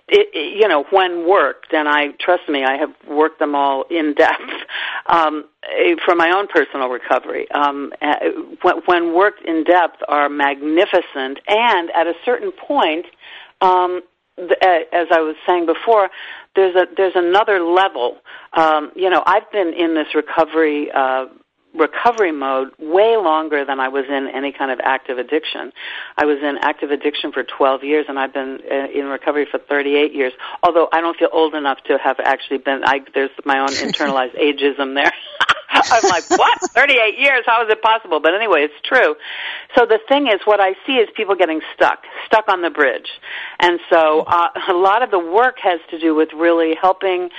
it, 0.08 0.28
it, 0.34 0.62
you 0.62 0.68
know, 0.68 0.86
when 0.92 1.28
worked, 1.28 1.74
and 1.74 1.88
I 1.88 2.10
trust 2.20 2.48
me, 2.48 2.64
I 2.64 2.78
have 2.78 2.94
worked 3.08 3.40
them 3.40 3.56
all 3.56 3.86
in 3.90 4.14
depth 4.14 4.42
um, 5.08 5.46
eh, 5.64 5.96
for 6.06 6.16
my 6.16 6.32
own 6.36 6.48
personal 6.48 6.88
recovery. 6.88 7.50
Um, 7.52 7.92
eh, 8.02 8.30
when, 8.86 9.14
worked 9.14 9.44
in 9.46 9.64
depth, 9.64 9.98
are 10.08 10.30
magnificent, 10.30 11.40
and 11.48 11.90
at 11.92 12.08
a 12.08 12.14
certain 12.26 12.52
point, 12.52 13.06
um, 13.60 14.02
eh, 14.38 14.84
as 14.94 15.08
I 15.12 15.20
was 15.20 15.36
saying 15.48 15.66
before, 15.66 16.10
there's 16.56 16.76
a 16.76 16.86
there's 16.96 17.16
another 17.16 17.62
level. 17.62 18.18
Um, 18.54 18.92
you 18.96 19.10
know, 19.10 19.24
I've 19.26 19.50
been 19.52 19.74
in 19.74 19.96
this 19.96 20.14
recovery. 20.16 20.90
Uh, 20.94 21.26
recovery 21.74 22.32
mode 22.32 22.72
way 22.80 23.18
longer 23.18 23.64
than 23.66 23.80
I 23.80 23.88
was 23.88 24.06
in 24.10 24.28
any 24.34 24.52
kind 24.52 24.72
of 24.72 24.80
active 24.84 25.18
addiction. 25.18 25.72
I 26.18 26.26
was 26.26 26.38
in 26.42 26.58
active 26.62 26.92
addiction 26.92 27.32
for 27.32 27.44
12 27.44 27.84
years 27.84 28.06
and 28.10 28.20
I've 28.20 28.34
been 28.34 28.60
uh, 28.70 28.88
in 28.94 29.06
recovery 29.06 29.48
for 29.50 29.58
38 29.58 30.14
years. 30.14 30.34
Although 30.64 30.90
I 30.92 31.02
don't 31.02 31.18
feel 31.18 31.30
old 31.32 31.56
enough 31.56 31.80
to 31.86 31.98
have 31.98 32.20
actually 32.20 32.60
been 32.60 32.82
I 32.84 33.02
there's 33.14 33.32
my 33.46 33.60
own 33.60 33.70
internalized 33.70 34.36
ageism 34.42 34.96
there. 34.96 35.12
I'm 35.74 36.04
like, 36.10 36.30
"What? 36.30 36.60
38 36.72 37.18
years? 37.18 37.44
How 37.46 37.64
is 37.64 37.72
it 37.72 37.82
possible?" 37.82 38.20
But 38.20 38.34
anyway, 38.34 38.64
it's 38.64 38.82
true. 38.84 39.16
So 39.78 39.86
the 39.86 40.00
thing 40.10 40.28
is 40.28 40.42
what 40.44 40.60
I 40.60 40.74
see 40.86 40.94
is 40.94 41.08
people 41.16 41.36
getting 41.36 41.62
stuck, 41.74 42.04
stuck 42.26 42.50
on 42.50 42.62
the 42.62 42.70
bridge. 42.70 43.08
And 43.60 43.80
so 43.90 44.22
uh, 44.22 44.50
a 44.70 44.74
lot 44.74 45.02
of 45.02 45.12
the 45.12 45.20
work 45.20 45.60
has 45.64 45.80
to 45.92 46.00
do 46.00 46.14
with 46.14 46.30
really 46.34 46.76
helping 46.80 47.30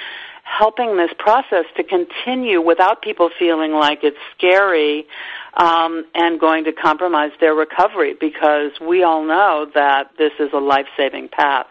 helping 0.42 0.96
this 0.96 1.10
process 1.18 1.64
to 1.76 1.82
continue 1.82 2.60
without 2.60 3.02
people 3.02 3.30
feeling 3.38 3.72
like 3.72 4.00
it's 4.02 4.16
scary 4.36 5.06
um, 5.54 6.04
and 6.14 6.40
going 6.40 6.64
to 6.64 6.72
compromise 6.72 7.30
their 7.40 7.54
recovery 7.54 8.14
because 8.18 8.72
we 8.80 9.02
all 9.02 9.24
know 9.24 9.66
that 9.74 10.10
this 10.18 10.32
is 10.38 10.50
a 10.52 10.58
life-saving 10.58 11.28
path. 11.28 11.66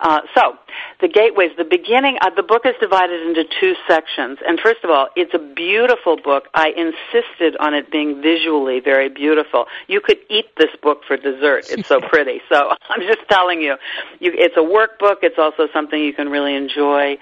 Uh, 0.00 0.20
so, 0.34 0.56
the 1.02 1.08
gateways, 1.08 1.50
the 1.58 1.64
beginning, 1.64 2.16
uh, 2.22 2.30
the 2.34 2.42
book 2.42 2.62
is 2.64 2.74
divided 2.80 3.20
into 3.20 3.44
two 3.60 3.74
sections. 3.86 4.38
And 4.46 4.58
first 4.58 4.82
of 4.82 4.88
all, 4.88 5.08
it's 5.14 5.34
a 5.34 5.38
beautiful 5.38 6.16
book. 6.16 6.44
I 6.54 6.70
insisted 6.70 7.54
on 7.58 7.74
it 7.74 7.90
being 7.92 8.22
visually 8.22 8.80
very 8.80 9.10
beautiful. 9.10 9.66
You 9.88 10.00
could 10.00 10.16
eat 10.30 10.46
this 10.56 10.70
book 10.82 11.02
for 11.06 11.18
dessert. 11.18 11.66
It's 11.68 11.86
so 11.86 12.00
pretty. 12.08 12.40
So, 12.48 12.70
I'm 12.88 13.02
just 13.02 13.28
telling 13.28 13.60
you, 13.60 13.76
you, 14.20 14.32
it's 14.34 14.56
a 14.56 14.60
workbook. 14.60 15.16
It's 15.22 15.38
also 15.38 15.68
something 15.70 16.02
you 16.02 16.14
can 16.14 16.30
really 16.30 16.54
enjoy 16.54 17.18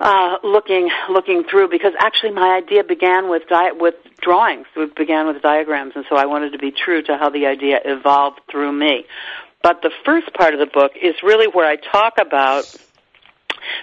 uh, 0.00 0.36
looking 0.42 0.88
looking 1.10 1.44
through 1.44 1.68
because 1.68 1.92
actually 1.98 2.32
my 2.32 2.56
idea 2.56 2.82
began 2.82 3.28
with 3.28 3.46
di- 3.48 3.72
with 3.72 3.94
drawings. 4.20 4.66
It 4.74 4.96
began 4.96 5.26
with 5.26 5.42
diagrams, 5.42 5.92
and 5.94 6.04
so 6.08 6.16
I 6.16 6.26
wanted 6.26 6.52
to 6.52 6.58
be 6.58 6.72
true 6.72 7.02
to 7.02 7.16
how 7.18 7.28
the 7.28 7.46
idea 7.46 7.80
evolved 7.84 8.40
through 8.50 8.72
me. 8.72 9.04
But 9.62 9.82
the 9.82 9.90
first 10.06 10.32
part 10.32 10.54
of 10.54 10.60
the 10.60 10.66
book 10.66 10.92
is 11.00 11.14
really 11.22 11.46
where 11.46 11.66
I 11.66 11.76
talk 11.76 12.14
about 12.18 12.64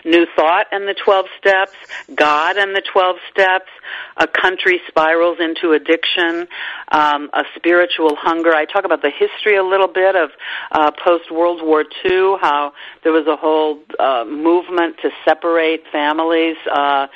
New 0.06 0.26
Thought 0.36 0.68
and 0.72 0.88
the 0.88 0.94
12 0.94 1.26
Steps, 1.40 1.74
God 2.14 2.58
and 2.58 2.76
the 2.76 2.82
12 2.82 3.18
Steps, 3.32 3.70
a 4.18 4.28
country 4.28 4.82
spirals 4.88 5.38
into 5.40 5.74
addiction, 5.74 6.48
um, 6.92 7.30
a 7.34 7.44
spiritual 7.56 8.16
hunger. 8.16 8.54
I 8.54 8.66
talk 8.66 8.86
about 8.86 9.02
the 9.02 9.12
history 9.12 9.58
a 9.58 9.64
little 9.64 9.88
bit 9.88 10.16
of 10.16 10.32
uh, 10.72 10.92
post 10.92 11.32
World 11.32 11.62
War 11.64 11.84
II, 12.06 12.38
how 12.42 12.74
there 13.04 13.12
was 13.12 13.28
a 13.28 13.36
whole 13.36 13.80
uh, 14.00 14.26
movement 14.26 14.98
to 15.02 15.10
separate 15.26 15.84
families. 15.92 16.58
Uh, 16.72 17.08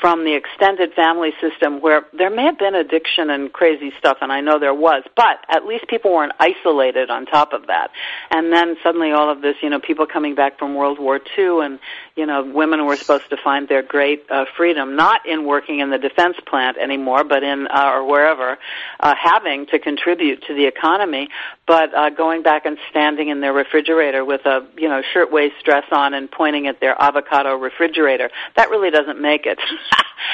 from 0.00 0.24
the 0.24 0.34
extended 0.34 0.92
family 0.94 1.30
system 1.40 1.80
where 1.80 2.06
there 2.14 2.30
may 2.30 2.44
have 2.44 2.58
been 2.58 2.74
addiction 2.74 3.28
and 3.28 3.52
crazy 3.52 3.92
stuff, 3.98 4.16
and 4.22 4.32
I 4.32 4.40
know 4.40 4.58
there 4.58 4.74
was, 4.74 5.02
but 5.14 5.44
at 5.48 5.66
least 5.66 5.86
people 5.88 6.12
weren't 6.12 6.32
isolated 6.40 7.10
on 7.10 7.26
top 7.26 7.52
of 7.52 7.66
that. 7.66 7.90
And 8.30 8.50
then 8.52 8.76
suddenly 8.82 9.12
all 9.12 9.30
of 9.30 9.42
this, 9.42 9.56
you 9.62 9.68
know, 9.68 9.78
people 9.78 10.06
coming 10.06 10.34
back 10.34 10.58
from 10.58 10.74
World 10.74 10.98
War 10.98 11.20
II 11.38 11.60
and, 11.60 11.78
you 12.20 12.26
know, 12.26 12.44
women 12.44 12.84
were 12.84 12.96
supposed 12.96 13.30
to 13.30 13.38
find 13.42 13.66
their 13.66 13.82
great 13.82 14.26
uh, 14.28 14.44
freedom, 14.54 14.94
not 14.94 15.24
in 15.24 15.46
working 15.46 15.78
in 15.78 15.88
the 15.88 15.96
defense 15.96 16.36
plant 16.46 16.76
anymore, 16.76 17.24
but 17.24 17.42
in, 17.42 17.66
uh, 17.66 17.92
or 17.94 18.06
wherever, 18.06 18.58
uh, 19.00 19.14
having 19.18 19.64
to 19.68 19.78
contribute 19.78 20.42
to 20.46 20.54
the 20.54 20.66
economy, 20.66 21.30
but 21.66 21.94
uh, 21.94 22.10
going 22.10 22.42
back 22.42 22.66
and 22.66 22.76
standing 22.90 23.30
in 23.30 23.40
their 23.40 23.54
refrigerator 23.54 24.22
with 24.22 24.44
a, 24.44 24.68
you 24.76 24.86
know, 24.86 25.00
shirtwaist 25.14 25.54
dress 25.64 25.84
on 25.92 26.12
and 26.12 26.30
pointing 26.30 26.66
at 26.66 26.78
their 26.78 26.94
avocado 27.00 27.54
refrigerator. 27.54 28.28
That 28.54 28.68
really 28.68 28.90
doesn't 28.90 29.18
make 29.18 29.46
it. 29.46 29.58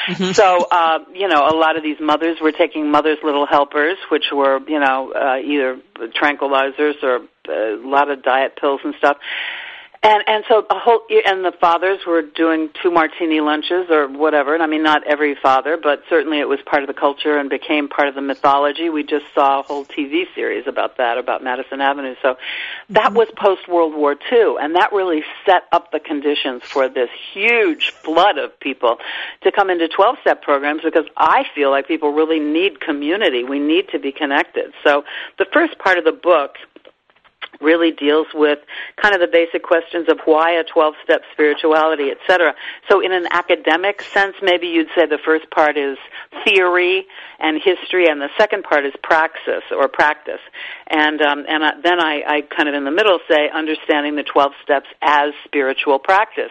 mm-hmm. 0.08 0.32
So, 0.32 0.66
uh, 0.68 0.98
you 1.14 1.28
know, 1.28 1.48
a 1.48 1.54
lot 1.54 1.76
of 1.76 1.84
these 1.84 2.00
mothers 2.00 2.38
were 2.42 2.50
taking 2.50 2.90
mother's 2.90 3.18
little 3.22 3.46
helpers, 3.46 3.96
which 4.10 4.24
were, 4.32 4.58
you 4.66 4.80
know, 4.80 5.12
uh, 5.12 5.36
either 5.38 5.80
tranquilizers 6.20 7.00
or 7.04 7.20
uh, 7.48 7.76
a 7.76 7.88
lot 7.88 8.10
of 8.10 8.24
diet 8.24 8.56
pills 8.60 8.80
and 8.82 8.96
stuff. 8.98 9.18
And 10.06 10.22
and 10.28 10.44
so 10.48 10.64
a 10.70 10.78
whole 10.78 11.00
and 11.26 11.44
the 11.44 11.50
fathers 11.50 11.98
were 12.06 12.22
doing 12.22 12.70
two 12.80 12.92
martini 12.92 13.40
lunches 13.40 13.90
or 13.90 14.06
whatever. 14.06 14.54
And 14.54 14.62
I 14.62 14.68
mean, 14.68 14.84
not 14.84 15.04
every 15.04 15.34
father, 15.34 15.76
but 15.76 16.04
certainly 16.08 16.38
it 16.38 16.48
was 16.48 16.60
part 16.64 16.84
of 16.84 16.86
the 16.86 16.94
culture 16.94 17.36
and 17.36 17.50
became 17.50 17.88
part 17.88 18.06
of 18.06 18.14
the 18.14 18.20
mythology. 18.20 18.88
We 18.88 19.02
just 19.02 19.24
saw 19.34 19.58
a 19.58 19.62
whole 19.64 19.84
TV 19.84 20.26
series 20.32 20.68
about 20.68 20.98
that, 20.98 21.18
about 21.18 21.42
Madison 21.42 21.80
Avenue. 21.80 22.14
So 22.22 22.36
that 22.90 23.14
was 23.14 23.26
post 23.36 23.66
World 23.66 23.96
War 23.96 24.14
II, 24.30 24.54
and 24.60 24.76
that 24.76 24.92
really 24.92 25.24
set 25.44 25.64
up 25.72 25.90
the 25.90 25.98
conditions 25.98 26.62
for 26.62 26.88
this 26.88 27.10
huge 27.32 27.90
flood 27.90 28.38
of 28.38 28.60
people 28.60 28.98
to 29.42 29.50
come 29.50 29.70
into 29.70 29.88
12-step 29.88 30.40
programs 30.40 30.82
because 30.84 31.06
I 31.16 31.46
feel 31.52 31.72
like 31.72 31.88
people 31.88 32.12
really 32.12 32.38
need 32.38 32.78
community. 32.78 33.42
We 33.42 33.58
need 33.58 33.88
to 33.88 33.98
be 33.98 34.12
connected. 34.12 34.72
So 34.84 35.02
the 35.36 35.46
first 35.52 35.80
part 35.80 35.98
of 35.98 36.04
the 36.04 36.12
book 36.12 36.58
really 37.60 37.90
deals 37.90 38.26
with 38.34 38.58
kind 39.00 39.14
of 39.14 39.20
the 39.20 39.26
basic 39.26 39.62
questions 39.62 40.08
of 40.08 40.20
why 40.24 40.52
a 40.52 40.64
12-step 40.64 41.22
spirituality, 41.32 42.10
etc. 42.10 42.54
So 42.88 43.00
in 43.00 43.12
an 43.12 43.26
academic 43.30 44.02
sense, 44.02 44.36
maybe 44.42 44.66
you'd 44.68 44.88
say 44.94 45.06
the 45.06 45.18
first 45.24 45.50
part 45.50 45.76
is 45.76 45.98
theory 46.44 47.06
and 47.38 47.60
history, 47.62 48.08
and 48.08 48.20
the 48.20 48.30
second 48.38 48.64
part 48.64 48.84
is 48.86 48.92
praxis 49.02 49.62
or 49.70 49.88
practice. 49.88 50.40
And 50.86 51.20
um, 51.20 51.44
and 51.48 51.64
I, 51.64 51.72
then 51.82 52.00
I, 52.00 52.22
I 52.26 52.40
kind 52.42 52.68
of 52.68 52.74
in 52.74 52.84
the 52.84 52.90
middle 52.90 53.18
say 53.28 53.50
understanding 53.52 54.16
the 54.16 54.22
12 54.22 54.52
steps 54.62 54.86
as 55.02 55.32
spiritual 55.44 55.98
practice. 55.98 56.50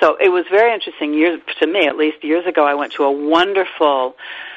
So 0.00 0.16
it 0.20 0.28
was 0.28 0.44
very 0.50 0.72
interesting 0.72 1.14
years 1.14 1.40
to 1.60 1.66
me, 1.66 1.86
at 1.86 1.96
least 1.96 2.22
years 2.22 2.46
ago. 2.46 2.64
I 2.64 2.74
went 2.74 2.92
to 2.94 3.04
a 3.04 3.12
wonderful 3.12 4.16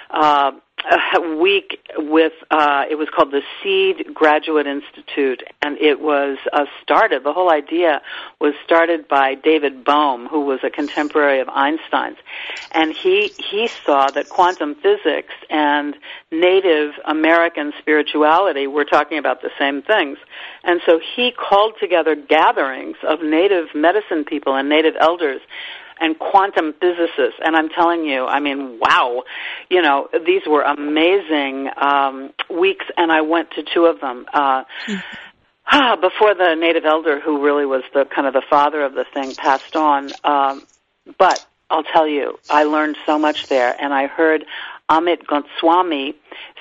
uh, 0.09 0.51
a 0.91 1.36
week 1.38 1.79
with 1.97 2.34
uh, 2.51 2.86
it 2.89 2.95
was 2.95 3.07
called 3.09 3.31
the 3.31 3.41
Seed 3.61 4.13
Graduate 4.13 4.67
Institute, 4.67 5.43
and 5.61 5.77
it 5.77 5.99
was 5.99 6.38
uh, 6.51 6.65
started. 6.81 7.23
The 7.23 7.34
whole 7.34 7.51
idea 7.51 8.01
was 8.39 8.53
started 8.65 9.07
by 9.07 9.36
David 9.36 9.86
Bohm, 9.86 10.27
who 10.27 10.41
was 10.41 10.59
a 10.63 10.69
contemporary 10.69 11.39
of 11.39 11.49
Einstein's, 11.49 12.17
and 12.71 12.93
he 12.93 13.31
he 13.38 13.69
saw 13.86 14.09
that 14.11 14.29
quantum 14.29 14.75
physics 14.75 15.34
and 15.49 15.95
Native 16.31 16.93
American 17.05 17.73
spirituality 17.79 18.67
were 18.67 18.86
talking 18.86 19.17
about 19.17 19.41
the 19.41 19.51
same 19.57 19.81
things, 19.81 20.17
and 20.63 20.81
so 20.86 20.99
he 21.15 21.31
called 21.31 21.75
together 21.79 22.15
gatherings 22.15 22.97
of 23.07 23.21
Native 23.21 23.73
medicine 23.73 24.25
people 24.25 24.55
and 24.55 24.69
Native 24.69 24.95
elders 24.99 25.41
and 26.03 26.19
quantum 26.19 26.73
physicists. 26.73 27.39
And 27.43 27.55
I'm 27.55 27.69
telling 27.69 28.03
you, 28.05 28.25
I 28.25 28.41
mean, 28.41 28.77
wow, 28.79 29.23
you 29.69 29.81
know, 29.81 30.09
these 30.25 30.41
were 30.45 30.61
amazing 30.61 31.69
um, 31.77 32.33
weeks, 32.49 32.85
and 32.97 33.09
I 33.09 33.21
went 33.21 33.51
to 33.51 33.63
two 33.63 33.85
of 33.85 34.01
them. 34.01 34.25
Uh, 34.31 34.65
ah, 35.65 35.95
before 36.01 36.35
the 36.35 36.55
native 36.55 36.83
elder, 36.83 37.21
who 37.21 37.41
really 37.41 37.65
was 37.65 37.83
the 37.93 38.03
kind 38.03 38.27
of 38.27 38.33
the 38.33 38.43
father 38.49 38.83
of 38.83 38.93
the 38.93 39.05
thing, 39.13 39.33
passed 39.33 39.77
on. 39.77 40.11
Um, 40.25 40.67
but 41.17 41.43
I'll 41.69 41.83
tell 41.83 42.07
you, 42.07 42.37
I 42.49 42.65
learned 42.65 42.97
so 43.05 43.17
much 43.17 43.47
there, 43.47 43.73
and 43.79 43.93
I 43.93 44.07
heard 44.07 44.43
Amit 44.91 45.25
Goswami 45.25 46.15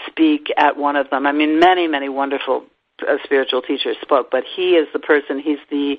speak 0.06 0.52
at 0.56 0.76
one 0.76 0.94
of 0.94 1.10
them. 1.10 1.26
I 1.26 1.32
mean, 1.32 1.58
many, 1.58 1.88
many 1.88 2.08
wonderful 2.08 2.64
uh, 3.08 3.16
spiritual 3.24 3.62
teachers 3.62 3.96
spoke, 4.02 4.30
but 4.30 4.44
he 4.56 4.74
is 4.76 4.88
the 4.92 4.98
person. 4.98 5.38
He's 5.38 5.58
the 5.70 5.96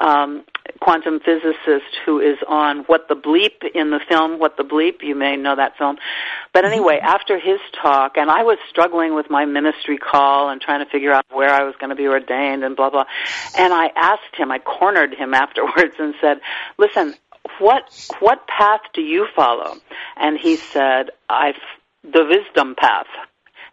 um, 0.00 0.44
quantum 0.80 1.20
physicist 1.20 1.96
who 2.04 2.20
is 2.20 2.38
on 2.48 2.80
What 2.86 3.08
the 3.08 3.14
Bleep 3.14 3.64
in 3.74 3.90
the 3.90 4.00
film 4.08 4.38
What 4.38 4.56
the 4.56 4.62
Bleep. 4.62 5.02
You 5.02 5.14
may 5.14 5.36
know 5.36 5.56
that 5.56 5.76
film. 5.76 5.96
But 6.52 6.64
anyway, 6.64 6.96
mm-hmm. 6.96 7.06
after 7.06 7.38
his 7.38 7.60
talk, 7.80 8.16
and 8.16 8.30
I 8.30 8.42
was 8.42 8.58
struggling 8.68 9.14
with 9.14 9.30
my 9.30 9.44
ministry 9.44 9.98
call 9.98 10.50
and 10.50 10.60
trying 10.60 10.84
to 10.84 10.90
figure 10.90 11.12
out 11.12 11.24
where 11.30 11.50
I 11.50 11.64
was 11.64 11.74
going 11.78 11.90
to 11.90 11.96
be 11.96 12.06
ordained 12.06 12.64
and 12.64 12.76
blah 12.76 12.90
blah. 12.90 13.04
And 13.56 13.72
I 13.72 13.90
asked 13.96 14.34
him, 14.36 14.50
I 14.50 14.58
cornered 14.58 15.14
him 15.14 15.34
afterwards 15.44 15.94
and 15.98 16.14
said, 16.20 16.40
"Listen, 16.78 17.14
what 17.58 17.84
what 18.20 18.46
path 18.46 18.80
do 18.92 19.00
you 19.00 19.26
follow?" 19.34 19.76
And 20.16 20.38
he 20.38 20.56
said, 20.56 21.10
I've, 21.28 21.60
the 22.02 22.24
wisdom 22.24 22.74
path." 22.76 23.06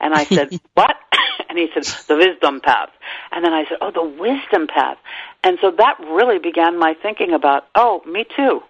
And 0.01 0.15
I 0.15 0.25
said, 0.25 0.59
what? 0.73 0.95
And 1.51 1.59
he 1.59 1.67
said, 1.73 1.83
the 2.07 2.15
wisdom 2.15 2.61
path. 2.61 2.89
And 3.33 3.43
then 3.43 3.51
I 3.51 3.65
said, 3.67 3.79
oh, 3.81 3.91
the 3.91 4.03
wisdom 4.03 4.67
path. 4.67 4.97
And 5.43 5.57
so 5.59 5.69
that 5.77 5.99
really 5.99 6.39
began 6.39 6.79
my 6.79 6.95
thinking 7.01 7.33
about, 7.33 7.67
oh, 7.75 8.01
me 8.05 8.25
too. 8.35 8.61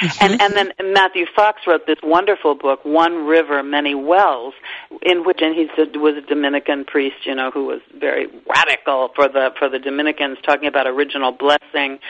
and 0.20 0.40
and 0.42 0.54
then 0.54 0.72
Matthew 0.92 1.24
Fox 1.34 1.62
wrote 1.66 1.86
this 1.86 1.96
wonderful 2.02 2.54
book, 2.54 2.84
One 2.84 3.24
River, 3.24 3.62
Many 3.62 3.94
Wells, 3.94 4.52
in 5.00 5.24
which 5.24 5.38
and 5.40 5.54
he 5.54 5.66
was 5.98 6.16
a 6.16 6.20
Dominican 6.20 6.84
priest, 6.84 7.24
you 7.24 7.34
know, 7.34 7.50
who 7.50 7.64
was 7.64 7.80
very 7.98 8.26
radical 8.46 9.08
for 9.14 9.28
the 9.28 9.50
for 9.58 9.70
the 9.70 9.78
Dominicans, 9.78 10.36
talking 10.42 10.68
about 10.68 10.86
original 10.86 11.32
blessing 11.32 12.00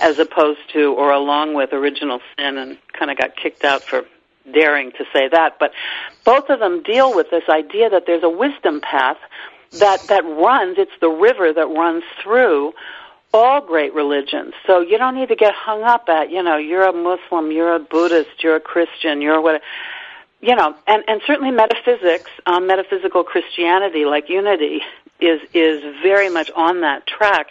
as 0.00 0.18
opposed 0.18 0.60
to 0.72 0.92
or 0.94 1.12
along 1.12 1.54
with 1.54 1.72
original 1.72 2.20
sin, 2.36 2.58
and 2.58 2.78
kind 2.92 3.12
of 3.12 3.16
got 3.16 3.36
kicked 3.36 3.64
out 3.64 3.82
for 3.82 4.04
daring 4.52 4.92
to 4.92 5.04
say 5.12 5.28
that, 5.28 5.58
but 5.58 5.72
both 6.24 6.50
of 6.50 6.60
them 6.60 6.82
deal 6.82 7.14
with 7.14 7.30
this 7.30 7.44
idea 7.48 7.90
that 7.90 8.04
there's 8.06 8.22
a 8.22 8.28
wisdom 8.28 8.80
path 8.80 9.18
that 9.72 10.02
that 10.08 10.24
runs. 10.24 10.78
It's 10.78 10.92
the 11.00 11.08
river 11.08 11.52
that 11.52 11.66
runs 11.66 12.04
through 12.22 12.74
all 13.32 13.60
great 13.60 13.92
religions. 13.94 14.54
So 14.66 14.80
you 14.80 14.96
don't 14.96 15.16
need 15.16 15.28
to 15.28 15.36
get 15.36 15.52
hung 15.54 15.82
up 15.82 16.08
at 16.08 16.30
you 16.30 16.42
know 16.42 16.56
you're 16.56 16.86
a 16.86 16.92
Muslim, 16.92 17.50
you're 17.50 17.74
a 17.74 17.80
Buddhist, 17.80 18.42
you're 18.42 18.56
a 18.56 18.60
Christian, 18.60 19.20
you're 19.20 19.40
what. 19.40 19.60
You 20.40 20.54
know, 20.54 20.74
and 20.86 21.02
and 21.08 21.22
certainly 21.26 21.50
metaphysics, 21.50 22.30
um, 22.44 22.66
metaphysical 22.66 23.24
Christianity, 23.24 24.04
like 24.04 24.28
unity, 24.28 24.82
is 25.18 25.40
is 25.54 25.82
very 26.02 26.28
much 26.28 26.50
on 26.54 26.82
that 26.82 27.06
track. 27.06 27.48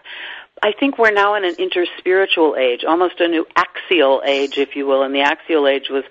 I 0.62 0.72
think 0.72 0.98
we're 0.98 1.12
now 1.12 1.36
in 1.36 1.44
an 1.44 1.56
interspiritual 1.56 2.58
age, 2.58 2.86
almost 2.86 3.20
a 3.20 3.28
new 3.28 3.46
axial 3.56 4.22
age, 4.26 4.58
if 4.58 4.76
you 4.76 4.86
will. 4.86 5.04
And 5.04 5.14
the 5.14 5.22
axial 5.22 5.68
age 5.68 5.90
was 5.90 6.04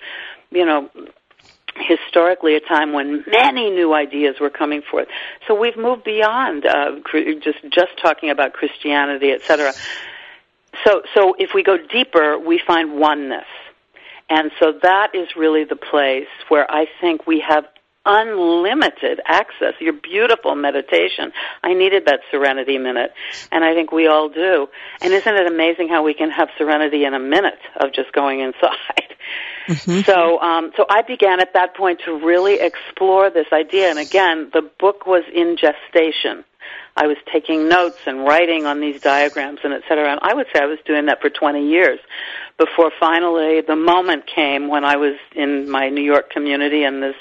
you 0.53 0.65
know, 0.65 0.91
historically 1.77 2.55
a 2.55 2.61
time 2.61 2.93
when 2.93 3.25
many 3.27 3.71
new 3.71 3.95
ideas 3.95 4.37
were 4.41 4.51
coming 4.51 4.83
forth. 4.83 5.09
So 5.47 5.55
we've 5.55 5.77
moved 5.77 6.05
beyond 6.05 6.67
uh, 6.67 6.97
just 7.43 7.59
just 7.71 7.93
talking 8.01 8.31
about 8.31 8.53
Christianity, 8.53 9.33
etc. 9.33 9.73
So 10.85 11.03
so 11.15 11.35
if 11.39 11.51
we 11.55 11.63
go 11.63 11.77
deeper, 11.79 12.39
we 12.39 12.61
find 12.65 12.99
oneness. 12.99 13.47
And 14.29 14.51
so 14.59 14.73
that 14.83 15.15
is 15.15 15.29
really 15.37 15.65
the 15.65 15.77
place 15.77 16.29
where 16.49 16.71
I 16.71 16.87
think 17.01 17.27
we 17.27 17.45
have 17.47 17.67
unlimited 18.05 19.21
access. 19.27 19.75
Your 19.79 19.93
beautiful 19.93 20.55
meditation. 20.55 21.33
I 21.63 21.75
needed 21.75 22.07
that 22.07 22.21
serenity 22.31 22.79
minute, 22.79 23.13
and 23.51 23.65
I 23.65 23.75
think 23.75 23.93
we 23.93 24.07
all 24.07 24.29
do. 24.29 24.69
And 25.01 25.13
isn't 25.13 25.35
it 25.35 25.47
amazing 25.47 25.89
how 25.89 26.03
we 26.03 26.15
can 26.15 26.31
have 26.31 26.49
serenity 26.59 27.05
in 27.05 27.15
a 27.15 27.19
minute 27.19 27.61
of 27.77 27.93
just 27.93 28.13
going 28.13 28.41
inside? 28.41 28.77
Mm-hmm. 29.67 30.01
So, 30.01 30.41
um, 30.41 30.73
so 30.77 30.85
I 30.89 31.03
began 31.03 31.41
at 31.41 31.55
that 31.55 31.77
point 31.77 32.01
to 32.05 32.13
really 32.13 32.59
explore 32.61 33.31
this 33.31 33.47
idea. 33.53 33.91
And 33.91 33.99
again, 33.99 34.51
the 34.53 34.63
book 34.81 35.07
was 35.07 35.25
in 35.33 35.57
gestation. 35.57 36.45
I 36.97 37.07
was 37.07 37.17
taking 37.33 37.69
notes 37.69 37.99
and 38.07 38.25
writing 38.25 38.67
on 38.67 38.81
these 38.81 39.01
diagrams 39.01 39.61
and 39.65 39.73
et 39.73 39.83
cetera. 39.89 40.11
And 40.11 40.21
I 40.23 40.35
would 40.35 40.47
say 40.53 40.61
I 40.61 40.67
was 40.67 40.79
doing 40.85 41.07
that 41.07 41.21
for 41.21 41.31
20 41.31 41.69
years 41.69 41.99
before 42.59 42.93
finally 43.01 43.63
the 43.67 43.77
moment 43.77 44.25
came 44.27 44.69
when 44.69 44.85
I 44.85 44.97
was 44.97 45.17
in 45.35 45.71
my 45.71 45.89
New 45.89 46.03
York 46.03 46.31
community 46.31 46.85
and 46.85 47.03
this 47.03 47.17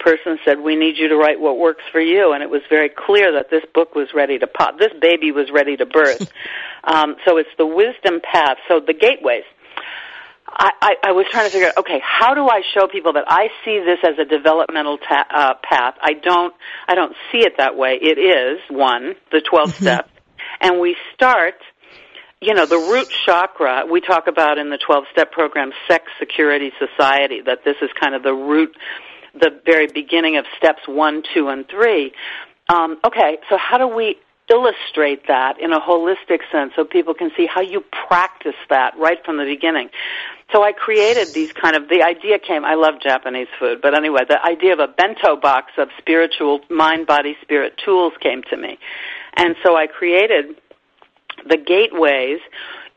person 0.00 0.38
said, 0.44 0.60
"We 0.60 0.76
need 0.76 0.96
you 0.96 1.08
to 1.08 1.16
write 1.16 1.38
what 1.38 1.58
works 1.58 1.84
for 1.92 2.00
you," 2.00 2.32
and 2.32 2.42
it 2.42 2.50
was 2.50 2.62
very 2.68 2.88
clear 2.88 3.32
that 3.32 3.50
this 3.50 3.64
book 3.72 3.94
was 3.94 4.12
ready 4.14 4.38
to 4.38 4.46
pop. 4.46 4.78
This 4.78 4.92
baby 5.00 5.30
was 5.30 5.50
ready 5.50 5.76
to 5.76 5.86
birth. 5.86 6.32
um, 6.84 7.16
so 7.24 7.36
it's 7.36 7.54
the 7.56 7.66
wisdom 7.66 8.20
path. 8.20 8.58
So 8.68 8.80
the 8.80 8.94
gateways. 8.94 9.44
I, 10.48 10.70
I, 10.80 10.94
I 11.08 11.12
was 11.12 11.26
trying 11.30 11.46
to 11.46 11.50
figure 11.50 11.68
out, 11.68 11.78
okay, 11.78 12.00
how 12.02 12.34
do 12.34 12.48
I 12.48 12.62
show 12.74 12.86
people 12.86 13.14
that 13.14 13.24
I 13.26 13.48
see 13.64 13.80
this 13.84 13.98
as 14.04 14.18
a 14.18 14.24
developmental 14.24 14.98
ta- 14.98 15.26
uh, 15.30 15.54
path? 15.62 15.94
I 16.00 16.12
don't, 16.14 16.54
I 16.88 16.94
don't 16.94 17.14
see 17.32 17.38
it 17.38 17.54
that 17.58 17.76
way. 17.76 17.98
It 18.00 18.18
is 18.18 18.60
one, 18.70 19.14
the 19.32 19.40
12 19.40 19.70
mm-hmm. 19.70 19.84
steps, 19.84 20.10
and 20.60 20.80
we 20.80 20.96
start 21.14 21.54
you 22.38 22.52
know, 22.52 22.66
the 22.66 22.76
root 22.76 23.08
chakra, 23.24 23.86
we 23.90 24.02
talk 24.02 24.26
about 24.26 24.58
in 24.58 24.68
the 24.68 24.76
12 24.76 25.04
step 25.10 25.32
program, 25.32 25.72
sex, 25.88 26.04
security, 26.18 26.70
society, 26.78 27.40
that 27.40 27.64
this 27.64 27.76
is 27.80 27.88
kind 27.98 28.14
of 28.14 28.22
the 28.22 28.34
root 28.34 28.76
the 29.40 29.60
very 29.64 29.86
beginning 29.86 30.36
of 30.36 30.44
steps 30.56 30.80
one, 30.86 31.22
two, 31.34 31.48
and 31.48 31.68
three. 31.68 32.12
Um, 32.68 32.98
okay, 33.04 33.38
so 33.48 33.56
how 33.58 33.78
do 33.78 33.86
we 33.86 34.16
illustrate 34.48 35.26
that 35.28 35.60
in 35.60 35.72
a 35.72 35.80
holistic 35.80 36.40
sense 36.52 36.72
so 36.76 36.84
people 36.84 37.14
can 37.14 37.30
see 37.36 37.46
how 37.46 37.60
you 37.60 37.82
practice 38.08 38.54
that 38.68 38.96
right 38.98 39.24
from 39.24 39.38
the 39.38 39.44
beginning? 39.44 39.90
So 40.52 40.62
I 40.62 40.72
created 40.72 41.34
these 41.34 41.52
kind 41.52 41.74
of, 41.74 41.88
the 41.88 42.02
idea 42.02 42.38
came, 42.38 42.64
I 42.64 42.74
love 42.74 42.94
Japanese 43.02 43.48
food, 43.58 43.80
but 43.82 43.96
anyway, 43.96 44.22
the 44.28 44.42
idea 44.44 44.72
of 44.72 44.78
a 44.78 44.86
bento 44.86 45.36
box 45.36 45.72
of 45.76 45.88
spiritual 45.98 46.60
mind, 46.70 47.06
body, 47.06 47.36
spirit 47.42 47.74
tools 47.84 48.12
came 48.20 48.42
to 48.50 48.56
me. 48.56 48.78
And 49.36 49.56
so 49.64 49.76
I 49.76 49.88
created 49.88 50.56
the 51.48 51.56
gateways 51.56 52.40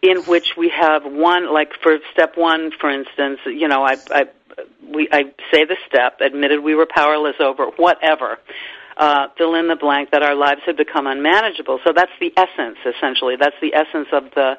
in 0.02 0.24
which 0.24 0.54
we 0.58 0.70
have 0.70 1.04
one, 1.04 1.52
like 1.52 1.72
for 1.82 1.97
step 2.14 2.38
one, 2.38 2.72
for 2.80 2.89
instance, 2.89 3.39
you 3.45 3.68
know, 3.68 3.84
I, 3.84 3.95
I 4.12 4.26
we 4.88 5.10
I 5.12 5.24
say 5.52 5.66
the 5.66 5.78
step, 5.88 6.22
admitted 6.22 6.62
we 6.62 6.76
were 6.76 6.88
powerless 6.88 7.36
over 7.39 7.68
whatever. 7.78 8.38
Uh, 9.00 9.30
fill 9.38 9.56
in 9.56 9.70
the 9.70 9.78
blank 9.78 10.12
that 10.12 10.22
our 10.22 10.36
lives 10.36 10.60
had 10.66 10.76
become 10.76 11.08
unmanageable. 11.08 11.80
So 11.86 11.93
that's 11.95 12.12
the 12.20 12.34
essence, 12.36 12.78
essentially. 12.86 13.38
That's 13.39 13.56
the 13.62 13.74
essence 13.74 14.10
of 14.12 14.26
the 14.36 14.58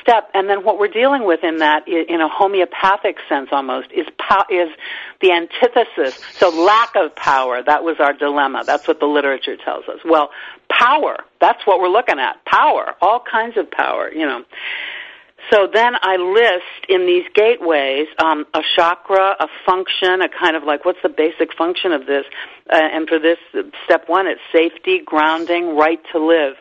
step. 0.00 0.30
And 0.32 0.48
then 0.48 0.64
what 0.64 0.78
we're 0.78 0.86
dealing 0.86 1.26
with 1.26 1.42
in 1.42 1.58
that, 1.58 1.88
in 1.88 2.20
a 2.20 2.28
homeopathic 2.28 3.16
sense 3.28 3.48
almost, 3.50 3.90
is 3.90 4.06
po- 4.16 4.46
is 4.48 4.68
the 5.20 5.32
antithesis. 5.32 6.22
So 6.34 6.50
lack 6.50 6.94
of 6.94 7.16
power. 7.16 7.60
That 7.60 7.82
was 7.82 7.96
our 7.98 8.12
dilemma. 8.12 8.62
That's 8.64 8.86
what 8.86 9.00
the 9.00 9.06
literature 9.06 9.56
tells 9.56 9.88
us. 9.88 9.98
Well, 10.04 10.30
power. 10.70 11.16
That's 11.40 11.66
what 11.66 11.80
we're 11.80 11.88
looking 11.88 12.20
at. 12.20 12.44
Power. 12.44 12.94
All 13.00 13.20
kinds 13.28 13.56
of 13.56 13.70
power. 13.70 14.12
You 14.12 14.26
know. 14.26 14.44
So 15.50 15.66
then 15.72 15.92
I 16.02 16.16
list 16.16 16.90
in 16.90 17.06
these 17.06 17.24
gateways 17.34 18.06
um, 18.18 18.44
a 18.52 18.60
chakra, 18.76 19.36
a 19.38 19.46
function, 19.64 20.20
a 20.20 20.28
kind 20.28 20.56
of 20.56 20.64
like 20.64 20.84
what's 20.84 20.98
the 21.02 21.08
basic 21.08 21.56
function 21.56 21.92
of 21.92 22.06
this? 22.06 22.24
Uh, 22.70 22.76
and 22.76 23.08
for 23.08 23.18
this 23.18 23.38
step 23.84 24.08
one, 24.08 24.26
it's 24.26 24.40
safety, 24.52 25.00
grounding, 25.04 25.76
right 25.76 26.00
to 26.12 26.18
live. 26.18 26.54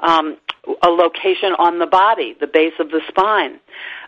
Um, 0.00 0.36
a 0.82 0.88
location 0.88 1.52
on 1.58 1.78
the 1.78 1.86
body, 1.86 2.36
the 2.38 2.46
base 2.46 2.74
of 2.80 2.90
the 2.90 3.00
spine. 3.08 3.60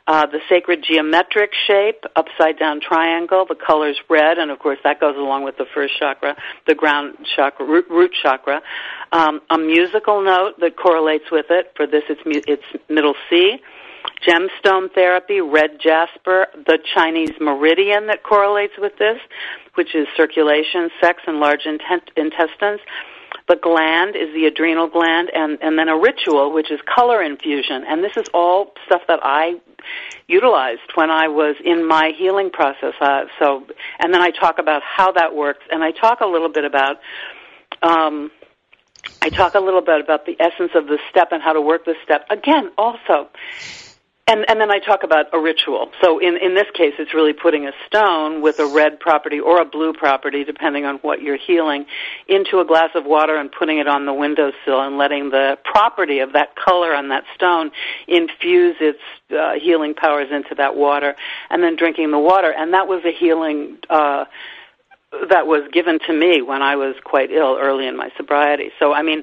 Uh, 0.09 0.25
the 0.27 0.39
sacred 0.49 0.85
geometric 0.89 1.51
shape, 1.67 2.05
upside 2.15 2.57
down 2.61 2.81
triangle, 2.81 3.45
the 3.49 3.57
color's 3.57 3.99
red, 4.09 4.39
and 4.39 4.53
of 4.53 4.59
course 4.61 4.79
that 4.85 5.01
goes 5.01 5.17
along 5.17 5.43
with 5.43 5.57
the 5.57 5.67
first 5.75 5.99
chakra, 5.99 6.37
the 6.69 6.77
ground 6.77 7.17
chakra, 7.35 7.67
root, 7.67 8.13
chakra. 8.23 8.63
Um, 9.11 9.41
a 9.51 9.59
musical 9.59 10.23
note 10.23 10.61
that 10.61 10.77
correlates 10.77 11.25
with 11.33 11.47
it. 11.51 11.73
For 11.77 11.89
this, 11.89 12.05
it's, 12.09 12.21
it's 12.25 12.85
middle 12.89 13.15
C 13.29 13.59
gemstone 14.27 14.93
therapy, 14.95 15.41
red 15.41 15.79
jasper, 15.81 16.47
the 16.55 16.79
Chinese 16.95 17.33
meridian 17.41 18.07
that 18.07 18.23
correlates 18.23 18.75
with 18.79 18.97
this, 18.99 19.19
which 19.75 19.95
is 19.95 20.07
circulation, 20.17 20.91
sex, 21.01 21.23
and 21.27 21.39
large 21.39 21.67
intent- 21.67 22.11
intestines. 22.17 22.81
The 23.49 23.57
gland 23.57 24.17
is 24.17 24.35
the 24.35 24.47
adrenal 24.47 24.89
gland, 24.89 25.31
and, 25.33 25.59
and 25.63 25.79
then 25.79 25.89
a 25.89 25.97
ritual, 25.97 26.53
which 26.53 26.71
is 26.71 26.81
color 26.93 27.23
infusion. 27.23 27.85
And 27.89 28.03
this 28.03 28.17
is 28.17 28.25
all 28.35 28.73
stuff 28.87 29.03
that 29.09 29.21
I 29.23 29.61
utilized 30.27 30.91
when 30.95 31.11
I 31.11 31.29
was 31.29 31.55
in 31.65 31.87
my 31.87 32.13
healing 32.17 32.51
process. 32.51 32.95
Uh, 33.01 33.23
so, 33.39 33.67
and 34.01 34.13
then 34.13 34.21
I 34.21 34.31
talk 34.31 34.59
about 34.59 34.83
how 34.83 35.13
that 35.13 35.35
works, 35.35 35.65
and 35.71 35.85
I 35.85 35.93
talk 35.93 36.21
a 36.21 36.27
little 36.27 36.49
bit 36.49 36.65
about 36.65 36.97
um, 37.83 38.31
I 39.23 39.29
talk 39.29 39.55
a 39.55 39.61
little 39.61 39.83
bit 39.83 40.01
about 40.01 40.27
the 40.27 40.37
essence 40.41 40.73
of 40.75 40.87
the 40.87 40.99
step 41.11 41.29
and 41.33 41.43
how 41.43 41.53
to 41.53 41.61
work 41.61 41.85
the 41.85 41.95
step. 42.05 42.27
Again, 42.31 42.71
also, 42.77 43.29
and, 44.29 44.45
and 44.49 44.61
then 44.61 44.73
I 44.73 44.81
talk 44.81 45.05
about 45.05 45.27
a 45.33 45.39
ritual. 45.39 45.93
So 46.03 46.19
in, 46.19 46.37
in 46.37 46.57
this 46.57 46.67
case, 46.75 46.95
it's 46.99 47.15
really 47.15 47.33
putting 47.33 47.67
a 47.67 47.73
stone 47.87 48.43
with 48.43 48.59
a 48.59 48.67
red 48.67 48.99
property 48.99 49.39
or 49.39 49.61
a 49.61 49.65
blue 49.65 49.93
property, 49.93 50.43
depending 50.43 50.85
on 50.85 50.97
what 50.97 51.23
you're 51.23 51.39
healing, 51.39 51.87
into 52.27 52.59
a 52.59 52.65
glass 52.65 52.91
of 52.97 53.05
water 53.05 53.37
and 53.37 53.53
putting 53.53 53.79
it 53.79 53.87
on 53.87 54.05
the 54.05 54.13
windowsill 54.13 54.81
and 54.81 54.99
letting 54.99 55.31
the 55.31 55.57
property 55.65 56.19
of 56.19 56.33
that 56.33 56.57
color 56.57 56.93
on 56.93 57.11
that 57.11 57.23
stone 57.37 57.71
infuse 58.09 58.75
its 58.81 58.99
uh, 59.31 59.53
healing 59.63 59.95
powers 59.95 60.29
into 60.33 60.57
that 60.57 60.75
water, 60.75 61.15
and 61.49 61.63
then 61.63 61.77
drinking 61.77 62.11
the 62.11 62.19
water. 62.19 62.53
And 62.53 62.75
that 62.75 62.89
was 62.89 63.05
a 63.05 63.13
healing. 63.13 63.79
Uh, 63.89 64.25
that 65.31 65.47
was 65.47 65.63
given 65.73 65.99
to 66.07 66.13
me 66.13 66.43
when 66.43 66.63
I 66.63 66.77
was 66.77 66.95
quite 67.03 67.31
ill 67.31 67.57
early 67.59 67.87
in 67.87 67.97
my 67.97 68.11
sobriety. 68.17 68.71
So 68.79 68.93
I 68.93 69.03
mean, 69.03 69.23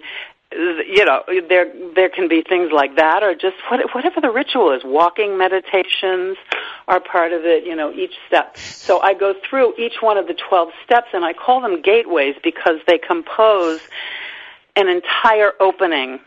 you 0.56 1.06
know, 1.06 1.24
there 1.50 1.72
there 1.96 2.10
can 2.10 2.28
be 2.28 2.42
things 2.42 2.72
like 2.72 2.96
that, 2.96 3.24
or 3.24 3.34
just 3.34 3.56
what, 3.70 3.80
whatever 3.94 4.22
the 4.22 4.32
ritual 4.32 4.72
is. 4.72 4.84
Walking 4.84 5.38
meditations 5.38 6.38
are 6.88 7.00
part 7.00 7.34
of 7.34 7.46
it. 7.46 7.66
You 7.66 7.76
know, 7.76 7.92
each 7.92 8.14
step. 8.28 8.58
So 8.58 9.00
I 9.02 9.14
go 9.14 9.34
through 9.48 9.74
each 9.78 10.02
one 10.02 10.18
of 10.18 10.28
the 10.28 10.34
twelve 10.34 10.70
steps, 10.86 11.08
and 11.14 11.26
I 11.26 11.34
call 11.34 11.62
them 11.62 11.82
gateways 11.82 12.36
because 12.44 12.80
they 12.88 12.98
compose 12.98 13.82
an 14.76 14.88
entire 14.88 15.54
opening 15.60 16.20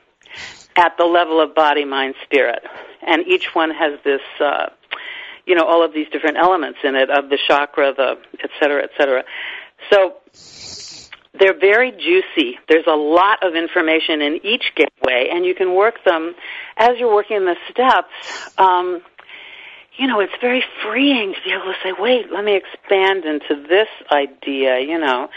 at 0.76 0.96
the 0.98 1.04
level 1.04 1.40
of 1.40 1.54
body, 1.54 1.84
mind, 1.84 2.14
spirit, 2.22 2.62
and 3.06 3.26
each 3.26 3.54
one 3.54 3.70
has 3.70 3.98
this. 4.04 4.22
Uh, 4.40 4.66
you 5.46 5.54
know 5.54 5.64
all 5.64 5.84
of 5.84 5.94
these 5.94 6.08
different 6.08 6.36
elements 6.36 6.80
in 6.82 6.96
it 6.96 7.08
of 7.08 7.30
the 7.30 7.38
chakra, 7.46 7.94
the 7.94 8.18
et 8.42 8.50
cetera, 8.60 8.82
et 8.82 8.90
cetera. 8.98 9.24
So 9.90 10.16
they're 11.38 11.58
very 11.58 11.92
juicy. 11.92 12.58
There's 12.68 12.86
a 12.86 12.96
lot 12.96 13.42
of 13.42 13.54
information 13.54 14.22
in 14.22 14.40
each 14.44 14.72
gateway, 14.74 15.30
and 15.32 15.44
you 15.44 15.54
can 15.54 15.74
work 15.74 16.02
them 16.04 16.34
as 16.76 16.98
you're 16.98 17.12
working 17.12 17.44
the 17.44 17.56
steps. 17.70 18.58
Um, 18.58 19.02
you 19.96 20.06
know, 20.06 20.20
it's 20.20 20.34
very 20.40 20.62
freeing 20.82 21.32
to 21.32 21.40
be 21.42 21.52
able 21.52 21.72
to 21.72 21.78
say, 21.82 21.92
"Wait, 21.98 22.30
let 22.30 22.44
me 22.44 22.54
expand 22.54 23.24
into 23.24 23.66
this 23.66 23.88
idea." 24.10 24.80
You 24.80 24.98
know, 24.98 25.30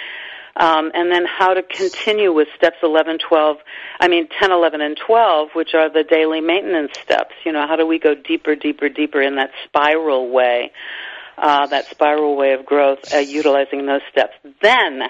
um, 0.59 0.91
and 0.93 1.09
then 1.11 1.25
how 1.25 1.53
to 1.53 1.63
continue 1.63 2.33
with 2.33 2.49
steps 2.55 2.77
11, 2.83 3.19
12, 3.19 3.57
I 3.99 4.07
mean 4.09 4.27
10, 4.39 4.51
11, 4.51 4.81
and 4.81 4.97
12, 4.97 5.49
which 5.53 5.73
are 5.73 5.89
the 5.89 6.03
daily 6.03 6.41
maintenance 6.41 6.91
steps. 6.99 7.33
You 7.45 7.53
know, 7.53 7.65
how 7.65 7.77
do 7.77 7.87
we 7.87 7.97
go 7.97 8.13
deeper, 8.13 8.55
deeper, 8.55 8.89
deeper 8.89 9.21
in 9.21 9.35
that 9.37 9.51
spiral 9.63 10.29
way, 10.29 10.71
uh, 11.37 11.67
that 11.67 11.85
spiral 11.85 12.35
way 12.35 12.51
of 12.51 12.65
growth, 12.65 12.99
uh, 13.13 13.19
utilizing 13.19 13.85
those 13.85 14.01
steps. 14.11 14.33
Then, 14.61 15.03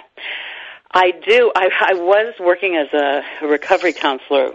I 0.92 1.12
do. 1.12 1.52
I, 1.56 1.70
I 1.92 1.94
was 1.94 2.34
working 2.40 2.76
as 2.76 2.88
a 2.94 3.46
recovery 3.46 3.94
counselor 3.94 4.54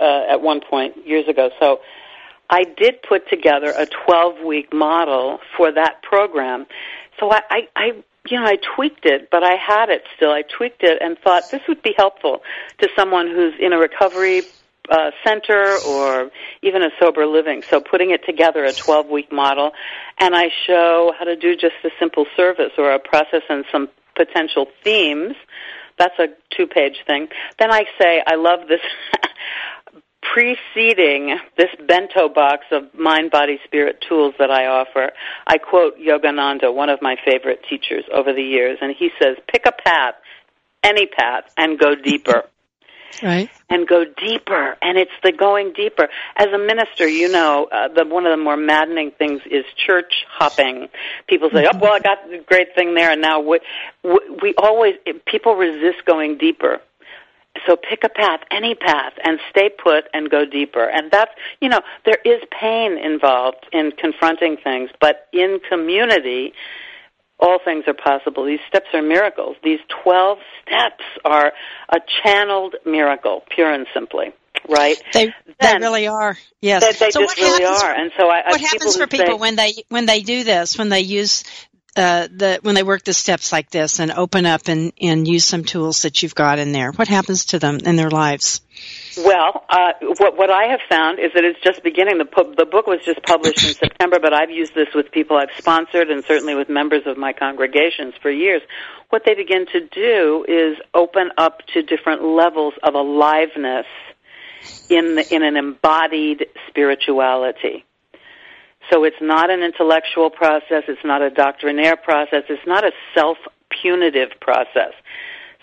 uh, 0.00 0.24
at 0.30 0.40
one 0.40 0.60
point 0.60 1.06
years 1.06 1.28
ago, 1.28 1.50
so 1.60 1.80
I 2.48 2.64
did 2.64 3.02
put 3.02 3.28
together 3.28 3.72
a 3.76 3.86
12 3.86 4.44
week 4.44 4.72
model 4.72 5.40
for 5.56 5.72
that 5.72 6.02
program. 6.02 6.66
So 7.20 7.30
I, 7.30 7.40
I, 7.50 7.68
I 7.76 7.84
you 8.26 8.40
know, 8.40 8.46
I 8.46 8.56
tweaked 8.74 9.04
it, 9.04 9.28
but 9.30 9.42
I 9.42 9.56
had 9.56 9.90
it 9.90 10.02
still. 10.16 10.30
I 10.30 10.42
tweaked 10.42 10.82
it 10.82 11.02
and 11.02 11.18
thought 11.18 11.50
this 11.50 11.60
would 11.68 11.82
be 11.82 11.94
helpful 11.96 12.42
to 12.78 12.88
someone 12.96 13.28
who's 13.28 13.54
in 13.60 13.72
a 13.72 13.78
recovery 13.78 14.42
uh, 14.90 15.10
center 15.22 15.76
or 15.86 16.30
even 16.62 16.82
a 16.82 16.90
sober 16.98 17.26
living. 17.26 17.62
So 17.68 17.80
putting 17.80 18.10
it 18.10 18.24
together, 18.24 18.64
a 18.64 18.72
12 18.72 19.08
week 19.08 19.30
model, 19.32 19.72
and 20.18 20.34
I 20.34 20.48
show 20.66 21.12
how 21.18 21.24
to 21.24 21.36
do 21.36 21.54
just 21.56 21.74
a 21.84 21.90
simple 21.98 22.26
service 22.36 22.72
or 22.78 22.92
a 22.92 22.98
process 22.98 23.42
and 23.48 23.64
some 23.70 23.88
potential 24.16 24.66
themes. 24.82 25.34
That's 25.98 26.18
a 26.18 26.28
two 26.56 26.66
page 26.66 26.96
thing. 27.06 27.28
Then 27.58 27.72
I 27.72 27.84
say, 28.00 28.22
I 28.26 28.34
love 28.36 28.68
this. 28.68 28.80
preceding 30.34 31.38
this 31.56 31.68
bento 31.86 32.28
box 32.28 32.64
of 32.72 32.82
mind, 32.94 33.30
body, 33.30 33.58
spirit 33.64 34.02
tools 34.08 34.34
that 34.38 34.50
I 34.50 34.66
offer, 34.66 35.12
I 35.46 35.58
quote 35.58 35.98
Yogananda, 35.98 36.74
one 36.74 36.88
of 36.88 37.00
my 37.02 37.16
favorite 37.24 37.60
teachers 37.68 38.04
over 38.12 38.32
the 38.32 38.42
years, 38.42 38.78
and 38.80 38.94
he 38.98 39.10
says, 39.20 39.36
pick 39.52 39.66
a 39.66 39.72
path, 39.72 40.14
any 40.82 41.06
path, 41.06 41.44
and 41.56 41.78
go 41.78 41.94
deeper. 41.94 42.44
Right. 43.22 43.50
And 43.70 43.86
go 43.86 44.04
deeper, 44.04 44.76
and 44.82 44.98
it's 44.98 45.12
the 45.22 45.32
going 45.32 45.72
deeper. 45.72 46.08
As 46.36 46.48
a 46.48 46.58
minister, 46.58 47.06
you 47.08 47.28
know, 47.28 47.68
uh, 47.72 47.88
the, 47.88 48.04
one 48.04 48.26
of 48.26 48.36
the 48.36 48.42
more 48.42 48.56
maddening 48.56 49.10
things 49.12 49.42
is 49.50 49.64
church 49.76 50.24
hopping. 50.28 50.88
People 51.26 51.50
say, 51.52 51.66
"Oh, 51.72 51.78
well, 51.78 51.92
I 51.92 52.00
got 52.00 52.28
the 52.28 52.38
great 52.38 52.74
thing 52.74 52.94
there," 52.94 53.10
and 53.10 53.20
now 53.20 53.40
we, 53.40 53.60
we 54.42 54.54
always 54.58 54.94
people 55.26 55.54
resist 55.54 56.04
going 56.04 56.38
deeper 56.38 56.80
so 57.66 57.76
pick 57.76 58.04
a 58.04 58.08
path, 58.08 58.40
any 58.50 58.74
path, 58.74 59.12
and 59.22 59.38
stay 59.50 59.68
put 59.68 60.04
and 60.12 60.28
go 60.28 60.44
deeper. 60.44 60.84
And 60.84 61.10
that's, 61.10 61.30
you 61.60 61.68
know, 61.68 61.80
there 62.04 62.18
is 62.24 62.42
pain 62.50 62.98
involved 62.98 63.66
in 63.72 63.92
confronting 63.92 64.56
things, 64.56 64.90
but 65.00 65.28
in 65.32 65.60
community, 65.68 66.52
all 67.44 67.58
things 67.64 67.84
are 67.86 67.94
possible. 67.94 68.44
These 68.44 68.60
steps 68.68 68.86
are 68.94 69.02
miracles. 69.02 69.56
These 69.62 69.80
12 70.02 70.38
steps 70.62 71.04
are 71.24 71.52
a 71.90 71.98
channeled 72.22 72.76
miracle, 72.86 73.42
pure 73.50 73.72
and 73.72 73.86
simply. 73.92 74.32
Right? 74.66 74.96
They, 75.12 75.26
then, 75.60 75.80
they 75.80 75.86
really 75.86 76.06
are. 76.06 76.38
Yes. 76.60 76.82
They, 76.82 77.06
they 77.06 77.10
so 77.10 77.20
just 77.20 77.36
really 77.36 77.64
happens, 77.64 77.82
are. 77.82 77.94
And 77.94 78.12
so 78.18 78.28
I, 78.28 78.48
what 78.48 78.60
happens 78.60 78.96
for 78.96 79.06
people 79.06 79.26
say, 79.26 79.34
when 79.34 79.56
they 79.56 79.74
when 79.90 80.06
they 80.06 80.22
do 80.22 80.42
this? 80.42 80.78
When 80.78 80.88
they 80.88 81.00
use 81.00 81.44
uh, 81.96 82.28
the 82.30 82.60
when 82.62 82.74
they 82.74 82.82
work 82.82 83.04
the 83.04 83.12
steps 83.12 83.52
like 83.52 83.70
this 83.70 84.00
and 84.00 84.10
open 84.10 84.46
up 84.46 84.68
and 84.68 84.92
and 85.00 85.28
use 85.28 85.44
some 85.44 85.64
tools 85.64 86.02
that 86.02 86.22
you've 86.22 86.34
got 86.34 86.58
in 86.58 86.72
there? 86.72 86.92
What 86.92 87.08
happens 87.08 87.46
to 87.46 87.58
them 87.58 87.78
in 87.84 87.96
their 87.96 88.10
lives? 88.10 88.62
Well, 89.16 89.64
uh, 89.68 89.92
what 90.18 90.36
what 90.36 90.50
I 90.50 90.64
have 90.64 90.80
found 90.88 91.20
is 91.20 91.30
that 91.34 91.44
it's 91.44 91.60
just 91.60 91.82
beginning. 91.84 92.18
The 92.18 92.24
pu- 92.24 92.54
the 92.56 92.66
book 92.66 92.86
was 92.86 92.98
just 93.04 93.22
published 93.22 93.64
in 93.64 93.74
September, 93.74 94.18
but 94.18 94.34
I've 94.34 94.50
used 94.50 94.74
this 94.74 94.88
with 94.92 95.12
people 95.12 95.36
I've 95.36 95.56
sponsored 95.56 96.10
and 96.10 96.24
certainly 96.24 96.56
with 96.56 96.68
members 96.68 97.02
of 97.06 97.16
my 97.16 97.32
congregations 97.32 98.14
for 98.20 98.30
years. 98.30 98.62
What 99.10 99.22
they 99.24 99.34
begin 99.34 99.66
to 99.66 99.80
do 99.86 100.44
is 100.48 100.78
open 100.94 101.30
up 101.38 101.60
to 101.74 101.82
different 101.82 102.24
levels 102.24 102.74
of 102.82 102.94
aliveness 102.94 103.86
in 104.90 105.14
the, 105.14 105.34
in 105.34 105.44
an 105.44 105.56
embodied 105.56 106.46
spirituality. 106.68 107.84
So 108.90 109.04
it's 109.04 109.20
not 109.20 109.50
an 109.50 109.62
intellectual 109.62 110.30
process, 110.30 110.84
it's 110.88 111.04
not 111.04 111.22
a 111.22 111.30
doctrinaire 111.30 111.96
process, 111.96 112.42
it's 112.48 112.66
not 112.66 112.84
a 112.84 112.90
self 113.14 113.38
punitive 113.70 114.30
process. 114.40 114.92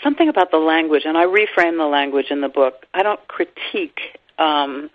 Something 0.03 0.29
about 0.29 0.51
the 0.51 0.57
language, 0.57 1.03
and 1.05 1.17
I 1.17 1.25
reframe 1.25 1.77
the 1.77 1.85
language 1.85 2.27
in 2.29 2.41
the 2.41 2.49
book. 2.49 2.85
I 2.93 3.03
don't 3.03 3.19
critique 3.27 3.99
um, 4.39 4.89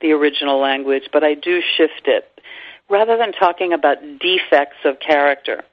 the 0.00 0.12
original 0.12 0.60
language, 0.60 1.04
but 1.12 1.24
I 1.24 1.34
do 1.34 1.60
shift 1.76 2.06
it. 2.06 2.26
Rather 2.88 3.16
than 3.16 3.32
talking 3.32 3.72
about 3.72 3.98
defects 4.18 4.78
of 4.84 4.98
character, 5.00 5.64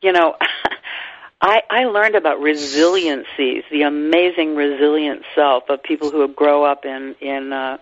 you 0.00 0.12
know, 0.12 0.36
I, 1.42 1.62
I 1.68 1.84
learned 1.84 2.14
about 2.14 2.38
resiliencies, 2.38 3.64
the 3.70 3.82
amazing 3.82 4.54
resilient 4.54 5.22
self 5.34 5.64
of 5.68 5.82
people 5.82 6.10
who 6.10 6.26
grow 6.28 6.64
up 6.64 6.84
in 6.84 7.16
in 7.20 7.52
uh, 7.52 7.78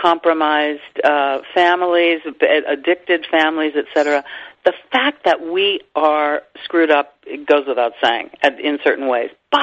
compromised 0.00 0.80
uh, 1.02 1.40
families, 1.52 2.20
addicted 2.68 3.26
families, 3.30 3.74
etc. 3.76 4.24
The 4.64 4.72
fact 4.92 5.24
that 5.24 5.40
we 5.40 5.80
are 5.96 6.42
screwed 6.64 6.90
up 6.90 7.14
it 7.26 7.46
goes 7.46 7.66
without 7.66 7.92
saying 8.02 8.30
in 8.62 8.78
certain 8.84 9.08
ways, 9.08 9.30
but 9.50 9.60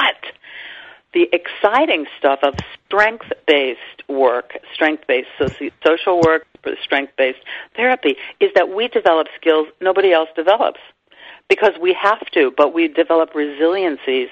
the 1.12 1.28
exciting 1.32 2.06
stuff 2.18 2.40
of 2.42 2.54
strength-based 2.86 4.08
work, 4.08 4.52
strength-based 4.72 5.28
social 5.84 6.20
work, 6.20 6.46
strength-based 6.82 7.40
therapy, 7.74 8.16
is 8.40 8.50
that 8.54 8.68
we 8.68 8.88
develop 8.88 9.26
skills 9.40 9.66
nobody 9.80 10.12
else 10.12 10.28
develops. 10.36 10.80
Because 11.48 11.72
we 11.80 11.92
have 12.00 12.24
to, 12.32 12.52
but 12.56 12.72
we 12.72 12.86
develop 12.86 13.32
resiliencies 13.32 14.28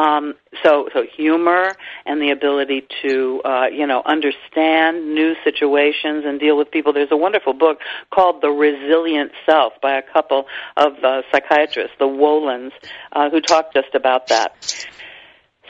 um, 0.00 0.34
so, 0.62 0.88
so 0.94 1.02
humor 1.16 1.72
and 2.06 2.22
the 2.22 2.30
ability 2.30 2.86
to, 3.02 3.42
uh, 3.44 3.66
you 3.66 3.86
know, 3.86 4.02
understand 4.04 5.14
new 5.14 5.34
situations 5.44 6.24
and 6.26 6.40
deal 6.40 6.56
with 6.56 6.70
people. 6.70 6.94
There's 6.94 7.12
a 7.12 7.16
wonderful 7.16 7.52
book 7.52 7.80
called 8.10 8.40
The 8.40 8.48
Resilient 8.48 9.32
Self 9.44 9.74
by 9.82 9.98
a 9.98 10.02
couple 10.02 10.46
of 10.76 10.92
uh, 11.04 11.22
psychiatrists, 11.30 11.96
the 11.98 12.06
Wolins, 12.06 12.72
uh, 13.12 13.28
who 13.28 13.42
talk 13.42 13.74
just 13.74 13.94
about 13.94 14.28
that. 14.28 14.54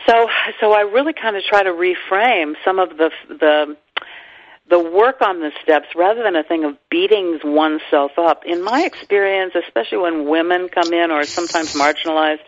So, 0.06 0.28
so 0.60 0.72
I 0.72 0.82
really 0.82 1.12
kind 1.12 1.36
of 1.36 1.42
try 1.42 1.64
to 1.64 1.70
reframe 1.70 2.54
some 2.64 2.78
of 2.78 2.96
the 2.96 3.10
the 3.28 3.76
the 4.70 4.78
work 4.78 5.20
on 5.20 5.40
the 5.40 5.50
steps 5.62 5.88
rather 5.96 6.22
than 6.22 6.36
a 6.36 6.44
thing 6.44 6.64
of 6.64 6.76
beating 6.90 7.40
oneself 7.42 8.12
up. 8.16 8.42
In 8.46 8.62
my 8.62 8.82
experience, 8.82 9.54
especially 9.66 9.98
when 9.98 10.28
women 10.28 10.68
come 10.68 10.92
in 10.92 11.10
or 11.10 11.24
sometimes 11.24 11.74
marginalized 11.74 12.46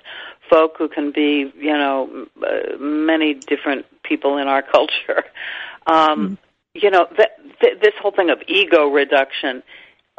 folk 0.53 0.77
who 0.77 0.89
can 0.89 1.13
be, 1.13 1.51
you 1.57 1.73
know, 1.73 2.27
uh, 2.43 2.77
many 2.79 3.35
different 3.35 3.87
people 4.03 4.37
in 4.37 4.49
our 4.49 4.63
culture, 4.77 5.25
um, 5.87 6.31
mm 6.31 6.39
you 6.75 6.91
know, 6.91 7.05
th- 7.05 7.29
th- 7.61 7.81
this 7.83 7.93
whole 8.01 8.13
thing 8.13 8.31
of 8.31 8.39
ego 8.49 8.87
reduction. 8.87 9.63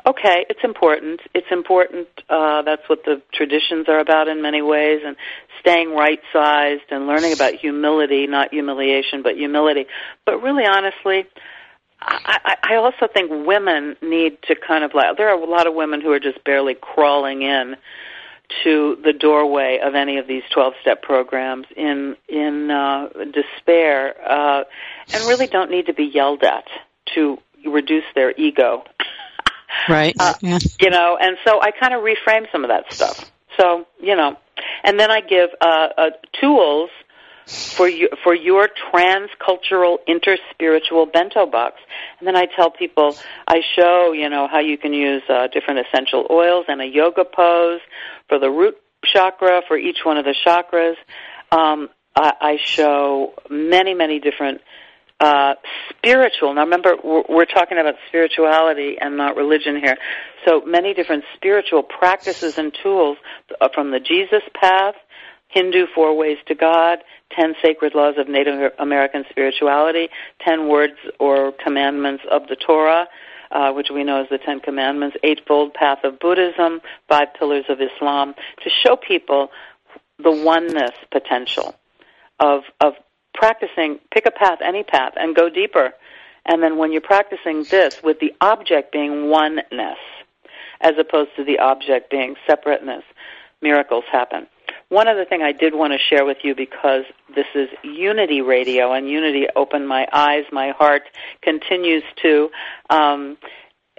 Okay, 0.05 0.45
it's 0.49 0.59
important. 0.63 1.19
It's 1.33 1.47
important. 1.49 2.07
Uh, 2.29 2.61
that's 2.61 2.87
what 2.87 3.05
the 3.05 3.23
traditions 3.33 3.89
are 3.89 3.99
about 3.99 4.27
in 4.27 4.43
many 4.43 4.61
ways, 4.61 5.01
and 5.03 5.15
staying 5.61 5.95
right 5.95 6.19
sized 6.31 6.83
and 6.91 7.07
learning 7.07 7.33
about 7.33 7.55
humility, 7.55 8.27
not 8.27 8.51
humiliation, 8.51 9.23
but 9.23 9.35
humility. 9.35 9.87
But 10.27 10.43
really, 10.43 10.65
honestly, 10.65 11.25
I, 12.01 12.55
I 12.61 12.75
also 12.75 13.07
think 13.11 13.31
women 13.31 13.95
need 14.01 14.37
to 14.43 14.55
kind 14.55 14.83
of 14.83 14.93
like 14.93 15.17
there 15.17 15.29
are 15.29 15.41
a 15.41 15.45
lot 15.49 15.67
of 15.67 15.73
women 15.73 16.01
who 16.01 16.11
are 16.11 16.19
just 16.19 16.43
barely 16.43 16.75
crawling 16.75 17.41
in 17.41 17.77
to 18.63 18.97
the 19.03 19.13
doorway 19.13 19.79
of 19.83 19.95
any 19.95 20.17
of 20.17 20.27
these 20.27 20.43
12 20.53 20.73
step 20.81 21.01
programs 21.01 21.65
in 21.75 22.15
in 22.27 22.71
uh, 22.71 23.07
despair 23.31 24.15
uh, 24.29 24.63
and 25.13 25.23
really 25.25 25.47
don't 25.47 25.71
need 25.71 25.87
to 25.87 25.93
be 25.93 26.05
yelled 26.05 26.43
at 26.43 26.65
to 27.15 27.37
reduce 27.65 28.05
their 28.15 28.31
ego. 28.37 28.83
Right. 29.89 30.15
Uh, 30.19 30.33
yeah. 30.41 30.59
you 30.79 30.89
know 30.89 31.17
and 31.19 31.37
so 31.43 31.61
I 31.61 31.71
kind 31.71 31.93
of 31.93 32.01
reframe 32.01 32.51
some 32.51 32.63
of 32.63 32.69
that 32.69 32.91
stuff. 32.93 33.31
So 33.57 33.85
you 34.01 34.15
know 34.15 34.37
and 34.83 34.99
then 34.99 35.11
I 35.11 35.21
give 35.21 35.49
uh, 35.61 35.89
uh, 35.97 36.09
tools 36.39 36.89
for 37.45 37.87
you, 37.87 38.09
for 38.23 38.33
your 38.33 38.67
transcultural 38.91 39.97
interspiritual 40.07 41.11
bento 41.11 41.45
box. 41.45 41.75
And 42.19 42.27
then 42.27 42.35
I 42.35 42.45
tell 42.45 42.71
people, 42.71 43.15
I 43.47 43.61
show, 43.75 44.13
you 44.13 44.29
know, 44.29 44.47
how 44.47 44.59
you 44.59 44.77
can 44.77 44.93
use 44.93 45.23
uh, 45.29 45.47
different 45.47 45.85
essential 45.87 46.27
oils 46.29 46.65
and 46.67 46.81
a 46.81 46.87
yoga 46.87 47.25
pose 47.25 47.81
for 48.29 48.39
the 48.39 48.49
root 48.49 48.75
chakra 49.03 49.61
for 49.67 49.77
each 49.77 49.99
one 50.03 50.17
of 50.17 50.25
the 50.25 50.35
chakras. 50.45 50.95
Um, 51.51 51.89
I, 52.15 52.33
I 52.39 52.57
show 52.63 53.33
many, 53.49 53.93
many 53.93 54.19
different 54.19 54.61
uh, 55.19 55.55
spiritual. 55.89 56.53
Now, 56.53 56.63
remember, 56.63 56.95
we're, 57.03 57.23
we're 57.29 57.45
talking 57.45 57.77
about 57.77 57.95
spirituality 58.07 58.97
and 58.99 59.17
not 59.17 59.35
religion 59.35 59.77
here. 59.77 59.97
So 60.45 60.61
many 60.65 60.93
different 60.93 61.23
spiritual 61.35 61.83
practices 61.83 62.57
and 62.57 62.75
tools 62.83 63.17
uh, 63.61 63.69
from 63.73 63.91
the 63.91 63.99
Jesus 63.99 64.43
path, 64.59 64.95
Hindu 65.47 65.85
Four 65.95 66.17
Ways 66.17 66.37
to 66.47 66.55
God, 66.55 66.99
Ten 67.31 67.55
Sacred 67.61 67.95
Laws 67.95 68.15
of 68.17 68.27
Native 68.27 68.71
American 68.79 69.25
Spirituality, 69.29 70.09
Ten 70.39 70.67
Words 70.67 70.97
or 71.19 71.51
Commandments 71.51 72.23
of 72.29 72.47
the 72.47 72.55
Torah, 72.55 73.07
uh, 73.51 73.71
which 73.71 73.89
we 73.89 74.03
know 74.03 74.21
as 74.21 74.29
the 74.29 74.37
Ten 74.37 74.59
Commandments, 74.59 75.17
Eightfold 75.23 75.73
Path 75.73 75.99
of 76.03 76.19
Buddhism, 76.19 76.81
Five 77.07 77.33
Pillars 77.37 77.65
of 77.69 77.79
Islam, 77.81 78.35
to 78.63 78.69
show 78.69 78.95
people 78.95 79.49
the 80.23 80.31
oneness 80.31 80.91
potential 81.11 81.75
of 82.39 82.63
of 82.81 82.93
practicing. 83.33 83.99
Pick 84.11 84.25
a 84.25 84.31
path, 84.31 84.59
any 84.63 84.83
path, 84.83 85.13
and 85.15 85.35
go 85.35 85.49
deeper. 85.49 85.93
And 86.45 86.61
then 86.61 86.77
when 86.77 86.91
you're 86.91 87.01
practicing 87.01 87.63
this, 87.63 88.03
with 88.03 88.19
the 88.19 88.33
object 88.41 88.91
being 88.91 89.29
oneness, 89.29 89.97
as 90.81 90.93
opposed 90.99 91.29
to 91.37 91.43
the 91.43 91.59
object 91.59 92.11
being 92.11 92.35
separateness, 92.45 93.03
miracles 93.61 94.03
happen. 94.11 94.47
One 94.93 95.07
other 95.07 95.25
thing 95.25 95.41
I 95.41 95.53
did 95.53 95.73
want 95.73 95.91
to 95.93 95.97
share 95.97 96.23
with 96.23 96.37
you 96.43 96.53
because 96.53 97.05
this 97.35 97.47
is 97.55 97.67
Unity 97.83 98.41
Radio, 98.41 98.93
and 98.93 99.09
Unity 99.09 99.47
opened 99.55 99.87
my 99.87 100.07
eyes, 100.13 100.43
my 100.51 100.69
heart 100.69 101.01
continues 101.41 102.03
to 102.21 102.51
um, 102.91 103.35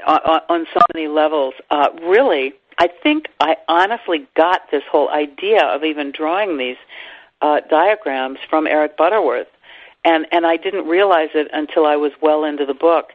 on, 0.06 0.66
so 0.72 0.80
many 0.94 1.08
levels. 1.08 1.54
Uh, 1.68 1.88
really, 2.00 2.52
I 2.78 2.86
think 3.02 3.26
I 3.40 3.56
honestly 3.66 4.28
got 4.36 4.70
this 4.70 4.84
whole 4.88 5.08
idea 5.08 5.64
of 5.64 5.82
even 5.82 6.12
drawing 6.12 6.58
these 6.58 6.76
uh, 7.42 7.58
diagrams 7.68 8.38
from 8.48 8.68
Eric 8.68 8.96
Butterworth, 8.96 9.48
and 10.04 10.26
and 10.30 10.46
I 10.46 10.56
didn't 10.56 10.86
realize 10.86 11.30
it 11.34 11.48
until 11.52 11.86
I 11.86 11.96
was 11.96 12.12
well 12.22 12.44
into 12.44 12.66
the 12.66 12.74
book. 12.74 13.06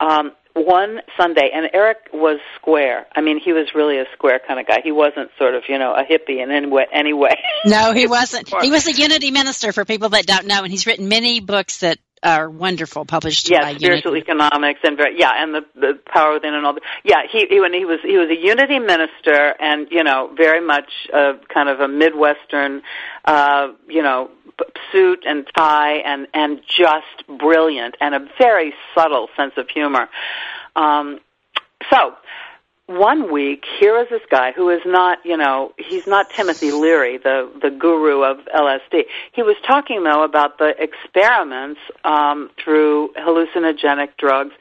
Um, 0.00 0.32
one 0.56 1.00
Sunday, 1.16 1.50
and 1.52 1.68
Eric 1.72 2.08
was 2.12 2.38
square. 2.56 3.06
I 3.14 3.20
mean, 3.20 3.38
he 3.38 3.52
was 3.52 3.68
really 3.74 3.98
a 3.98 4.06
square 4.14 4.40
kind 4.46 4.58
of 4.58 4.66
guy. 4.66 4.80
He 4.82 4.92
wasn't 4.92 5.30
sort 5.38 5.54
of, 5.54 5.64
you 5.68 5.78
know, 5.78 5.94
a 5.94 6.02
hippie 6.02 6.42
in 6.42 6.50
any 6.50 6.66
way. 6.66 6.86
Any 6.92 7.12
way. 7.12 7.38
No, 7.66 7.92
he 7.92 8.06
wasn't. 8.08 8.50
He 8.62 8.70
was 8.70 8.86
a 8.86 8.92
Unity 8.92 9.30
minister 9.30 9.72
for 9.72 9.84
people 9.84 10.08
that 10.10 10.26
don't 10.26 10.46
know, 10.46 10.62
and 10.62 10.70
he's 10.70 10.86
written 10.86 11.08
many 11.08 11.40
books 11.40 11.78
that 11.78 11.98
are 12.22 12.48
wonderful, 12.48 13.04
published 13.04 13.50
yeah, 13.50 13.74
spiritual 13.74 14.12
Unity. 14.14 14.30
economics 14.30 14.80
and 14.82 14.96
very, 14.96 15.18
yeah, 15.18 15.32
and 15.36 15.54
the 15.54 15.64
the 15.74 15.98
power 16.12 16.34
within 16.34 16.54
and 16.54 16.64
all. 16.66 16.74
The, 16.74 16.80
yeah, 17.04 17.22
he, 17.30 17.46
he 17.48 17.60
when 17.60 17.72
he 17.72 17.84
was 17.84 18.00
he 18.02 18.16
was 18.16 18.28
a 18.30 18.36
Unity 18.36 18.78
minister, 18.78 19.54
and 19.60 19.86
you 19.90 20.02
know, 20.02 20.32
very 20.36 20.64
much 20.64 20.90
a 21.12 21.34
kind 21.52 21.68
of 21.68 21.80
a 21.80 21.88
midwestern, 21.88 22.82
uh, 23.24 23.68
you 23.88 24.02
know, 24.02 24.30
suit 24.92 25.24
and 25.26 25.46
tie 25.56 25.96
and 25.96 26.26
and 26.34 26.60
just 26.66 27.38
brilliant 27.38 27.96
and 28.00 28.14
a 28.14 28.28
very 28.38 28.72
subtle 28.94 29.28
sense 29.36 29.52
of 29.56 29.68
humor. 29.68 30.08
Um, 30.74 31.20
so 31.90 32.14
one 32.86 33.32
week, 33.32 33.64
here 33.80 33.98
is 33.98 34.08
this 34.08 34.22
guy 34.30 34.52
who 34.52 34.70
is 34.70 34.80
not, 34.86 35.18
you 35.24 35.36
know, 35.36 35.72
he's 35.76 36.06
not 36.06 36.30
Timothy 36.30 36.70
Leary, 36.70 37.18
the 37.18 37.50
the 37.60 37.70
guru 37.70 38.22
of 38.22 38.38
LSD. 38.46 39.04
He 39.32 39.42
was 39.42 39.56
talking 39.66 40.04
though 40.04 40.22
about 40.22 40.58
the 40.58 40.74
experiments 40.78 41.80
um, 42.04 42.50
through 42.62 43.10
hallucinogenic 43.18 44.16
drugs, 44.18 44.54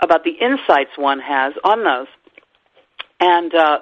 about 0.00 0.24
the 0.24 0.32
insights 0.32 0.90
one 0.96 1.20
has 1.20 1.54
on 1.64 1.84
those, 1.84 2.08
and 3.18 3.54
uh, 3.54 3.78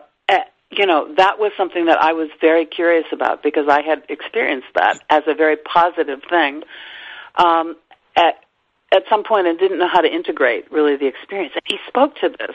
you 0.77 0.87
know, 0.87 1.13
that 1.17 1.39
was 1.39 1.53
something 1.57 1.87
that 1.87 2.01
I 2.01 2.13
was 2.13 2.29
very 2.41 2.65
curious 2.65 3.05
about 3.13 3.43
because 3.43 3.69
I 3.69 3.83
had 3.83 4.03
experienced 4.09 4.69
that 4.75 5.01
as 5.11 5.23
a 5.27 5.35
very 5.35 5.57
positive 5.57 6.21
thing 6.29 6.63
um, 7.37 7.77
at 8.17 8.37
at 8.91 9.05
some 9.09 9.25
point 9.25 9.47
and 9.47 9.59
didn't 9.59 9.79
know 9.79 9.89
how 9.89 10.01
to 10.01 10.13
integrate 10.13 10.71
really 10.71 10.97
the 10.97 11.07
experience. 11.07 11.53
And 11.55 11.63
he 11.67 11.79
spoke 11.89 12.17
to 12.17 12.29
this. 12.29 12.55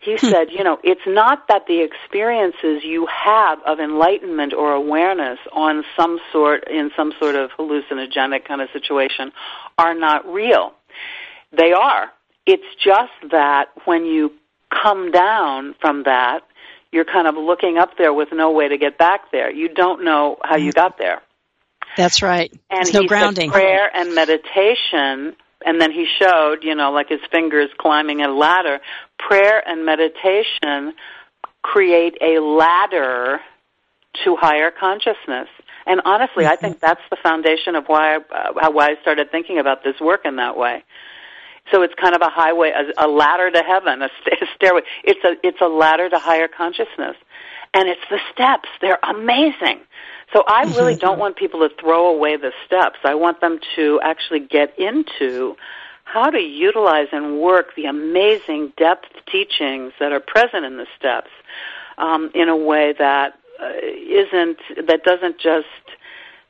He 0.00 0.16
hmm. 0.16 0.26
said, 0.26 0.50
you 0.50 0.64
know, 0.64 0.78
it's 0.82 1.06
not 1.06 1.46
that 1.48 1.66
the 1.66 1.82
experiences 1.82 2.82
you 2.84 3.06
have 3.06 3.58
of 3.66 3.80
enlightenment 3.80 4.52
or 4.52 4.72
awareness 4.72 5.38
on 5.52 5.84
some 5.96 6.18
sort 6.32 6.68
in 6.68 6.90
some 6.96 7.12
sort 7.18 7.34
of 7.34 7.50
hallucinogenic 7.58 8.44
kind 8.46 8.60
of 8.60 8.68
situation 8.72 9.32
are 9.78 9.94
not 9.94 10.26
real. 10.26 10.72
They 11.52 11.72
are. 11.72 12.10
It's 12.46 12.64
just 12.82 13.12
that 13.30 13.66
when 13.84 14.06
you 14.06 14.32
come 14.70 15.10
down 15.10 15.74
from 15.80 16.04
that 16.04 16.42
you're 16.92 17.04
kind 17.04 17.28
of 17.28 17.36
looking 17.36 17.78
up 17.78 17.96
there 17.96 18.12
with 18.12 18.28
no 18.32 18.50
way 18.50 18.68
to 18.68 18.76
get 18.76 18.98
back 18.98 19.30
there. 19.30 19.52
You 19.52 19.68
don't 19.68 20.04
know 20.04 20.38
how 20.42 20.56
you 20.56 20.72
got 20.72 20.98
there. 20.98 21.22
That's 21.96 22.22
right. 22.22 22.52
And 22.70 22.84
There's 22.84 22.94
no 22.94 23.04
grounding. 23.04 23.50
prayer 23.50 23.90
and 23.94 24.14
meditation, 24.14 25.36
and 25.64 25.80
then 25.80 25.92
he 25.92 26.06
showed, 26.18 26.58
you 26.62 26.74
know, 26.74 26.92
like 26.92 27.08
his 27.08 27.20
fingers 27.30 27.70
climbing 27.78 28.22
a 28.22 28.28
ladder. 28.28 28.80
Prayer 29.18 29.62
and 29.66 29.84
meditation 29.84 30.94
create 31.62 32.16
a 32.20 32.40
ladder 32.40 33.40
to 34.24 34.36
higher 34.36 34.70
consciousness. 34.70 35.48
And 35.86 36.00
honestly, 36.04 36.44
mm-hmm. 36.44 36.52
I 36.52 36.56
think 36.56 36.80
that's 36.80 37.00
the 37.10 37.16
foundation 37.22 37.76
of 37.76 37.84
why 37.86 38.16
uh, 38.16 38.70
why 38.70 38.90
I 38.90 38.94
started 39.02 39.30
thinking 39.30 39.58
about 39.58 39.84
this 39.84 40.00
work 40.00 40.22
in 40.24 40.36
that 40.36 40.56
way. 40.56 40.84
So 41.70 41.82
it's 41.82 41.94
kind 41.94 42.14
of 42.14 42.22
a 42.22 42.30
highway, 42.30 42.72
a, 42.72 43.06
a 43.06 43.08
ladder 43.08 43.50
to 43.50 43.62
heaven, 43.62 44.02
a, 44.02 44.08
st- 44.20 44.42
a 44.42 44.46
stairway. 44.56 44.82
It's 45.04 45.24
a 45.24 45.34
it's 45.46 45.60
a 45.60 45.68
ladder 45.68 46.08
to 46.08 46.18
higher 46.18 46.48
consciousness, 46.48 47.16
and 47.74 47.88
it's 47.88 48.00
the 48.10 48.18
steps. 48.32 48.68
They're 48.80 48.98
amazing. 49.02 49.80
So 50.32 50.44
I 50.46 50.62
really 50.76 50.96
don't 51.06 51.18
want 51.18 51.36
people 51.36 51.68
to 51.68 51.74
throw 51.80 52.06
away 52.06 52.36
the 52.36 52.52
steps. 52.66 52.98
I 53.04 53.14
want 53.14 53.40
them 53.40 53.58
to 53.76 54.00
actually 54.02 54.40
get 54.40 54.78
into 54.78 55.56
how 56.04 56.30
to 56.30 56.40
utilize 56.40 57.06
and 57.12 57.40
work 57.40 57.74
the 57.76 57.84
amazing 57.84 58.72
depth 58.76 59.08
teachings 59.30 59.92
that 60.00 60.12
are 60.12 60.20
present 60.20 60.64
in 60.64 60.76
the 60.76 60.86
steps 60.98 61.30
um, 61.98 62.30
in 62.34 62.48
a 62.48 62.56
way 62.56 62.94
that 62.98 63.38
uh, 63.62 63.72
isn't 63.84 64.58
that 64.86 65.04
doesn't 65.04 65.38
just 65.38 65.66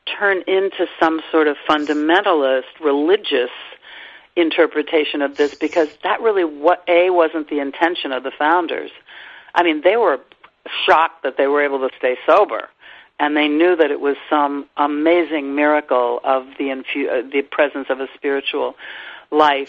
turn 0.06 0.42
into 0.46 0.86
some 0.98 1.20
sort 1.30 1.46
of 1.46 1.56
fundamentalist 1.68 2.62
religious 2.80 3.50
interpretation 4.36 5.22
of 5.22 5.36
this 5.36 5.54
because 5.54 5.88
that 6.02 6.20
really 6.20 6.44
what 6.44 6.82
a 6.88 7.10
wasn't 7.10 7.48
the 7.50 7.60
intention 7.60 8.12
of 8.12 8.22
the 8.22 8.30
founders. 8.30 8.90
I 9.54 9.62
mean, 9.62 9.82
they 9.82 9.96
were 9.96 10.20
shocked 10.86 11.22
that 11.24 11.36
they 11.36 11.46
were 11.46 11.62
able 11.62 11.80
to 11.80 11.90
stay 11.98 12.16
sober, 12.26 12.68
and 13.20 13.36
they 13.36 13.46
knew 13.46 13.76
that 13.76 13.90
it 13.90 14.00
was 14.00 14.16
some 14.28 14.66
amazing 14.76 15.54
miracle 15.54 16.20
of 16.24 16.46
the 16.58 16.64
infu- 16.64 17.08
uh, 17.08 17.28
the 17.30 17.42
presence 17.42 17.86
of 17.90 18.00
a 18.00 18.08
spiritual 18.16 18.74
life, 19.30 19.68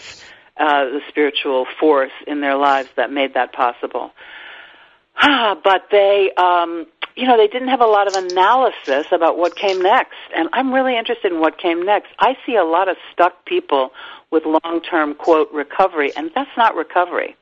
uh, 0.56 0.84
the 0.84 1.00
spiritual 1.08 1.66
force 1.78 2.12
in 2.26 2.40
their 2.40 2.56
lives 2.56 2.88
that 2.96 3.12
made 3.12 3.34
that 3.34 3.52
possible. 3.52 4.10
but 5.22 5.88
they 5.90 6.32
um, 6.36 6.86
you 7.14 7.26
know, 7.26 7.36
they 7.36 7.46
didn't 7.46 7.68
have 7.68 7.80
a 7.82 7.86
lot 7.86 8.08
of 8.08 8.14
analysis 8.14 9.06
about 9.12 9.36
what 9.36 9.54
came 9.54 9.82
next. 9.82 10.16
And 10.34 10.48
I'm 10.52 10.72
really 10.72 10.96
interested 10.96 11.30
in 11.30 11.40
what 11.40 11.58
came 11.58 11.84
next. 11.84 12.08
I 12.18 12.36
see 12.46 12.56
a 12.56 12.64
lot 12.64 12.88
of 12.88 12.96
stuck 13.12 13.44
people 13.44 13.90
with 14.30 14.44
long-term 14.46 15.16
quote 15.16 15.52
recovery, 15.52 16.12
and 16.16 16.30
that's 16.34 16.50
not 16.56 16.74
recovery. 16.74 17.36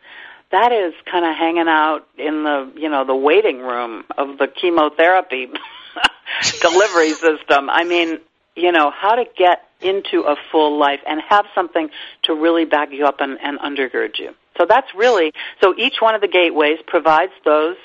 That 0.50 0.72
is 0.72 0.92
kind 1.08 1.24
of 1.24 1.36
hanging 1.36 1.68
out 1.68 2.00
in 2.18 2.42
the, 2.42 2.72
you 2.74 2.88
know, 2.88 3.04
the 3.04 3.14
waiting 3.14 3.58
room 3.58 4.04
of 4.18 4.38
the 4.38 4.48
chemotherapy 4.48 5.46
delivery 6.60 7.12
system. 7.12 7.70
I 7.70 7.84
mean, 7.84 8.18
you 8.56 8.72
know, 8.72 8.90
how 8.90 9.14
to 9.14 9.24
get 9.36 9.68
into 9.80 10.20
a 10.20 10.36
full 10.50 10.78
life 10.78 11.00
and 11.06 11.20
have 11.28 11.46
something 11.54 11.88
to 12.24 12.34
really 12.34 12.64
back 12.64 12.90
you 12.92 13.06
up 13.06 13.20
and, 13.20 13.38
and 13.42 13.58
undergird 13.60 14.18
you. 14.18 14.34
So 14.58 14.66
that's 14.68 14.88
really, 14.94 15.32
so 15.62 15.74
each 15.76 15.96
one 16.00 16.14
of 16.14 16.20
the 16.20 16.28
gateways 16.28 16.78
provides 16.86 17.32
those 17.44 17.76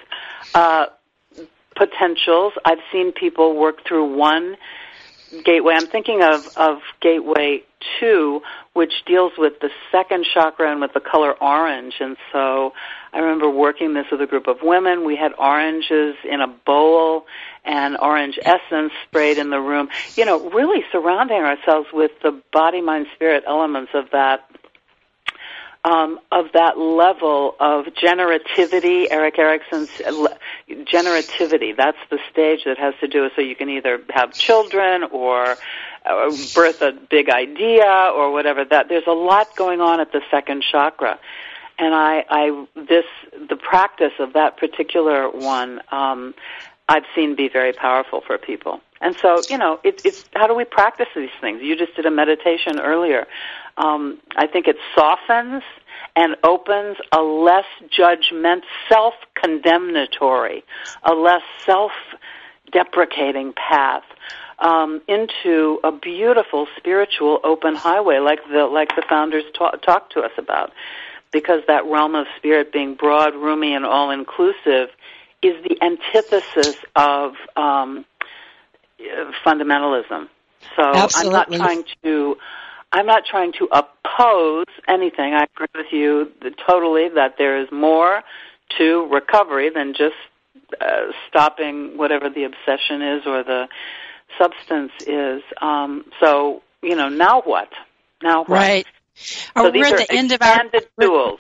uh, 0.54 0.88
potentials. 1.76 2.54
I've 2.66 2.80
seen 2.91 3.14
people 3.14 3.56
work 3.56 3.86
through 3.88 4.18
one 4.18 4.58
gateway. 5.43 5.74
I'm 5.76 5.88
thinking 5.88 6.22
of, 6.22 6.46
of 6.58 6.80
gateway 7.02 7.64
two, 8.00 8.41
which 8.74 8.93
deals 9.06 9.34
with 9.38 9.60
the 9.62 9.70
second 9.91 10.26
chakra 10.34 10.72
and 10.72 10.82
with 10.82 10.93
the 10.93 11.00
color 11.00 11.34
orange. 11.41 11.96
And 12.00 12.18
so 12.32 12.74
I 13.16 13.20
remember 13.20 13.49
working 13.49 13.93
this 13.93 14.07
with 14.11 14.22
a 14.22 14.28
group 14.28 14.47
of 14.47 14.57
women. 14.61 15.05
We 15.05 15.16
had 15.16 15.32
oranges 15.39 16.16
in 16.30 16.41
a 16.41 16.47
bowl 16.47 17.26
and 17.63 17.97
orange 17.97 18.38
essence 18.43 18.91
sprayed 19.07 19.38
in 19.38 19.51
the 19.51 19.61
room. 19.61 19.88
You 20.18 20.26
know, 20.26 20.49
really 20.49 20.84
surrounding 20.91 21.38
ourselves 21.38 21.88
with 21.93 22.11
the 22.22 22.41
body, 22.51 22.82
mind, 22.82 23.07
spirit 23.16 23.45
elements 23.47 23.91
of 23.93 24.11
that 24.11 24.49
um, 25.86 26.20
of 26.32 26.47
that 26.53 26.80
level 26.80 27.55
of 27.59 27.86
generativity, 27.86 29.05
Erik 29.11 29.38
Erikson's 29.38 29.89
generativity. 30.68 31.78
That's 31.78 31.97
the 32.09 32.18
stage 32.32 32.61
that 32.66 32.80
has 32.80 32.95
to 33.01 33.07
do 33.07 33.22
with 33.22 33.34
so 33.36 33.41
you 33.41 33.55
can 33.55 33.70
either 33.70 33.99
have 34.09 34.36
children 34.36 35.03
or 35.03 35.57
uh, 36.05 36.36
birth 36.55 36.82
a 36.82 36.91
big 37.09 37.30
idea 37.30 37.86
or 37.86 38.32
whatever. 38.32 38.66
That 38.66 38.89
there's 38.89 39.07
a 39.07 39.13
lot 39.13 39.55
going 39.55 39.80
on 39.80 39.99
at 39.99 40.11
the 40.11 40.22
second 40.32 40.63
chakra, 40.63 41.20
and 41.78 41.94
I, 41.94 42.26
I 42.30 42.66
this 42.76 43.06
the 43.50 43.56
practice 43.56 44.14
of 44.20 44.34
that 44.34 44.58
particular 44.58 45.30
one. 45.30 45.82
Um, 45.92 46.34
I've 46.88 47.06
seen 47.16 47.36
be 47.36 47.50
very 47.50 47.74
powerful 47.74 48.22
for 48.22 48.38
people. 48.38 48.80
And 49.02 49.16
so, 49.18 49.42
you 49.50 49.58
know, 49.58 49.80
it, 49.84 50.02
it's 50.06 50.24
how 50.36 50.46
do 50.46 50.54
we 50.54 50.66
practice 50.66 51.08
these 51.16 51.32
things? 51.42 51.62
You 51.64 51.76
just 51.76 51.96
did 51.96 52.06
a 52.06 52.12
meditation 52.12 52.80
earlier 52.80 53.26
um, 53.78 54.20
I 54.36 54.48
think 54.48 54.68
it 54.68 54.78
softens 54.94 55.64
and 56.16 56.36
opens 56.44 56.98
a 57.12 57.22
less 57.22 57.66
judgment, 57.90 58.64
self-condemnatory, 58.88 60.64
a 61.04 61.14
less 61.14 61.42
self-deprecating 61.66 63.54
path 63.54 64.04
um, 64.60 65.02
into 65.08 65.80
a 65.84 65.92
beautiful 65.92 66.68
spiritual 66.78 67.40
open 67.44 67.76
highway, 67.76 68.20
like 68.20 68.40
the 68.50 68.66
like 68.66 68.96
the 68.96 69.04
founders 69.10 69.44
ta- 69.54 69.72
talked 69.72 70.14
to 70.14 70.22
us 70.22 70.32
about, 70.38 70.72
because 71.36 71.60
that 71.68 71.86
realm 71.86 72.16
of 72.16 72.28
spirit 72.38 72.72
being 72.72 72.96
broad, 72.96 73.36
roomy, 73.36 73.76
and 73.76 73.86
all 73.86 74.10
inclusive 74.10 74.88
is 75.44 75.62
the 75.68 75.78
antithesis 75.82 76.78
of 76.96 77.34
um, 77.58 78.06
fundamentalism. 79.46 80.30
So 80.78 80.82
Absolutely. 80.82 81.18
I'm 81.18 81.34
not 81.34 81.52
trying 81.52 81.84
to 82.06 82.38
I'm 82.94 83.06
not 83.06 83.24
trying 83.30 83.52
to 83.60 83.68
oppose 83.70 84.68
anything. 84.88 85.34
I 85.34 85.44
agree 85.44 85.68
with 85.76 85.92
you 85.92 86.32
totally 86.66 87.10
that 87.10 87.36
there 87.38 87.62
is 87.62 87.68
more 87.70 88.24
to 88.78 89.08
recovery 89.12 89.70
than 89.70 89.94
just 89.94 90.16
uh, 90.80 91.12
stopping 91.28 91.98
whatever 91.98 92.30
the 92.30 92.46
obsession 92.46 93.02
is 93.02 93.24
or 93.26 93.44
the 93.44 93.68
substance 94.38 94.94
is. 95.06 95.42
Um, 95.62 96.06
so, 96.22 96.64
you 96.82 96.96
know, 96.96 97.10
now 97.10 97.42
what? 97.42 97.68
Now 98.24 98.46
what? 98.46 98.50
Right. 98.50 98.88
So 99.16 99.72
we're 99.72 99.86
at 99.86 100.07
the 100.07 100.13
end 100.13 100.32
of 100.32 100.41
our 100.41 100.63
tools. 100.99 101.39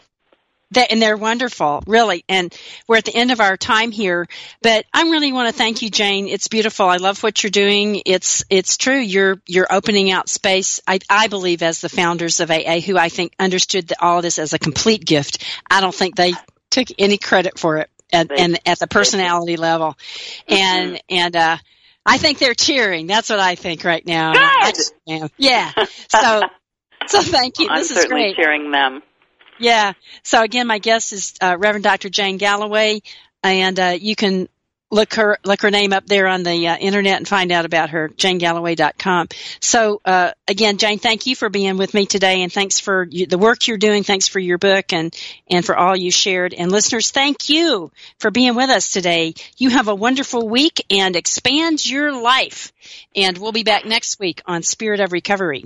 That, 0.71 0.91
and 0.91 0.99
they're 1.01 1.15
wonderful, 1.15 1.83
really. 1.85 2.25
And 2.27 2.53
we're 2.87 2.97
at 2.97 3.05
the 3.05 3.15
end 3.15 3.31
of 3.31 3.39
our 3.39 3.55
time 3.55 3.91
here, 3.91 4.25
but 4.61 4.83
I 4.93 5.03
really 5.03 5.31
want 5.31 5.47
to 5.47 5.53
thank 5.53 5.83
you, 5.83 5.89
Jane. 5.91 6.27
It's 6.27 6.47
beautiful. 6.47 6.87
I 6.87 6.97
love 6.97 7.21
what 7.21 7.43
you're 7.43 7.51
doing. 7.51 8.01
It's 8.05 8.43
it's 8.49 8.75
true. 8.75 8.97
You're 8.97 9.39
you're 9.45 9.67
opening 9.71 10.11
out 10.11 10.27
space. 10.27 10.81
I 10.87 10.99
I 11.07 11.27
believe 11.27 11.61
as 11.61 11.81
the 11.81 11.87
founders 11.87 12.39
of 12.39 12.49
AA, 12.49 12.79
who 12.79 12.97
I 12.97 13.09
think 13.09 13.33
understood 13.39 13.87
the, 13.89 14.03
all 14.03 14.17
of 14.17 14.23
this 14.23 14.39
as 14.39 14.53
a 14.53 14.59
complete 14.59 15.05
gift. 15.05 15.45
I 15.69 15.81
don't 15.81 15.95
think 15.95 16.15
they 16.15 16.33
took 16.71 16.87
any 16.97 17.19
credit 17.19 17.59
for 17.59 17.77
it, 17.77 17.89
at, 18.11 18.31
and 18.37 18.59
at 18.67 18.79
the 18.79 18.87
personality 18.87 19.57
level, 19.57 19.95
Mm-hmm. 20.49 20.53
and 20.53 21.01
and 21.09 21.35
uh, 21.35 21.57
I 22.05 22.17
think 22.17 22.39
they're 22.39 22.55
cheering. 22.55 23.05
That's 23.05 23.29
what 23.29 23.39
I 23.39 23.53
think 23.55 23.83
right 23.83 24.05
now. 24.05 24.33
Good. 24.33 24.41
I 24.43 24.71
just. 24.71 24.93
Yeah. 25.37 25.71
So 26.09 26.41
so 27.07 27.21
thank 27.21 27.59
you. 27.59 27.67
I'm 27.69 27.79
this 27.79 27.91
is 27.91 27.97
certainly 27.97 28.33
great. 28.33 28.35
cheering 28.35 28.71
them. 28.71 29.01
Yeah. 29.59 29.93
So 30.23 30.41
again, 30.41 30.67
my 30.67 30.79
guest 30.79 31.13
is 31.13 31.33
uh, 31.41 31.55
Reverend 31.57 31.83
Dr. 31.83 32.09
Jane 32.09 32.37
Galloway, 32.37 33.01
and 33.43 33.79
uh, 33.79 33.97
you 33.99 34.15
can 34.15 34.49
look 34.91 35.15
her 35.15 35.37
look 35.43 35.61
her 35.61 35.71
name 35.71 35.93
up 35.93 36.05
there 36.05 36.27
on 36.27 36.43
the 36.43 36.67
uh, 36.67 36.77
internet 36.77 37.17
and 37.17 37.27
find 37.27 37.51
out 37.51 37.65
about 37.65 37.89
her. 37.89 38.09
JaneGalloway.com. 38.09 39.27
So 39.59 40.01
uh, 40.05 40.31
again, 40.47 40.77
Jane, 40.77 40.99
thank 40.99 41.25
you 41.25 41.35
for 41.35 41.49
being 41.49 41.77
with 41.77 41.93
me 41.93 42.05
today, 42.05 42.41
and 42.41 42.51
thanks 42.51 42.79
for 42.79 43.07
you, 43.09 43.25
the 43.27 43.37
work 43.37 43.67
you're 43.67 43.77
doing. 43.77 44.03
Thanks 44.03 44.27
for 44.27 44.39
your 44.39 44.57
book 44.57 44.93
and 44.93 45.15
and 45.49 45.65
for 45.65 45.75
all 45.75 45.95
you 45.95 46.11
shared. 46.11 46.53
And 46.53 46.71
listeners, 46.71 47.11
thank 47.11 47.49
you 47.49 47.91
for 48.19 48.31
being 48.31 48.55
with 48.55 48.69
us 48.69 48.91
today. 48.91 49.35
You 49.57 49.69
have 49.69 49.87
a 49.87 49.95
wonderful 49.95 50.47
week 50.47 50.85
and 50.89 51.15
expand 51.15 51.85
your 51.85 52.19
life. 52.21 52.71
And 53.15 53.37
we'll 53.37 53.51
be 53.51 53.63
back 53.63 53.85
next 53.85 54.19
week 54.19 54.41
on 54.45 54.63
Spirit 54.63 54.99
of 54.99 55.11
Recovery. 55.11 55.65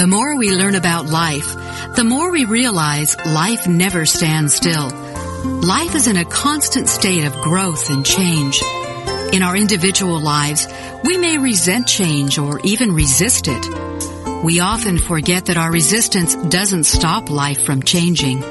The 0.00 0.06
more 0.06 0.34
we 0.38 0.50
learn 0.50 0.76
about 0.76 1.10
life, 1.10 1.54
the 1.94 2.04
more 2.04 2.30
we 2.32 2.46
realize 2.46 3.18
life 3.18 3.68
never 3.68 4.06
stands 4.06 4.54
still. 4.54 4.88
Life 5.44 5.94
is 5.94 6.06
in 6.06 6.16
a 6.16 6.24
constant 6.24 6.88
state 6.88 7.26
of 7.26 7.34
growth 7.42 7.90
and 7.90 8.02
change. 8.02 8.62
In 9.34 9.42
our 9.42 9.54
individual 9.54 10.18
lives, 10.18 10.66
we 11.04 11.18
may 11.18 11.36
resent 11.36 11.86
change 11.86 12.38
or 12.38 12.60
even 12.64 12.94
resist 12.94 13.46
it. 13.46 14.42
We 14.42 14.60
often 14.60 14.96
forget 14.96 15.44
that 15.46 15.58
our 15.58 15.70
resistance 15.70 16.34
doesn't 16.34 16.84
stop 16.84 17.28
life 17.28 17.60
from 17.60 17.82
changing. 17.82 18.42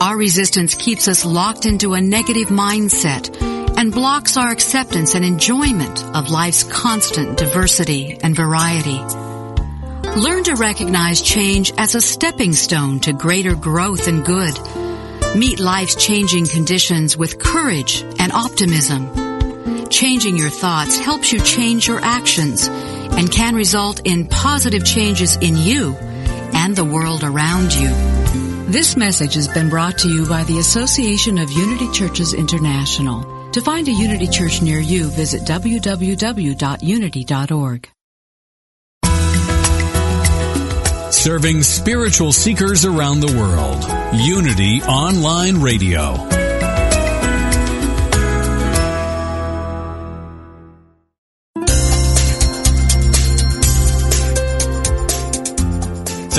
Our 0.00 0.16
resistance 0.16 0.74
keeps 0.74 1.06
us 1.06 1.24
locked 1.24 1.64
into 1.64 1.94
a 1.94 2.00
negative 2.00 2.48
mindset 2.48 3.30
and 3.78 3.92
blocks 3.92 4.36
our 4.36 4.50
acceptance 4.50 5.14
and 5.14 5.24
enjoyment 5.24 6.04
of 6.06 6.30
life's 6.30 6.64
constant 6.64 7.38
diversity 7.38 8.18
and 8.20 8.34
variety. 8.34 9.21
Learn 10.16 10.44
to 10.44 10.56
recognize 10.56 11.22
change 11.22 11.72
as 11.78 11.94
a 11.94 12.00
stepping 12.00 12.52
stone 12.52 13.00
to 13.00 13.14
greater 13.14 13.54
growth 13.54 14.08
and 14.08 14.22
good. 14.22 14.52
Meet 15.34 15.58
life's 15.58 15.94
changing 15.94 16.46
conditions 16.46 17.16
with 17.16 17.38
courage 17.38 18.02
and 18.18 18.30
optimism. 18.30 19.88
Changing 19.88 20.36
your 20.36 20.50
thoughts 20.50 20.98
helps 20.98 21.32
you 21.32 21.40
change 21.40 21.88
your 21.88 22.00
actions 22.02 22.68
and 22.68 23.32
can 23.32 23.54
result 23.54 24.00
in 24.04 24.28
positive 24.28 24.84
changes 24.84 25.36
in 25.36 25.56
you 25.56 25.94
and 26.52 26.76
the 26.76 26.84
world 26.84 27.24
around 27.24 27.72
you. 27.72 27.88
This 28.70 28.98
message 28.98 29.32
has 29.34 29.48
been 29.48 29.70
brought 29.70 29.96
to 29.98 30.10
you 30.10 30.26
by 30.26 30.44
the 30.44 30.58
Association 30.58 31.38
of 31.38 31.50
Unity 31.50 31.90
Churches 31.90 32.34
International. 32.34 33.50
To 33.52 33.62
find 33.62 33.88
a 33.88 33.92
Unity 33.92 34.26
Church 34.26 34.60
near 34.60 34.78
you, 34.78 35.08
visit 35.08 35.40
www.unity.org. 35.42 36.02
Serving 41.12 41.62
spiritual 41.62 42.32
seekers 42.32 42.86
around 42.86 43.20
the 43.20 43.36
world. 43.38 43.84
Unity 44.24 44.82
Online 44.82 45.60
Radio. 45.60 46.41